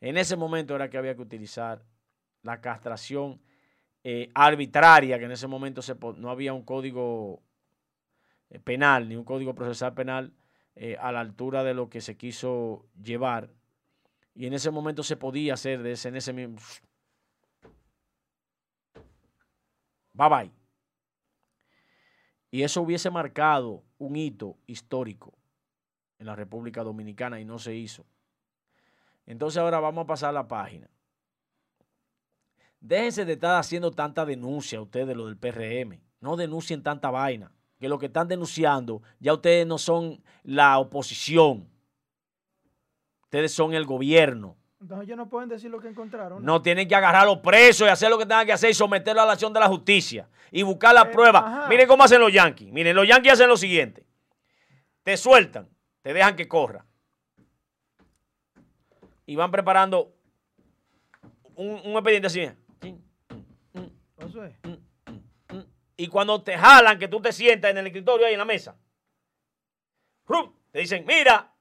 [0.00, 1.84] En ese momento era que había que utilizar
[2.42, 3.40] la castración
[4.02, 5.82] eh, arbitraria, que en ese momento
[6.16, 7.42] no había un código
[8.64, 10.32] penal ni un código procesal penal
[10.74, 13.50] eh, a la altura de lo que se quiso llevar.
[14.34, 16.56] Y en ese momento se podía hacer de ese, en ese mismo...
[20.12, 20.52] Bye bye.
[22.50, 25.34] Y eso hubiese marcado un hito histórico
[26.18, 28.06] en la República Dominicana y no se hizo.
[29.26, 30.88] Entonces ahora vamos a pasar a la página.
[32.80, 36.00] Déjense de estar haciendo tanta denuncia ustedes, lo del PRM.
[36.20, 37.52] No denuncien tanta vaina.
[37.78, 41.68] Que lo que están denunciando, ya ustedes no son la oposición.
[43.24, 44.56] Ustedes son el gobierno.
[44.80, 46.44] Entonces ellos no pueden decir lo que encontraron.
[46.44, 48.74] No, tienen que agarrar a los presos y hacer lo que tengan que hacer y
[48.74, 50.28] someterlo a la acción de la justicia.
[50.50, 51.66] Y buscar la eh, prueba.
[51.68, 52.72] Miren cómo hacen los yanquis.
[52.72, 54.06] Miren, los yanquis hacen lo siguiente.
[55.02, 55.68] Te sueltan,
[56.02, 56.86] te dejan que corra.
[59.26, 60.14] Y van preparando
[61.54, 62.48] un, un expediente así.
[66.00, 68.76] Y cuando te jalan, que tú te sientas en el escritorio ahí en la mesa,
[70.70, 71.52] te dicen, mira,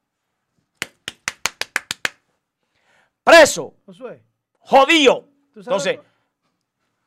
[3.24, 3.74] preso,
[4.60, 5.28] jodido.
[5.56, 6.00] Entonces,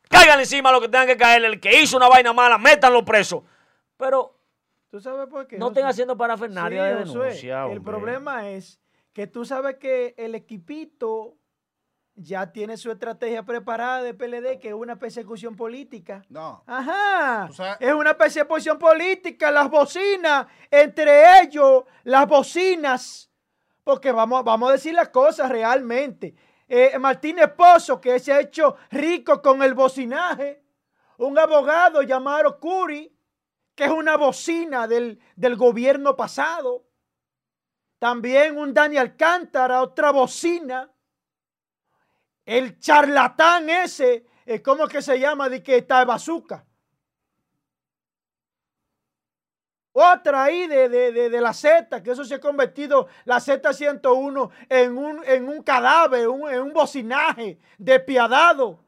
[0.09, 3.45] caigan encima lo que tengan que caer, el que hizo una vaina mala, métanlo preso.
[3.97, 4.37] Pero
[4.91, 5.57] ¿Tú sabes por qué?
[5.57, 7.67] no estén haciendo parafernalia de denuncia.
[7.67, 8.81] El problema es
[9.13, 11.37] que tú sabes que el equipito
[12.23, 16.23] ya tiene su estrategia preparada de PLD, que es una persecución política.
[16.29, 16.63] No.
[16.67, 17.49] Ajá.
[17.81, 23.31] es una persecución política, las bocinas, entre ellos, las bocinas.
[23.83, 26.35] Porque vamos, vamos a decir las cosas realmente.
[26.69, 30.63] Eh, Martín Esposo, que se ha hecho rico con el bocinaje.
[31.17, 33.13] Un abogado llamado Curi,
[33.75, 36.85] que es una bocina del, del gobierno pasado.
[37.99, 40.91] También un Daniel Alcántara, otra bocina
[42.51, 44.27] el charlatán ese,
[44.65, 45.49] ¿cómo es que se llama?
[45.49, 46.65] De que está de bazooka.
[49.93, 55.49] Otra ahí de, la Z, que eso se ha convertido, la Z101, en un, en
[55.49, 58.81] un cadáver, en un bocinaje despiadado.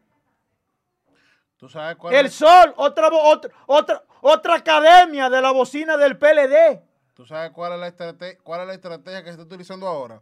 [1.56, 6.82] ¿Tú sabes cuál El Sol, otra, otra, otra, otra academia de la bocina del PLD.
[7.14, 10.20] ¿Tú sabes cuál es la cuál es la estrategia que se está utilizando ahora?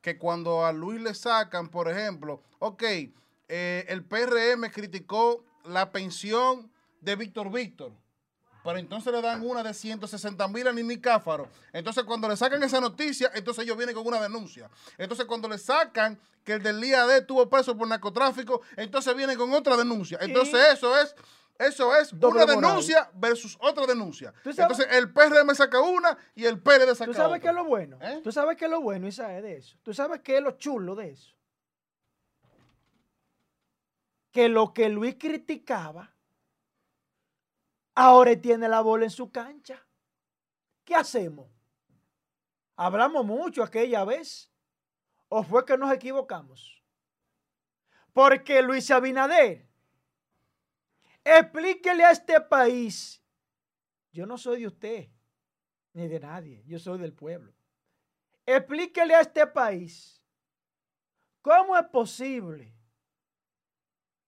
[0.00, 2.82] Que cuando a Luis le sacan, por ejemplo, ok,
[3.48, 6.70] eh, el PRM criticó la pensión
[7.00, 7.92] de Víctor Víctor,
[8.62, 11.48] pero entonces le dan una de 160 mil a Nini Cáfaro.
[11.72, 14.70] Entonces cuando le sacan esa noticia, entonces ellos vienen con una denuncia.
[14.98, 19.52] Entonces cuando le sacan que el del IAD tuvo preso por narcotráfico, entonces vienen con
[19.52, 20.18] otra denuncia.
[20.20, 21.14] Entonces eso es
[21.60, 24.32] eso es una denuncia versus otra denuncia.
[24.44, 27.24] Entonces el PRM saca una y el PRD saca otra.
[27.24, 27.98] ¿Tú sabes qué es lo bueno?
[28.00, 28.20] ¿Eh?
[28.24, 29.76] ¿Tú sabes qué es lo bueno, Isaías, de eso?
[29.82, 31.36] ¿Tú sabes qué es lo chulo de eso?
[34.32, 36.14] Que lo que Luis criticaba,
[37.94, 39.86] ahora tiene la bola en su cancha.
[40.82, 41.46] ¿Qué hacemos?
[42.76, 44.50] Hablamos mucho aquella vez.
[45.28, 46.82] ¿O fue que nos equivocamos?
[48.14, 49.69] Porque Luis Abinader
[51.24, 53.22] Explíquele a este país.
[54.12, 55.08] Yo no soy de usted,
[55.92, 56.62] ni de nadie.
[56.66, 57.52] Yo soy del pueblo.
[58.46, 60.22] Explíquele a este país
[61.42, 62.74] cómo es posible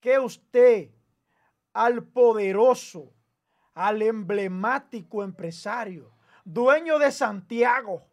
[0.01, 0.91] que usted
[1.73, 3.13] al poderoso,
[3.75, 6.13] al emblemático empresario,
[6.45, 8.07] dueño de Santiago,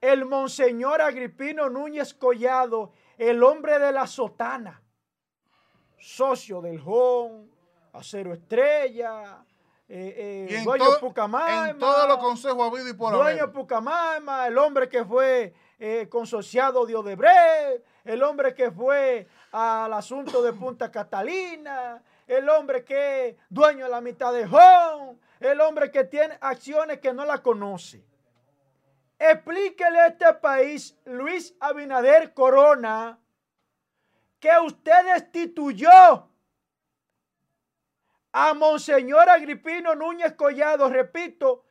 [0.00, 4.82] el monseñor Agripino Núñez Collado, el hombre de la sotana,
[5.98, 7.50] socio del JON,
[7.92, 9.44] Acero Estrella,
[9.88, 11.70] eh, eh, dueño de Pucamaima.
[11.70, 16.08] En todos los consejos habido y por Dueño de Pucamaima, el hombre que fue eh,
[16.10, 23.28] consociado de Odebrecht, el hombre que fue al asunto de Punta Catalina, el hombre que
[23.28, 27.42] es dueño de la mitad de JON, el hombre que tiene acciones que no la
[27.42, 28.04] conoce.
[29.18, 33.18] Explíquele a este país, Luis Abinader Corona,
[34.40, 36.28] que usted destituyó
[38.32, 41.64] a Monseñor Agripino Núñez Collado, repito,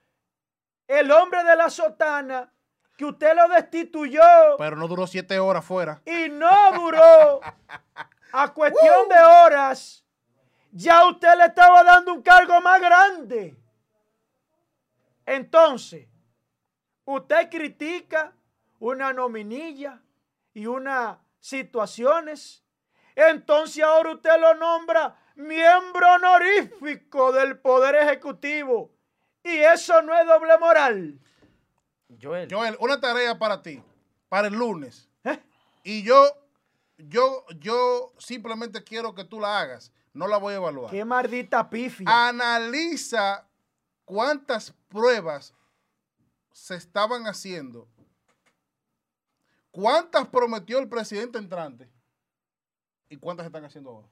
[0.88, 2.52] el hombre de la sotana,
[2.98, 4.22] que usted lo destituyó.
[4.58, 6.02] Pero no duró siete horas fuera.
[6.06, 7.42] Y no duró
[8.32, 10.04] a cuestión de horas.
[10.72, 13.56] Ya usted le estaba dando un cargo más grande.
[15.26, 16.08] Entonces,
[17.06, 18.34] usted critica
[18.80, 20.02] una nominilla
[20.54, 22.64] y una situaciones,
[23.16, 28.92] entonces ahora usted lo nombra miembro honorífico del Poder Ejecutivo.
[29.44, 31.20] Y eso no es doble moral.
[32.20, 32.48] Joel.
[32.52, 33.82] Joel, una tarea para ti,
[34.28, 35.08] para el lunes.
[35.24, 35.40] ¿Eh?
[35.84, 36.26] Y yo
[36.98, 39.92] yo, yo simplemente quiero que tú la hagas.
[40.14, 40.92] No la voy a evaluar.
[40.92, 42.08] Qué maldita pifia.
[42.08, 43.48] Analiza
[44.06, 45.54] cuántas pruebas
[46.54, 47.88] se estaban haciendo.
[49.76, 51.90] ¿Cuántas prometió el presidente entrante?
[53.10, 54.08] ¿Y cuántas están haciendo ahora?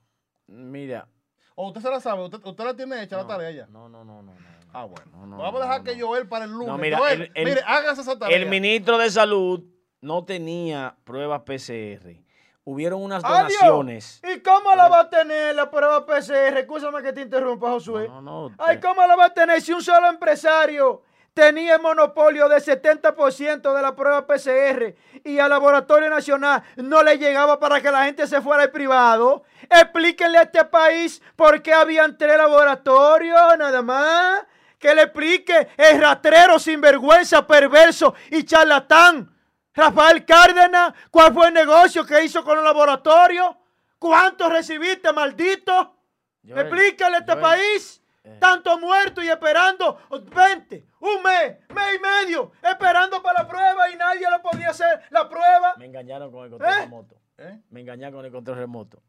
[0.45, 1.07] Mira.
[1.55, 2.25] ¿O usted se la sabe?
[2.25, 3.67] ¿Usted, la tiene hecha la tarea ya?
[3.67, 4.33] No, no, no, no.
[4.73, 5.37] ah, bueno.
[5.37, 6.77] Vamos a dejar que Joel para el lunes.
[6.79, 6.99] mira,
[7.33, 8.35] mire, hágase esa tarea.
[8.35, 9.63] El ministro de Salud
[10.01, 12.21] no tenía pruebas PCR.
[12.65, 14.21] Hubieron unas donaciones.
[14.35, 16.57] ¿Y cómo la va a tener la prueba PCR?
[16.57, 18.09] Escúchame que te interrumpa, Josué.
[18.09, 18.55] No, no, no.
[18.57, 21.03] Ay, ¿cómo la va a tener si un solo empresario
[21.33, 27.17] tenía el monopolio del 70% de la prueba PCR y al Laboratorio Nacional no le
[27.17, 29.43] llegaba para que la gente se fuera al privado.
[29.69, 34.45] Explíquenle a este país por qué habían tres laboratorios, nada más.
[34.77, 39.29] Que le explique el rastrero sinvergüenza, perverso y charlatán.
[39.73, 43.57] Rafael Cárdenas, ¿cuál fue el negocio que hizo con el laboratorio?
[43.97, 45.95] ¿Cuánto recibiste, maldito?
[46.43, 48.02] Explícale a este país.
[48.25, 48.37] Eh.
[48.39, 53.97] Tanto muerto y esperando 20, un mes, mes y medio, esperando para la prueba y
[53.97, 55.75] nadie lo podía hacer la prueba.
[55.77, 56.79] Me engañaron con el control ¿Eh?
[56.79, 57.21] remoto.
[57.37, 57.61] ¿Eh?
[57.69, 59.03] Me engañaron con el control remoto.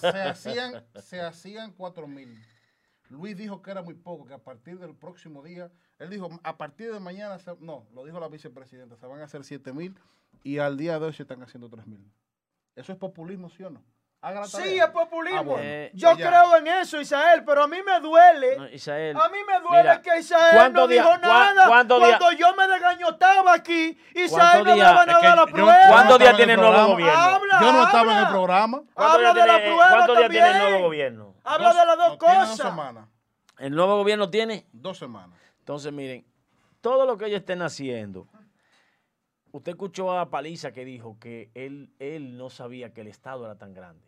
[0.00, 2.42] Se hacían, se hacían 4 mil.
[3.10, 6.56] Luis dijo que era muy poco, que a partir del próximo día, él dijo, a
[6.56, 9.94] partir de mañana, no, lo dijo la vicepresidenta, se van a hacer 7 mil
[10.42, 12.10] y al día de hoy se están haciendo 3 mil.
[12.76, 13.84] ¿Eso es populismo, sí o no?
[14.46, 15.56] Sí, es populismo.
[15.58, 18.56] Ah, Yo creo en eso, Isael, pero a mí me duele.
[18.56, 21.66] a mí me duele que Isael no dijo nada.
[21.68, 22.00] Cuando
[22.32, 25.78] yo me desgañotaba aquí, Isael no daba nada a la prueba.
[25.88, 27.40] ¿Cuántos días tiene el nuevo gobierno?
[27.60, 28.82] yo no estaba en el programa.
[28.96, 31.34] Habla de la prueba ¿Cuántos días tiene el nuevo gobierno?
[31.44, 32.48] Habla de las dos cosas.
[32.48, 33.08] Dos semanas.
[33.58, 34.66] ¿El nuevo gobierno tiene?
[34.72, 35.38] Dos semanas.
[35.60, 36.24] Entonces, miren,
[36.80, 38.26] todo lo que ellos estén haciendo
[39.58, 43.56] Usted escuchó a Paliza que dijo que él, él no sabía que el Estado era
[43.56, 44.06] tan grande.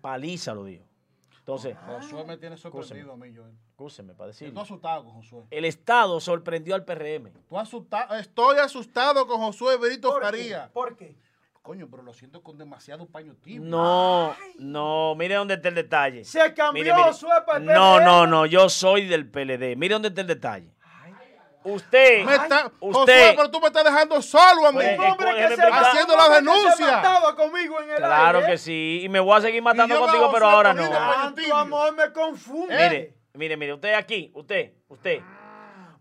[0.00, 0.86] Paliza lo dijo.
[1.40, 3.52] Entonces, Josué me tiene sorprendido a mí, Joel.
[3.68, 4.48] Escúcheme para decirlo.
[4.48, 5.42] Estoy asustado con Josué.
[5.50, 7.32] El Estado sorprendió al PRM.
[7.50, 8.14] ¿Tú asustado?
[8.14, 10.70] Estoy asustado con Josué Berito Faría.
[10.72, 11.16] ¿Por qué?
[11.60, 13.68] Coño, pero lo siento con demasiado paño tibio.
[13.68, 16.24] No, no, mire dónde está el detalle.
[16.24, 17.74] Se cambió Josué para el PRM.
[17.74, 19.76] No, no, no, yo soy del PLD.
[19.76, 20.72] Mire dónde está el detalle.
[21.64, 24.78] Usted, me está, usted, pero tú me estás dejando solo a mí.
[24.96, 27.02] Pues, hombre que se haciendo la denuncia.
[27.36, 30.74] conmigo en el claro que sí, y me voy a seguir matando contigo, pero ahora
[30.74, 31.34] no.
[31.34, 32.74] Tu amor me confunde.
[32.74, 35.20] Mire, mire, mire, usted aquí, usted, usted.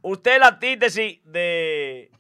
[0.03, 2.11] Usted la antítesis de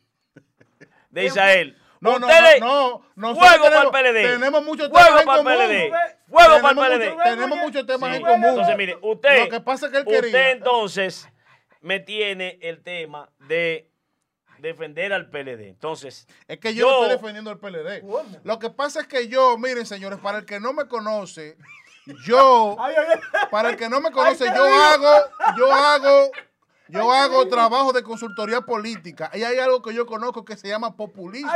[1.09, 1.77] de Israel.
[1.99, 2.27] No, no,
[2.59, 4.31] no, no, Fuego para el PLD.
[4.33, 5.43] Tenemos muchos temas en común.
[6.27, 7.23] Fuego para el PLD.
[7.23, 8.49] Tenemos muchos temas en común.
[8.49, 9.39] Entonces, mire, usted.
[9.43, 10.21] Lo que pasa es que él quería.
[10.21, 11.29] Usted entonces
[11.81, 13.91] me tiene el tema de
[14.59, 15.67] defender al PLD.
[15.67, 18.03] Entonces, es que yo, no estoy defendiendo al PLD.
[18.43, 21.57] Lo que pasa es que yo, miren, señores, para el que no me conoce,
[22.25, 22.77] yo,
[23.51, 25.11] para el que no me conoce, yo hago,
[25.57, 26.31] yo hago
[26.91, 30.95] yo hago trabajo de consultoría política y hay algo que yo conozco que se llama
[30.95, 31.51] populismo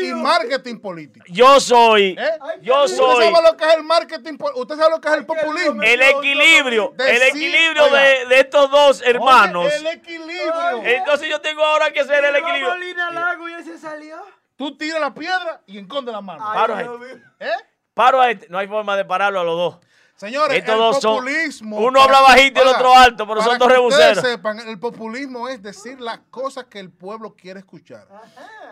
[0.00, 1.24] y marketing político.
[1.28, 2.38] Yo soy, ¿Eh?
[2.62, 3.26] yo soy.
[3.26, 4.38] ¿Usted sabe lo que es el marketing?
[4.56, 5.82] ¿Usted sabe lo que es el populismo?
[5.82, 9.72] El equilibrio, el equilibrio de, de, estos dos hermanos.
[9.72, 10.82] el equilibrio.
[10.82, 12.74] Entonces yo tengo ahora que hacer el equilibrio.
[13.12, 14.16] Lago y ese salió.
[14.56, 16.44] Tú tiras la piedra y esconde la mano.
[16.52, 17.22] Paro a este.
[17.40, 17.56] ¿Eh?
[17.94, 18.48] Paro a este.
[18.48, 19.87] No hay forma de pararlo a los dos.
[20.18, 21.78] Señores, el populismo.
[21.78, 24.24] uno habla bajito y el otro alto, pero son dos rebuceros.
[24.24, 28.08] sepan, el populismo es decir las cosas que el pueblo quiere escuchar.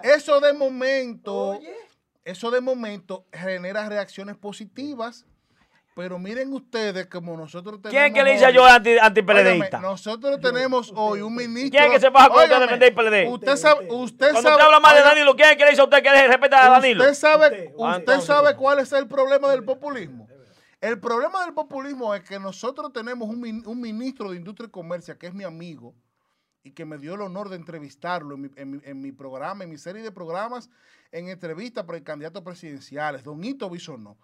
[0.02, 1.60] Eso de momento,
[2.24, 5.24] eso de momento genera reacciones positivas.
[5.94, 7.90] Pero miren ustedes como nosotros tenemos.
[7.90, 9.78] ¿Quién que le dice yo anti, antipeledista?
[9.78, 11.78] Nosotros tenemos hoy un ministro.
[11.78, 13.32] ¿Quién que se baja con usted defender el PLD?
[13.32, 13.88] Usted sabe.
[13.90, 16.26] Usted Cuando usted habla mal de Danilo, ¿quién es que le dice a usted que
[16.26, 17.02] respeta a Danilo?
[17.02, 20.25] Usted sabe, usted sabe cuál es el problema del populismo.
[20.80, 25.26] El problema del populismo es que nosotros tenemos un, ministro de Industria y Comercio que
[25.26, 25.94] es mi amigo
[26.62, 30.12] y que me dio el honor de entrevistarlo en mi, programa, en mi serie de
[30.12, 30.68] programas,
[31.12, 34.18] en entrevistas por el candidato presidenciales, don Ito Bisonó,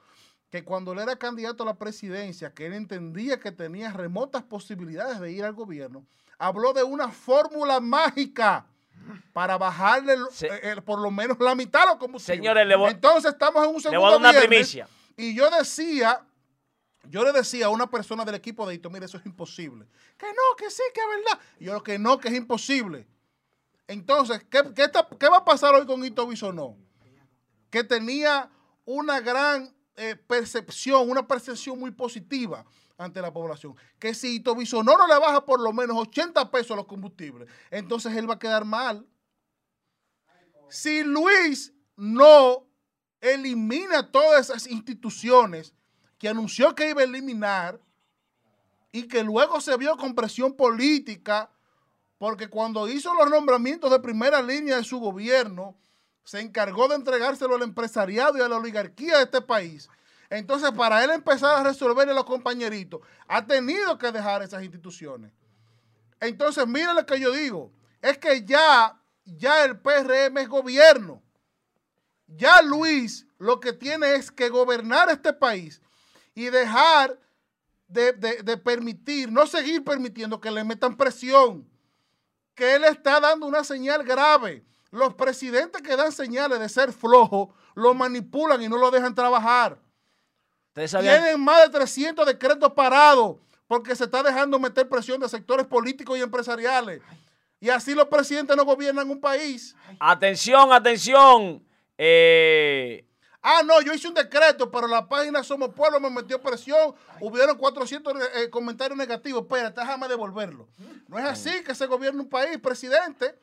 [0.50, 5.20] que cuando él era candidato a la presidencia, que él entendía que tenía remotas posibilidades
[5.20, 6.04] de ir al gobierno,
[6.36, 8.66] habló de una fórmula mágica
[9.32, 10.16] para bajarle
[10.84, 12.38] por lo menos la mitad a los combustibles.
[12.38, 14.88] Señores, le voy, Entonces estamos en un segundo le voy a dar una primicia.
[15.16, 16.20] Y yo decía
[17.08, 19.86] yo le decía a una persona del equipo de Hito, mire, eso es imposible.
[20.16, 21.40] Que no, que sí, que es verdad.
[21.58, 23.06] Y yo que no, que es imposible.
[23.88, 26.76] Entonces, ¿qué, qué, va a pasar hoy con Hito Bisonó?
[27.70, 28.50] Que tenía
[28.84, 32.64] una gran eh, percepción, una percepción muy positiva
[32.96, 33.74] ante la población.
[33.98, 38.14] Que si Hito Bisonó no le baja por lo menos 80 pesos los combustibles, entonces
[38.14, 39.06] él va a quedar mal.
[40.68, 42.66] Si Luis no
[43.20, 45.74] elimina todas esas instituciones
[46.22, 47.80] que anunció que iba a eliminar
[48.92, 51.50] y que luego se vio con presión política,
[52.16, 55.76] porque cuando hizo los nombramientos de primera línea de su gobierno,
[56.22, 59.88] se encargó de entregárselo al empresariado y a la oligarquía de este país.
[60.30, 65.32] Entonces, para él empezar a resolverle a los compañeritos, ha tenido que dejar esas instituciones.
[66.20, 71.20] Entonces, miren lo que yo digo, es que ya, ya el PRM es gobierno.
[72.28, 75.81] Ya Luis lo que tiene es que gobernar este país
[76.34, 77.18] y dejar
[77.88, 81.68] de, de permitir, no seguir permitiendo que le metan presión,
[82.54, 87.48] que él está dando una señal grave los presidentes que dan señales de ser flojos
[87.74, 89.78] lo manipulan y no lo dejan trabajar.
[90.74, 93.36] Tienen más de 300 decretos parados
[93.66, 97.00] porque se está dejando meter presión de sectores políticos y empresariales.
[97.58, 99.74] Y así los presidentes no gobiernan un país.
[99.98, 101.64] Atención, atención.
[101.96, 103.06] Eh,
[103.42, 106.94] ah, no, yo hice un decreto, pero la página Somos Pueblo me metió presión.
[107.20, 109.42] Hubieron 400 eh, comentarios negativos.
[109.42, 110.68] Espérate, déjame devolverlo.
[111.08, 113.38] No es así que se gobierna un país, presidente.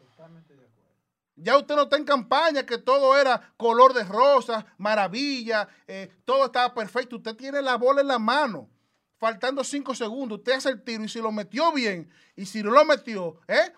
[1.42, 6.46] Ya usted no está en campaña, que todo era color de rosa, maravilla, eh, todo
[6.46, 7.16] estaba perfecto.
[7.16, 8.70] Usted tiene la bola en la mano,
[9.18, 10.40] faltando cinco segundos.
[10.40, 13.72] Usted hace el tiro y si lo metió bien y si no lo metió, ¿eh?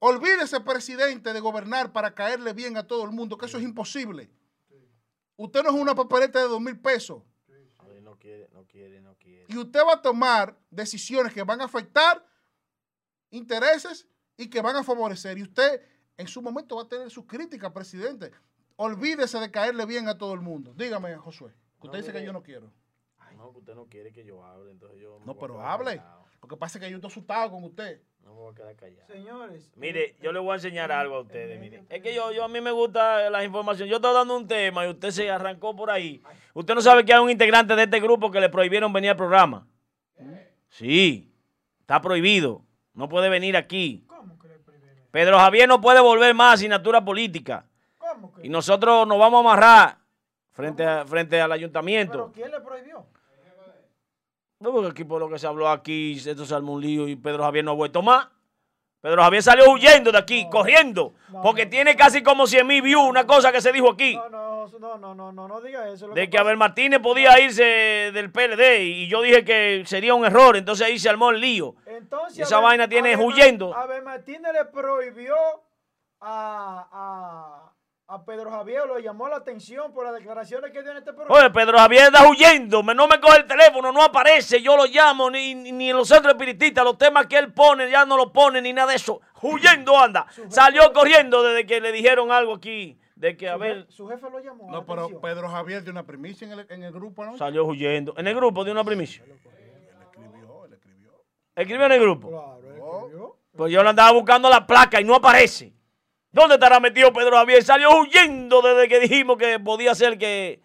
[0.00, 4.30] Olvídese, presidente, de gobernar para caerle bien a todo el mundo, que eso es imposible.
[5.40, 7.22] Usted no es una papeleta de dos mil pesos.
[8.02, 9.46] No quiere, no quiere, no quiere.
[9.48, 12.22] Y usted va a tomar decisiones que van a afectar
[13.30, 14.06] intereses
[14.36, 15.38] y que van a favorecer.
[15.38, 15.80] Y usted
[16.18, 18.32] en su momento va a tener sus críticas, presidente.
[18.76, 20.74] Olvídese de caerle bien a todo el mundo.
[20.76, 21.54] Dígame, Josué.
[21.80, 22.70] usted dice que yo no quiero.
[23.38, 25.20] no, usted no quiere que yo hable, entonces yo...
[25.24, 26.02] No, pero hable.
[26.42, 28.02] Lo que pasa es que yo estoy asustado con usted.
[28.24, 29.06] No me voy a quedar callado.
[29.06, 29.70] Señores.
[29.76, 31.60] Mire, yo le voy a enseñar algo a ustedes.
[31.60, 31.82] Mire.
[31.88, 33.88] Es que yo, yo a mí me gusta la información.
[33.88, 36.22] Yo estoy dando un tema y usted se arrancó por ahí.
[36.54, 39.16] Usted no sabe que hay un integrante de este grupo que le prohibieron venir al
[39.16, 39.66] programa.
[40.68, 41.32] Sí,
[41.80, 42.64] está prohibido.
[42.94, 44.06] No puede venir aquí.
[45.10, 47.66] Pedro Javier no puede volver más a asignatura política.
[48.42, 49.98] Y nosotros nos vamos a amarrar
[50.52, 52.12] frente, a, frente al ayuntamiento.
[52.12, 53.06] ¿Pero quién le prohibió?
[54.60, 57.16] No, porque aquí por lo que se habló aquí, esto se armó un lío y
[57.16, 58.28] Pedro Javier no ha vuelto más.
[59.00, 63.26] Pedro Javier salió huyendo de aquí, corriendo, porque tiene casi como 100 mil views, una
[63.26, 64.14] cosa que se dijo aquí.
[64.14, 64.28] No,
[64.78, 66.08] no, no, no, no, no diga eso.
[66.08, 67.62] de que, Abel Martínez podía irse
[68.12, 71.76] del PLD y yo dije que sería un error, entonces ahí se armó el lío.
[71.86, 73.74] Entonces, esa vaina tiene huyendo.
[73.74, 75.34] Abel Martínez le prohibió
[76.20, 77.72] a
[78.10, 81.38] a Pedro Javier lo llamó la atención por las declaraciones que dio en este programa.
[81.38, 85.30] Oye, Pedro Javier está huyendo, no me coge el teléfono, no aparece, yo lo llamo,
[85.30, 88.60] ni, ni en los centros espiritistas, los temas que él pone ya no lo pone,
[88.60, 89.20] ni nada de eso.
[89.40, 90.26] Huyendo anda.
[90.48, 92.98] Salió corriendo desde que le dijeron algo aquí.
[93.14, 93.86] De que, a ver.
[93.90, 94.68] Su jefe lo llamó.
[94.70, 97.36] No, pero Pedro Javier dio una primicia en el, en el grupo, ¿no?
[97.38, 98.14] Salió huyendo.
[98.16, 99.22] En el grupo dio una primicia.
[99.24, 99.32] Él
[100.00, 101.12] escribió, él escribió.
[101.54, 102.28] ¿Escribió en el grupo?
[102.28, 103.36] Claro, él escribió.
[103.56, 105.74] Pues yo le andaba buscando la placa y no aparece.
[106.32, 107.62] ¿Dónde estará metido Pedro Javier?
[107.64, 110.60] Salió huyendo desde que dijimos que podía ser que,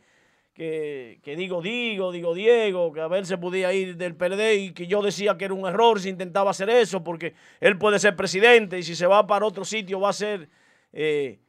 [0.53, 4.85] que, digo, digo, digo, Diego, que a ver se podía ir del PLD y que
[4.85, 8.77] yo decía que era un error si intentaba hacer eso porque él puede ser presidente
[8.77, 10.49] y si se va para otro sitio va a ser
[10.93, 11.39] eh,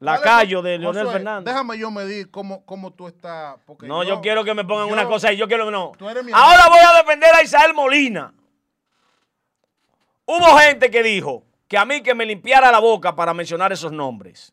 [0.00, 1.46] lacayo de Leonel Fernández.
[1.46, 3.56] Déjame yo medir cómo, cómo tú estás.
[3.80, 5.92] no, yo, quiero que me pongan una cosa y yo quiero que no.
[6.34, 8.34] Ahora voy a defender a Isabel Molina.
[10.26, 13.92] Hubo gente que dijo que a mí que me limpiara la boca para mencionar esos
[13.92, 14.52] nombres.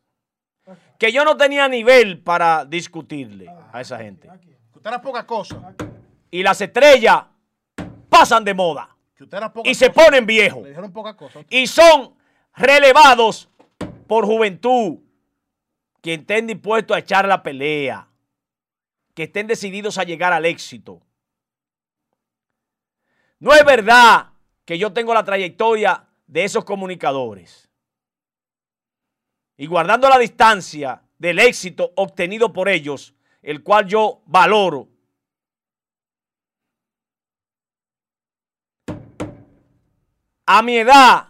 [0.98, 4.28] Que yo no tenía nivel para discutirle a esa gente.
[4.74, 5.74] usted era poca cosa.
[6.30, 7.24] Y las estrellas
[8.10, 8.94] pasan de moda.
[9.64, 10.68] y se ponen viejos.
[11.48, 12.14] Y son
[12.54, 13.48] relevados
[14.06, 14.98] por juventud
[16.02, 18.08] que estén dispuestos a echar la pelea.
[19.14, 21.00] Que estén decididos a llegar al éxito.
[23.38, 24.32] No es verdad
[24.66, 27.70] que yo tengo la trayectoria de esos comunicadores.
[29.56, 34.88] Y guardando la distancia del éxito obtenido por ellos, el cual yo valoro,
[40.46, 41.28] a mi edad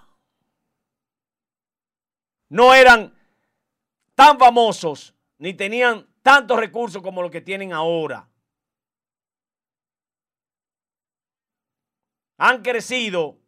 [2.48, 3.14] no eran
[4.14, 8.28] tan famosos ni tenían tantos recursos como los que tienen ahora.
[12.39, 13.39] Han crecido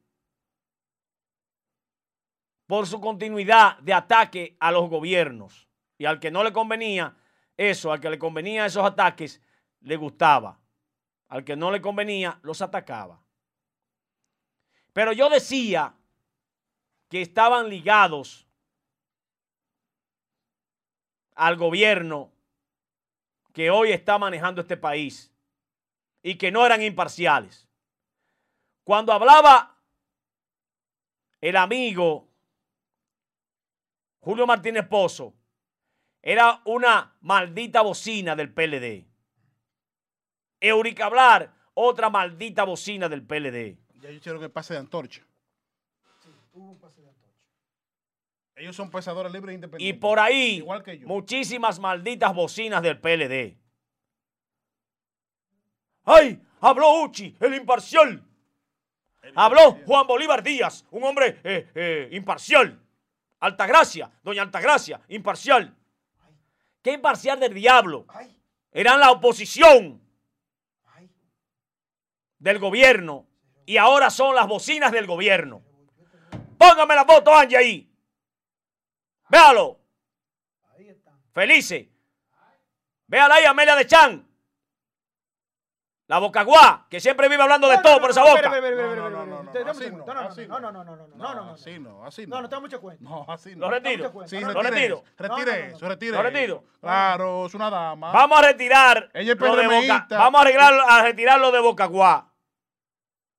[2.68, 5.66] por su continuidad de ataque a los gobiernos.
[5.96, 7.16] Y al que no le convenía
[7.56, 9.40] eso, al que le convenía esos ataques,
[9.80, 10.60] le gustaba.
[11.28, 13.22] Al que no le convenía, los atacaba.
[14.92, 15.94] Pero yo decía
[17.08, 18.46] que estaban ligados
[21.36, 22.30] al gobierno
[23.54, 25.32] que hoy está manejando este país
[26.22, 27.66] y que no eran imparciales.
[28.84, 29.74] Cuando hablaba
[31.40, 32.27] el amigo
[34.28, 35.32] Julio Martínez Pozo,
[36.20, 39.06] era una maldita bocina del PLD.
[40.60, 43.78] Eurica Hablar, otra maldita bocina del PLD.
[44.02, 45.26] Ya yo quiero que pase de antorcha.
[46.22, 47.40] Sí, hubo un pase de antorcha.
[48.56, 49.96] Ellos son pesadores libres e independientes.
[49.96, 50.62] Y por ahí,
[51.06, 53.56] muchísimas malditas bocinas del PLD.
[56.04, 56.38] ¡Ay!
[56.60, 58.22] Habló Uchi, el imparcial.
[59.34, 62.78] Habló Juan Bolívar Díaz, un hombre eh, eh, imparcial.
[63.40, 65.76] Altagracia, doña Altagracia, imparcial.
[66.82, 68.06] ¿Qué imparcial del diablo?
[68.72, 70.00] Eran la oposición
[72.38, 73.26] del gobierno
[73.66, 75.62] y ahora son las bocinas del gobierno.
[76.56, 77.92] Póngame la foto, Angie, ahí.
[79.28, 79.78] Véalo.
[81.32, 81.90] Felice.
[83.06, 84.26] Véala ahí, Amelia de Chan.
[86.06, 88.50] La bocaguá, que siempre vive hablando de todo por esa boca.
[89.64, 92.36] No, no, no, no, no, no, no, no, no, no, no, así no, así no.
[92.36, 93.02] No, no te mucho cuenta.
[93.02, 93.66] No, así no.
[93.66, 94.12] Lo retiro.
[94.26, 95.04] Sí, lo retiro.
[95.16, 96.64] Retire eso, retire Lo retiro.
[96.80, 98.12] Claro, es una dama.
[98.12, 100.06] Vamos a retirar Ella es boca.
[100.10, 102.28] Vamos a arreglar, a retirar lo de bocaguá.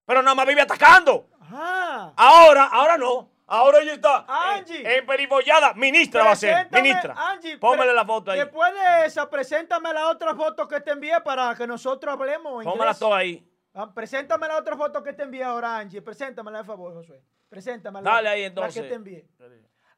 [0.05, 1.29] Pero nada más vive atacando.
[1.39, 2.13] Ajá.
[2.15, 3.29] Ahora, ahora no.
[3.51, 5.73] Ahora ella está Angie, en peribollada.
[5.73, 6.67] Ministra va a ser.
[6.71, 7.15] Ministra.
[7.17, 8.39] Angie, Póngale la foto ahí.
[8.39, 12.63] Después de esa, preséntame la otra foto que te envié para que nosotros hablemos.
[12.63, 13.43] Póngala toda ahí.
[13.73, 16.01] Ah, preséntame la otra foto que te envié ahora, Angie.
[16.01, 17.23] Preséntamela, por favor, Josué.
[17.47, 18.09] Preséntamela.
[18.09, 18.75] Dale ahí entonces.
[18.75, 19.29] La que te envié.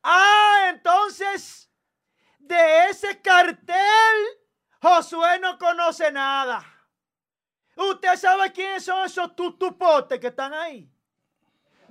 [0.03, 1.71] Ah, entonces,
[2.39, 4.17] de ese cartel,
[4.81, 6.65] Josué no conoce nada.
[7.75, 10.91] ¿Usted sabe quiénes son esos tutupotes que están ahí?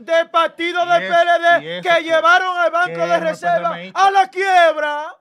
[0.01, 5.15] de partido del PLD que llevaron al Banco de Reserva a la quiebra.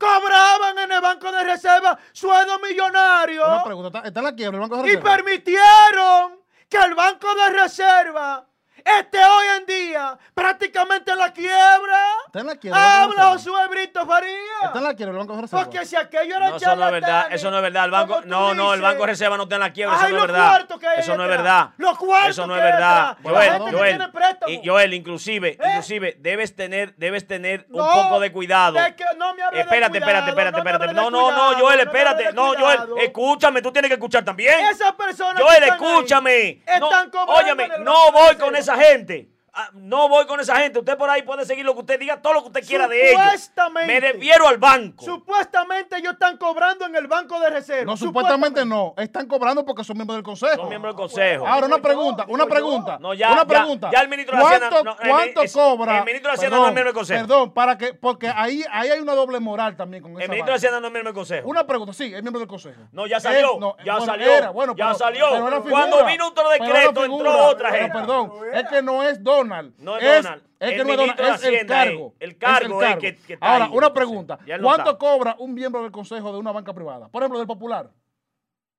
[0.00, 3.46] Cobraban en el Banco de Reserva sueldo millonario.
[3.46, 5.00] Una pregunta, ¿está, en la quiebra el Banco de Reserva?
[5.00, 6.40] Y permitieron
[6.70, 8.49] que el Banco de Reserva
[8.84, 12.06] este hoy en día prácticamente en la quiebra.
[12.26, 13.02] Está en la quiebra.
[13.02, 14.30] Habla Josué Brito Faría.
[14.64, 15.64] Está en la quiebra el Banco de Reserva.
[15.64, 17.26] Porque si aquello era no, eso no es verdad.
[17.30, 17.84] Eso no es verdad.
[17.84, 19.96] El banco, no, no, el Banco de Reserva no está en la quiebra.
[19.96, 20.66] eso no es verdad.
[20.96, 21.70] Eso no es verdad.
[21.76, 23.16] Los cuartos eso no es verdad.
[23.22, 24.10] Joel, Joel,
[24.46, 25.58] y Joel, inclusive, ¿Eh?
[25.68, 28.78] inclusive, debes tener, debes tener un poco de cuidado.
[29.16, 30.94] no me espérate, espérate, espérate, espérate.
[30.94, 32.32] No, no, no, Joel, espérate.
[32.32, 34.54] No, Joel, escúchame, tú tienes que escuchar también.
[34.70, 35.42] Esas personas.
[35.42, 36.62] Joel, escúchame.
[36.66, 39.28] Están Óyeme, no voy con esa esa gente.
[39.52, 40.78] Ah, no voy con esa gente.
[40.78, 43.10] Usted por ahí puede seguir lo que usted diga, todo lo que usted quiera de
[43.10, 43.52] ellos.
[43.86, 45.04] Me refiero al banco.
[45.04, 47.84] Supuestamente ellos están cobrando en el banco de reserva.
[47.84, 48.94] No, supuestamente, no.
[48.96, 50.56] Están cobrando porque son miembros del consejo.
[50.56, 51.46] Son miembros del consejo.
[51.46, 52.98] Ahora una pregunta, una pregunta.
[53.00, 53.90] No, ya, una pregunta.
[53.92, 54.96] Ya, el ministro de Hacienda.
[54.96, 55.98] ¿Cuánto cobra?
[55.98, 57.20] El ministro de Hacienda no es miembro del consejo.
[57.20, 60.56] Perdón, para que, porque ahí, ahí hay una doble moral también con El ministro de
[60.56, 61.48] Hacienda no es miembro del consejo.
[61.48, 62.80] Una pregunta, sí, es miembro del consejo.
[62.92, 63.76] No, ya salió.
[63.84, 64.52] ya salió.
[64.52, 65.26] bueno, ya salió.
[65.68, 67.98] Cuando vino otro decreto, entró otra gente.
[67.98, 69.74] Perdón, es que no es Donald.
[69.78, 70.42] No es Donald.
[70.58, 72.14] Es que no es, el cargo.
[72.18, 74.38] El cargo es, que, Ahora, una pregunta.
[74.60, 77.08] ¿Cuánto cobra un miembro del consejo de una banca privada?
[77.08, 77.90] Por ejemplo, del Popular.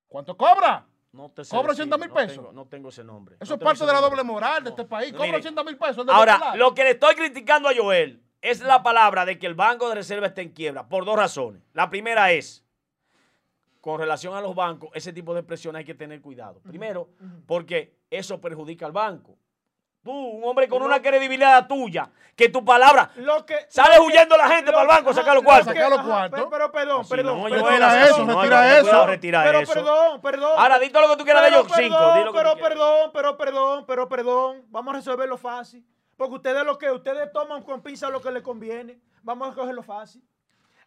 [0.07, 0.85] ¿Cuánto cobra?
[1.13, 2.53] No te sé ¿Cobra 80 mil pesos?
[2.53, 3.35] No tengo, ese nombre.
[3.39, 5.11] Eso es parte de la doble moral de este país.
[5.13, 6.05] Cobra 80 mil pesos.
[6.09, 9.89] Ahora, lo que le estoy criticando a Joel es la palabra de que el Banco
[9.89, 11.61] de Reserva está en quiebra por dos razones.
[11.73, 12.65] La primera es,
[13.81, 16.59] con relación a los bancos, ese tipo de expresión hay que tener cuidado.
[16.61, 17.09] Primero,
[17.45, 19.37] porque eso perjudica al banco.
[20.03, 23.11] Tú, un hombre con una credibilidad tuya, que tu palabra.
[23.17, 25.67] Lo que, sales huyendo la gente para el banco sacar los cuartos.
[25.67, 26.47] Sacar los cuartos.
[26.49, 27.37] Pero, perdón, perdón.
[27.37, 29.05] No, retira eso, retira eso.
[29.05, 30.51] Retira pero perdón, perdón.
[30.57, 31.97] Ahora, di todo lo que tú quieras de ellos cinco.
[32.33, 34.65] pero perdón, pero perdón, pero perdón.
[34.69, 35.85] Vamos a resolverlo fácil.
[36.17, 38.99] Porque ustedes lo que ustedes toman con pinza lo que les conviene.
[39.21, 40.23] Vamos a cogerlo fácil.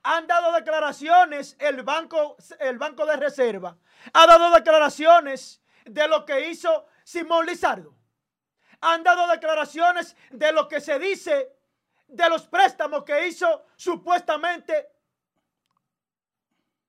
[0.03, 3.77] Han dado declaraciones el banco, el banco de reserva.
[4.12, 7.95] Ha dado declaraciones de lo que hizo Simón Lizardo
[8.85, 11.52] han dado declaraciones de lo que se dice
[12.06, 14.89] de los préstamos que hizo supuestamente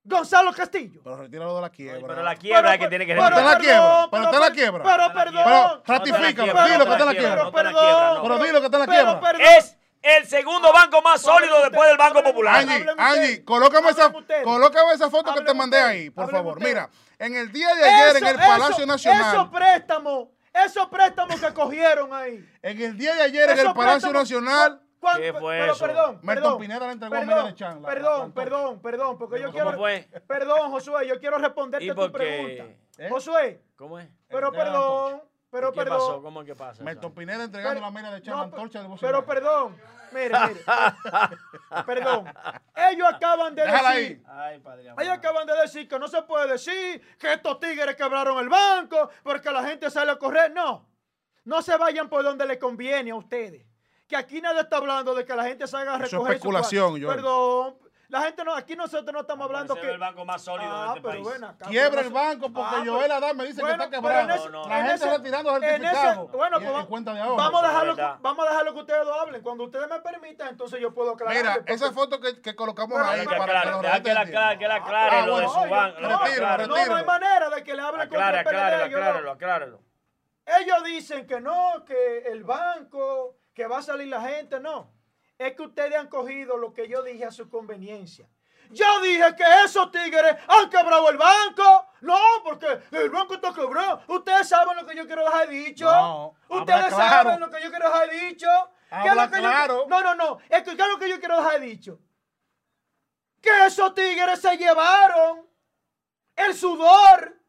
[0.04, 1.02] Gonzalo Castillo.
[1.04, 2.08] Pero retíralo de la quiebra.
[2.08, 3.34] pero la quiebra es que tiene que retirar.
[3.34, 4.08] Pero está la quiebra.
[4.12, 4.84] Pero está la quiebra.
[4.84, 5.44] Pero perdón.
[5.46, 6.68] Pero ratifícalo.
[6.68, 7.36] Dilo que está la quiebra.
[7.36, 8.22] Pero perdón.
[8.22, 9.58] Pero dilo que está la quiebra.
[9.58, 12.58] Es el segundo banco más sólido después del Banco Popular.
[12.58, 14.14] Angie, Angie, colócame esa,
[14.44, 16.62] colócame esa foto que te mandé ahí, por favor.
[16.62, 19.34] Mira, en el día de ayer en el Palacio Nacional.
[19.34, 20.28] Esos préstamos
[20.66, 22.48] esos préstamos que cogieron ahí.
[22.62, 24.82] En el día de ayer en el Palacio Nacional.
[25.18, 25.86] ¿Qué fue pero, eso?
[25.86, 27.82] Perdón, Merton Pineda le entregó perdón, a de Chan.
[27.84, 29.74] Perdón, perdón, perdón, porque yo quiero.
[29.74, 30.08] Fue?
[30.28, 32.64] Perdón, Josué, yo quiero responderte a tu pregunta.
[32.98, 33.10] ¿Eh?
[33.10, 33.62] Josué.
[33.76, 34.10] ¿Cómo es?
[34.28, 35.98] Pero perdón, pero pero ¿Qué perdón.
[36.00, 36.22] pasó?
[36.24, 36.84] ¿Cómo es que pasa?
[36.90, 37.14] Eso?
[37.14, 39.26] Pineda entregando Pero- la mina de no, Chama pe- Antorcha del Pero bocinario.
[39.26, 39.78] perdón,
[40.16, 40.62] mire, mire.
[41.86, 42.26] perdón.
[42.76, 44.24] Ellos acaban de Déjala decir.
[44.28, 44.54] ahí.
[44.54, 48.40] Ay, padre Ellos acaban de decir que no se puede decir que estos tigres quebraron
[48.40, 50.52] el banco porque la gente sale a correr.
[50.52, 50.88] No,
[51.44, 53.66] no se vayan por donde les conviene a ustedes.
[54.08, 56.28] Que aquí nadie está hablando de que la gente salga a Eso es recoger.
[56.32, 56.92] su especulación.
[57.02, 57.08] Joel.
[57.08, 57.78] Perdón,
[58.10, 59.88] la gente no, aquí nosotros no estamos hablando Ese que.
[59.88, 61.44] es el banco más sólido Ah, de este pero país.
[61.44, 64.02] acá, Quiebra pero el banco porque Ah, Joel pero- Adame dice bueno, que está pero
[64.02, 64.22] quebrado.
[64.30, 66.32] en ese- No, no, la en gente ese- en ese- certificados.
[66.32, 67.36] bueno, pues y va- cuenta de ahorro.
[67.36, 69.42] vamos, a dejarlo, vamos a dejarlo que ustedes lo hablen.
[69.42, 71.36] Cuando ustedes me permitan, entonces yo puedo aclarar.
[71.38, 74.68] Mira, porque- esa foto que, que colocamos Pero ahí para que que la aclare, que
[74.68, 76.00] la aclare Ah, lo de su banco.
[76.02, 76.10] no.
[76.10, 79.82] No, no hay manera de que le hablen Aclare, el aclárelo, aclárelo.
[80.46, 84.92] Ellos dicen que no, que el banco, que va a salir la gente, no.
[85.38, 88.28] Es que ustedes han cogido lo que yo dije a su conveniencia.
[88.72, 91.88] Yo dije que esos tigres han quebrado el banco.
[92.02, 94.02] No, porque el banco está quebrado.
[94.08, 95.86] Ustedes saben lo que yo quiero dejar dicho.
[95.86, 96.98] No, Ustedes claro.
[97.30, 98.48] saben lo que yo quiero dejar dicho.
[98.90, 99.86] ¿Qué es Habla lo que yo- claro.
[99.88, 100.38] no, no, no.
[100.50, 102.00] Es que ¿qué es lo que yo quiero dejar dicho?
[103.42, 105.48] Que esos tigres se llevaron
[106.36, 107.40] el sudor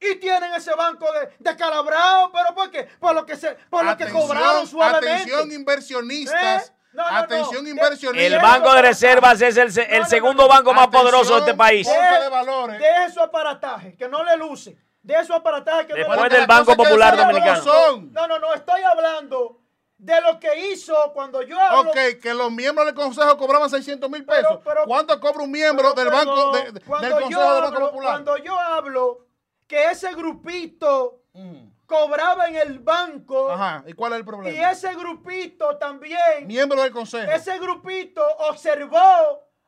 [0.00, 2.84] y tienen ese banco de, de pero ¿por qué?
[2.98, 5.10] Por lo que se, por lo que cobraron suavemente.
[5.32, 6.68] Atención inversionistas.
[6.68, 6.71] ¿Eh?
[6.92, 7.70] No, no, atención no.
[7.70, 8.32] inversionistas.
[8.32, 10.48] El Banco de Reservas es el, se- No, el no, segundo no.
[10.48, 11.86] banco más Atención, poderoso de este país.
[11.88, 12.78] De.
[12.78, 14.76] De su aparataje, que no le luce.
[15.02, 16.46] De su aparataje que Después no le del luce.
[16.52, 17.62] Banco Popular Dominicano.
[17.62, 18.12] son.
[18.12, 19.58] No, no, no, estoy hablando
[19.98, 21.90] de lo que hizo cuando yo hablo.
[21.90, 24.44] Ok, que los miembros del Consejo cobraban 600 mil pesos.
[24.48, 28.12] Pero- pero- ¿Cuánto cobra un miembro Pero, del Banco de- del Consejo del Banco Popular?
[28.12, 29.26] Cuando yo hablo
[29.66, 31.68] que ese grupito Mm.
[31.92, 34.70] Cobraba en el banco Ajá, ¿y cuál es el y problema?
[34.70, 37.30] ese grupito también, Miembro del Consejo.
[37.30, 38.98] ese grupito observó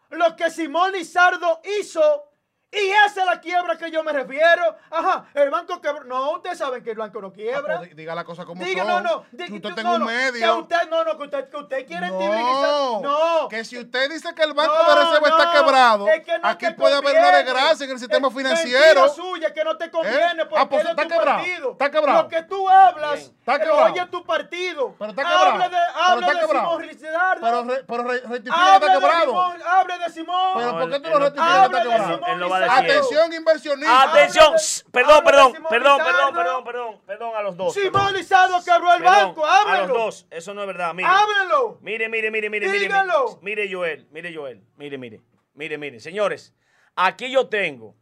[0.09, 2.31] lo que Simón Lizardo hizo
[2.77, 4.77] y esa es la quiebra que yo me refiero.
[4.91, 6.05] Ajá, el banco quebró.
[6.05, 7.79] No, ustedes saben que el banco no Ah, quiebra.
[7.79, 9.03] pues, diga la cosa como Diga, son.
[9.05, 9.23] no, no.
[9.37, 10.41] Que di- usted tenga no, un no, medio.
[10.55, 13.49] Que usted, no, no, que usted, que usted quiere No, No.
[13.49, 16.49] que si usted dice que el Banco No, de Reserva está quebrado, es que no
[16.49, 17.45] aquí puede haber una conviene.
[17.53, 19.01] desgracia en el sistema Es financiero.
[19.03, 20.47] mentira suya que no te conviene ¿Eh?
[20.47, 21.73] porque Ah, pues es de está tu quebrado, partido.
[21.73, 22.23] está quebrado.
[22.23, 23.35] Lo que tú hablas, Bien.
[23.39, 23.85] Está lo quebrado.
[23.93, 24.95] oye tu partido.
[24.99, 25.45] Pero está quebrado.
[25.51, 26.71] Hable de, Pero hable está de quebrado.
[26.71, 27.41] Simón Lizardo.
[27.41, 29.25] Pero, re- pero re- rectifica que hable, está de quebrado.
[29.27, 30.53] Simón, hable de Simón.
[30.57, 32.64] Pero ¿por qué tú lo no- rectificas que está quebrado?
[32.65, 32.91] Decir.
[32.91, 34.03] Atención inversionista.
[34.03, 34.55] Atención,
[34.91, 37.74] perdón, perdón, perdón, perdón, perdón, perdón, perdón a los dos.
[37.74, 38.15] Simón perdón.
[38.15, 39.47] Lizardo quebró el Perdón, banco.
[39.47, 40.95] A los dos, eso no es verdad.
[40.95, 41.78] Mire, Háblenlo.
[41.81, 43.39] mire, mire, mire, mire, mire, Díganlo.
[43.43, 45.20] mire, Joel, mire, Joel, mire, mire,
[45.55, 46.55] mire, mire, señores,
[46.97, 47.95] aquí yo tengo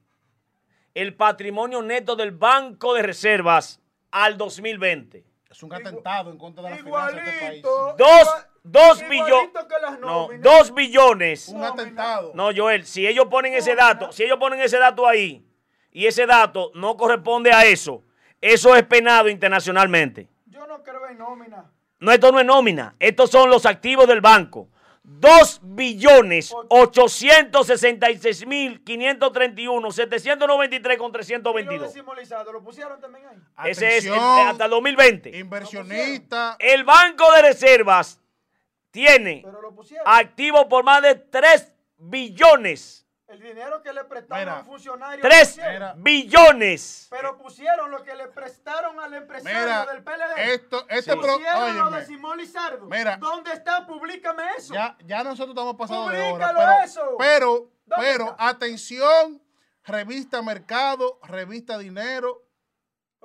[0.94, 3.80] el patrimonio neto del Banco de Reservas
[4.10, 5.24] al 2020.
[5.50, 7.62] Es un atentado en contra de la finanza de este país.
[7.62, 8.28] Dos,
[8.64, 9.50] igual- dos igualito billones.
[9.68, 10.42] que las No, nóminas.
[10.42, 11.48] dos billones.
[11.48, 12.32] Un atentado.
[12.34, 15.44] No, Joel, si ellos ponen ese dato, si ellos ponen ese dato ahí
[15.90, 18.02] y ese dato no corresponde a eso,
[18.40, 20.28] eso es penado internacionalmente.
[20.46, 21.70] Yo no creo en nómina.
[22.00, 24.68] No, esto no es nómina, estos son los activos del banco.
[25.04, 31.82] 2 billones 866 mil 531 793 con Y lo 322.
[31.82, 33.26] de Simón Lizardo, ¿lo pusieron también
[33.56, 33.70] ahí?
[33.70, 35.36] Ese es el- Atención, hasta el 2020.
[35.36, 36.56] Inversionista.
[36.58, 38.20] El Banco de Reservas
[38.92, 39.44] tiene
[40.04, 43.00] activos por más de 3 billones.
[43.26, 44.56] El dinero que le prestaron Mira.
[44.56, 45.22] a un funcionario.
[45.22, 45.72] 3 lo pusieron.
[45.72, 45.94] Mira.
[45.96, 47.06] billones.
[47.10, 50.52] Pero pusieron lo que le prestaron al empresario Mira, del PLD.
[50.54, 51.18] esto, este Sí.
[51.18, 52.86] pro- pusieron lo de óyeme, Simón Lizardo.
[52.86, 53.16] Mira.
[53.16, 53.86] ¿Dónde está?
[53.86, 54.74] Públicame eso.
[54.74, 57.16] ya, ya nosotros estamos pasando de hora, Públicalo pero, eso.
[57.18, 57.48] pero,
[57.86, 58.48] ¿Dónde pero, está?
[58.48, 59.42] atención,
[59.84, 62.42] revista Mercado, revista Dinero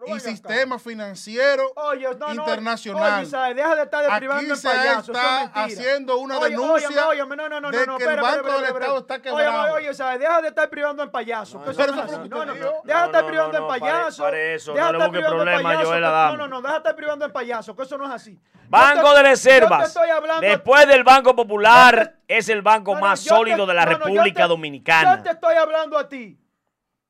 [0.05, 0.19] y acá.
[0.19, 3.13] sistema financiero Oye, no, no, internacional.
[3.15, 5.11] Oye, Isaac, deja de estar deprivando Aquí en se payaso.
[5.11, 5.63] es está mentira.
[5.65, 8.53] haciendo una Oye, denuncia óyeme, no, no, no, de no, que no, el Banco espera,
[8.57, 8.97] del espera, Estado espera.
[8.97, 9.73] está Oye, quebrado.
[9.73, 11.57] oye, Isaac, deja de estar privando en payaso.
[11.65, 12.53] eso no es No, no, no.
[12.53, 14.23] Deja de No, estar no, privando no, en no, payaso.
[14.23, 15.99] pare eso, Deja no de le estar busque privando en problema, payaso.
[15.99, 18.39] No, no, no, deja de estar privando en payaso, que eso no es así.
[18.69, 19.95] Banco te- de Reservas.
[20.41, 23.97] Después del Banco Popular, es el banco No, no, más sólido de la no, no,
[24.05, 25.17] República Dominicana.
[25.17, 26.37] Yo te estoy hablando a ti.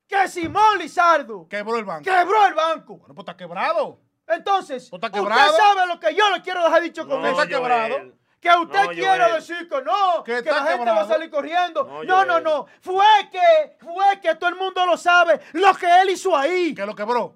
[0.07, 2.03] Que Simón Lizardo Quebró el banco.
[2.03, 2.97] quebró el banco.
[2.97, 3.99] Bueno, pues está quebrado.
[4.27, 5.53] Entonces, ¿Tú estás usted quebrado?
[5.57, 7.41] sabe lo que yo le quiero dejar dicho con No, eso.
[7.41, 7.95] está quebrado.
[8.39, 9.34] Que usted No, quiere Joel.
[9.34, 12.03] decir que no, Que que, está la gente va a salir corriendo.
[12.05, 12.67] No, No, no.
[12.81, 16.73] Fue que, fue que todo el mundo lo sabe lo que él hizo ahí.
[16.75, 17.35] Que lo quebró.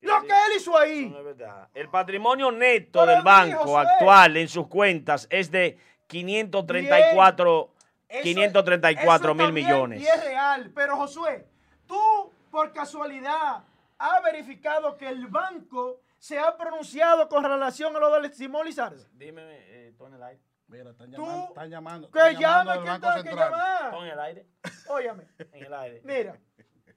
[0.00, 1.06] Lo que él hizo ahí.
[1.10, 1.68] No es verdad.
[1.72, 5.78] El patrimonio neto Pero del banco actual en sus cuentas es de
[6.08, 7.70] 534,
[8.08, 10.00] Eso- 534 eso mil millones.
[10.02, 10.72] Y es real.
[10.74, 11.46] Pero Josué,
[11.92, 13.64] tú por casualidad
[13.98, 19.04] has verificado que el banco se ha pronunciado con relación a lo de Simón Lizardo.
[19.12, 19.42] Dime,
[19.88, 20.42] eh, tú en el aire.
[20.68, 21.48] Mira, están Tú- llamando.
[21.48, 22.10] Están llamando.
[22.10, 23.94] Que están llame, del ¿quién Banco tiene que llamar?
[23.94, 24.46] En el aire.
[24.88, 26.00] Óyame, En el aire.
[26.04, 26.40] mira,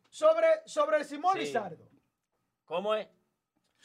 [0.10, 1.40] sobre, sobre el Simón Sí.
[1.40, 1.84] Lizardo.
[2.64, 3.08] ¿Cómo es?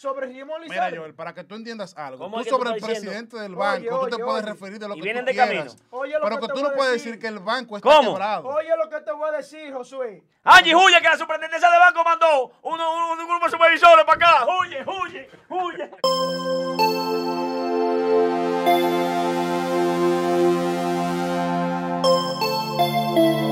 [0.00, 0.86] sobre Simón Lizardo.
[0.86, 4.22] Mira, Joel, para que tú entiendas algo, tú sobre el presidente del banco, tú te
[4.22, 5.76] puedes referir de lo que tú de quieras.
[5.90, 7.18] Oye lo pero que, que tú no puedes decir.
[7.18, 8.14] que el banco está ¿Cómo?
[8.14, 10.22] Oye lo que te voy a decir, Josué.
[10.44, 14.16] Angie, huye, que la superintendencia del banco mandó un, un, un grupo de supervisores para
[14.16, 14.46] acá.
[14.46, 15.90] Huye, huye, huye.
[23.20, 23.49] huye.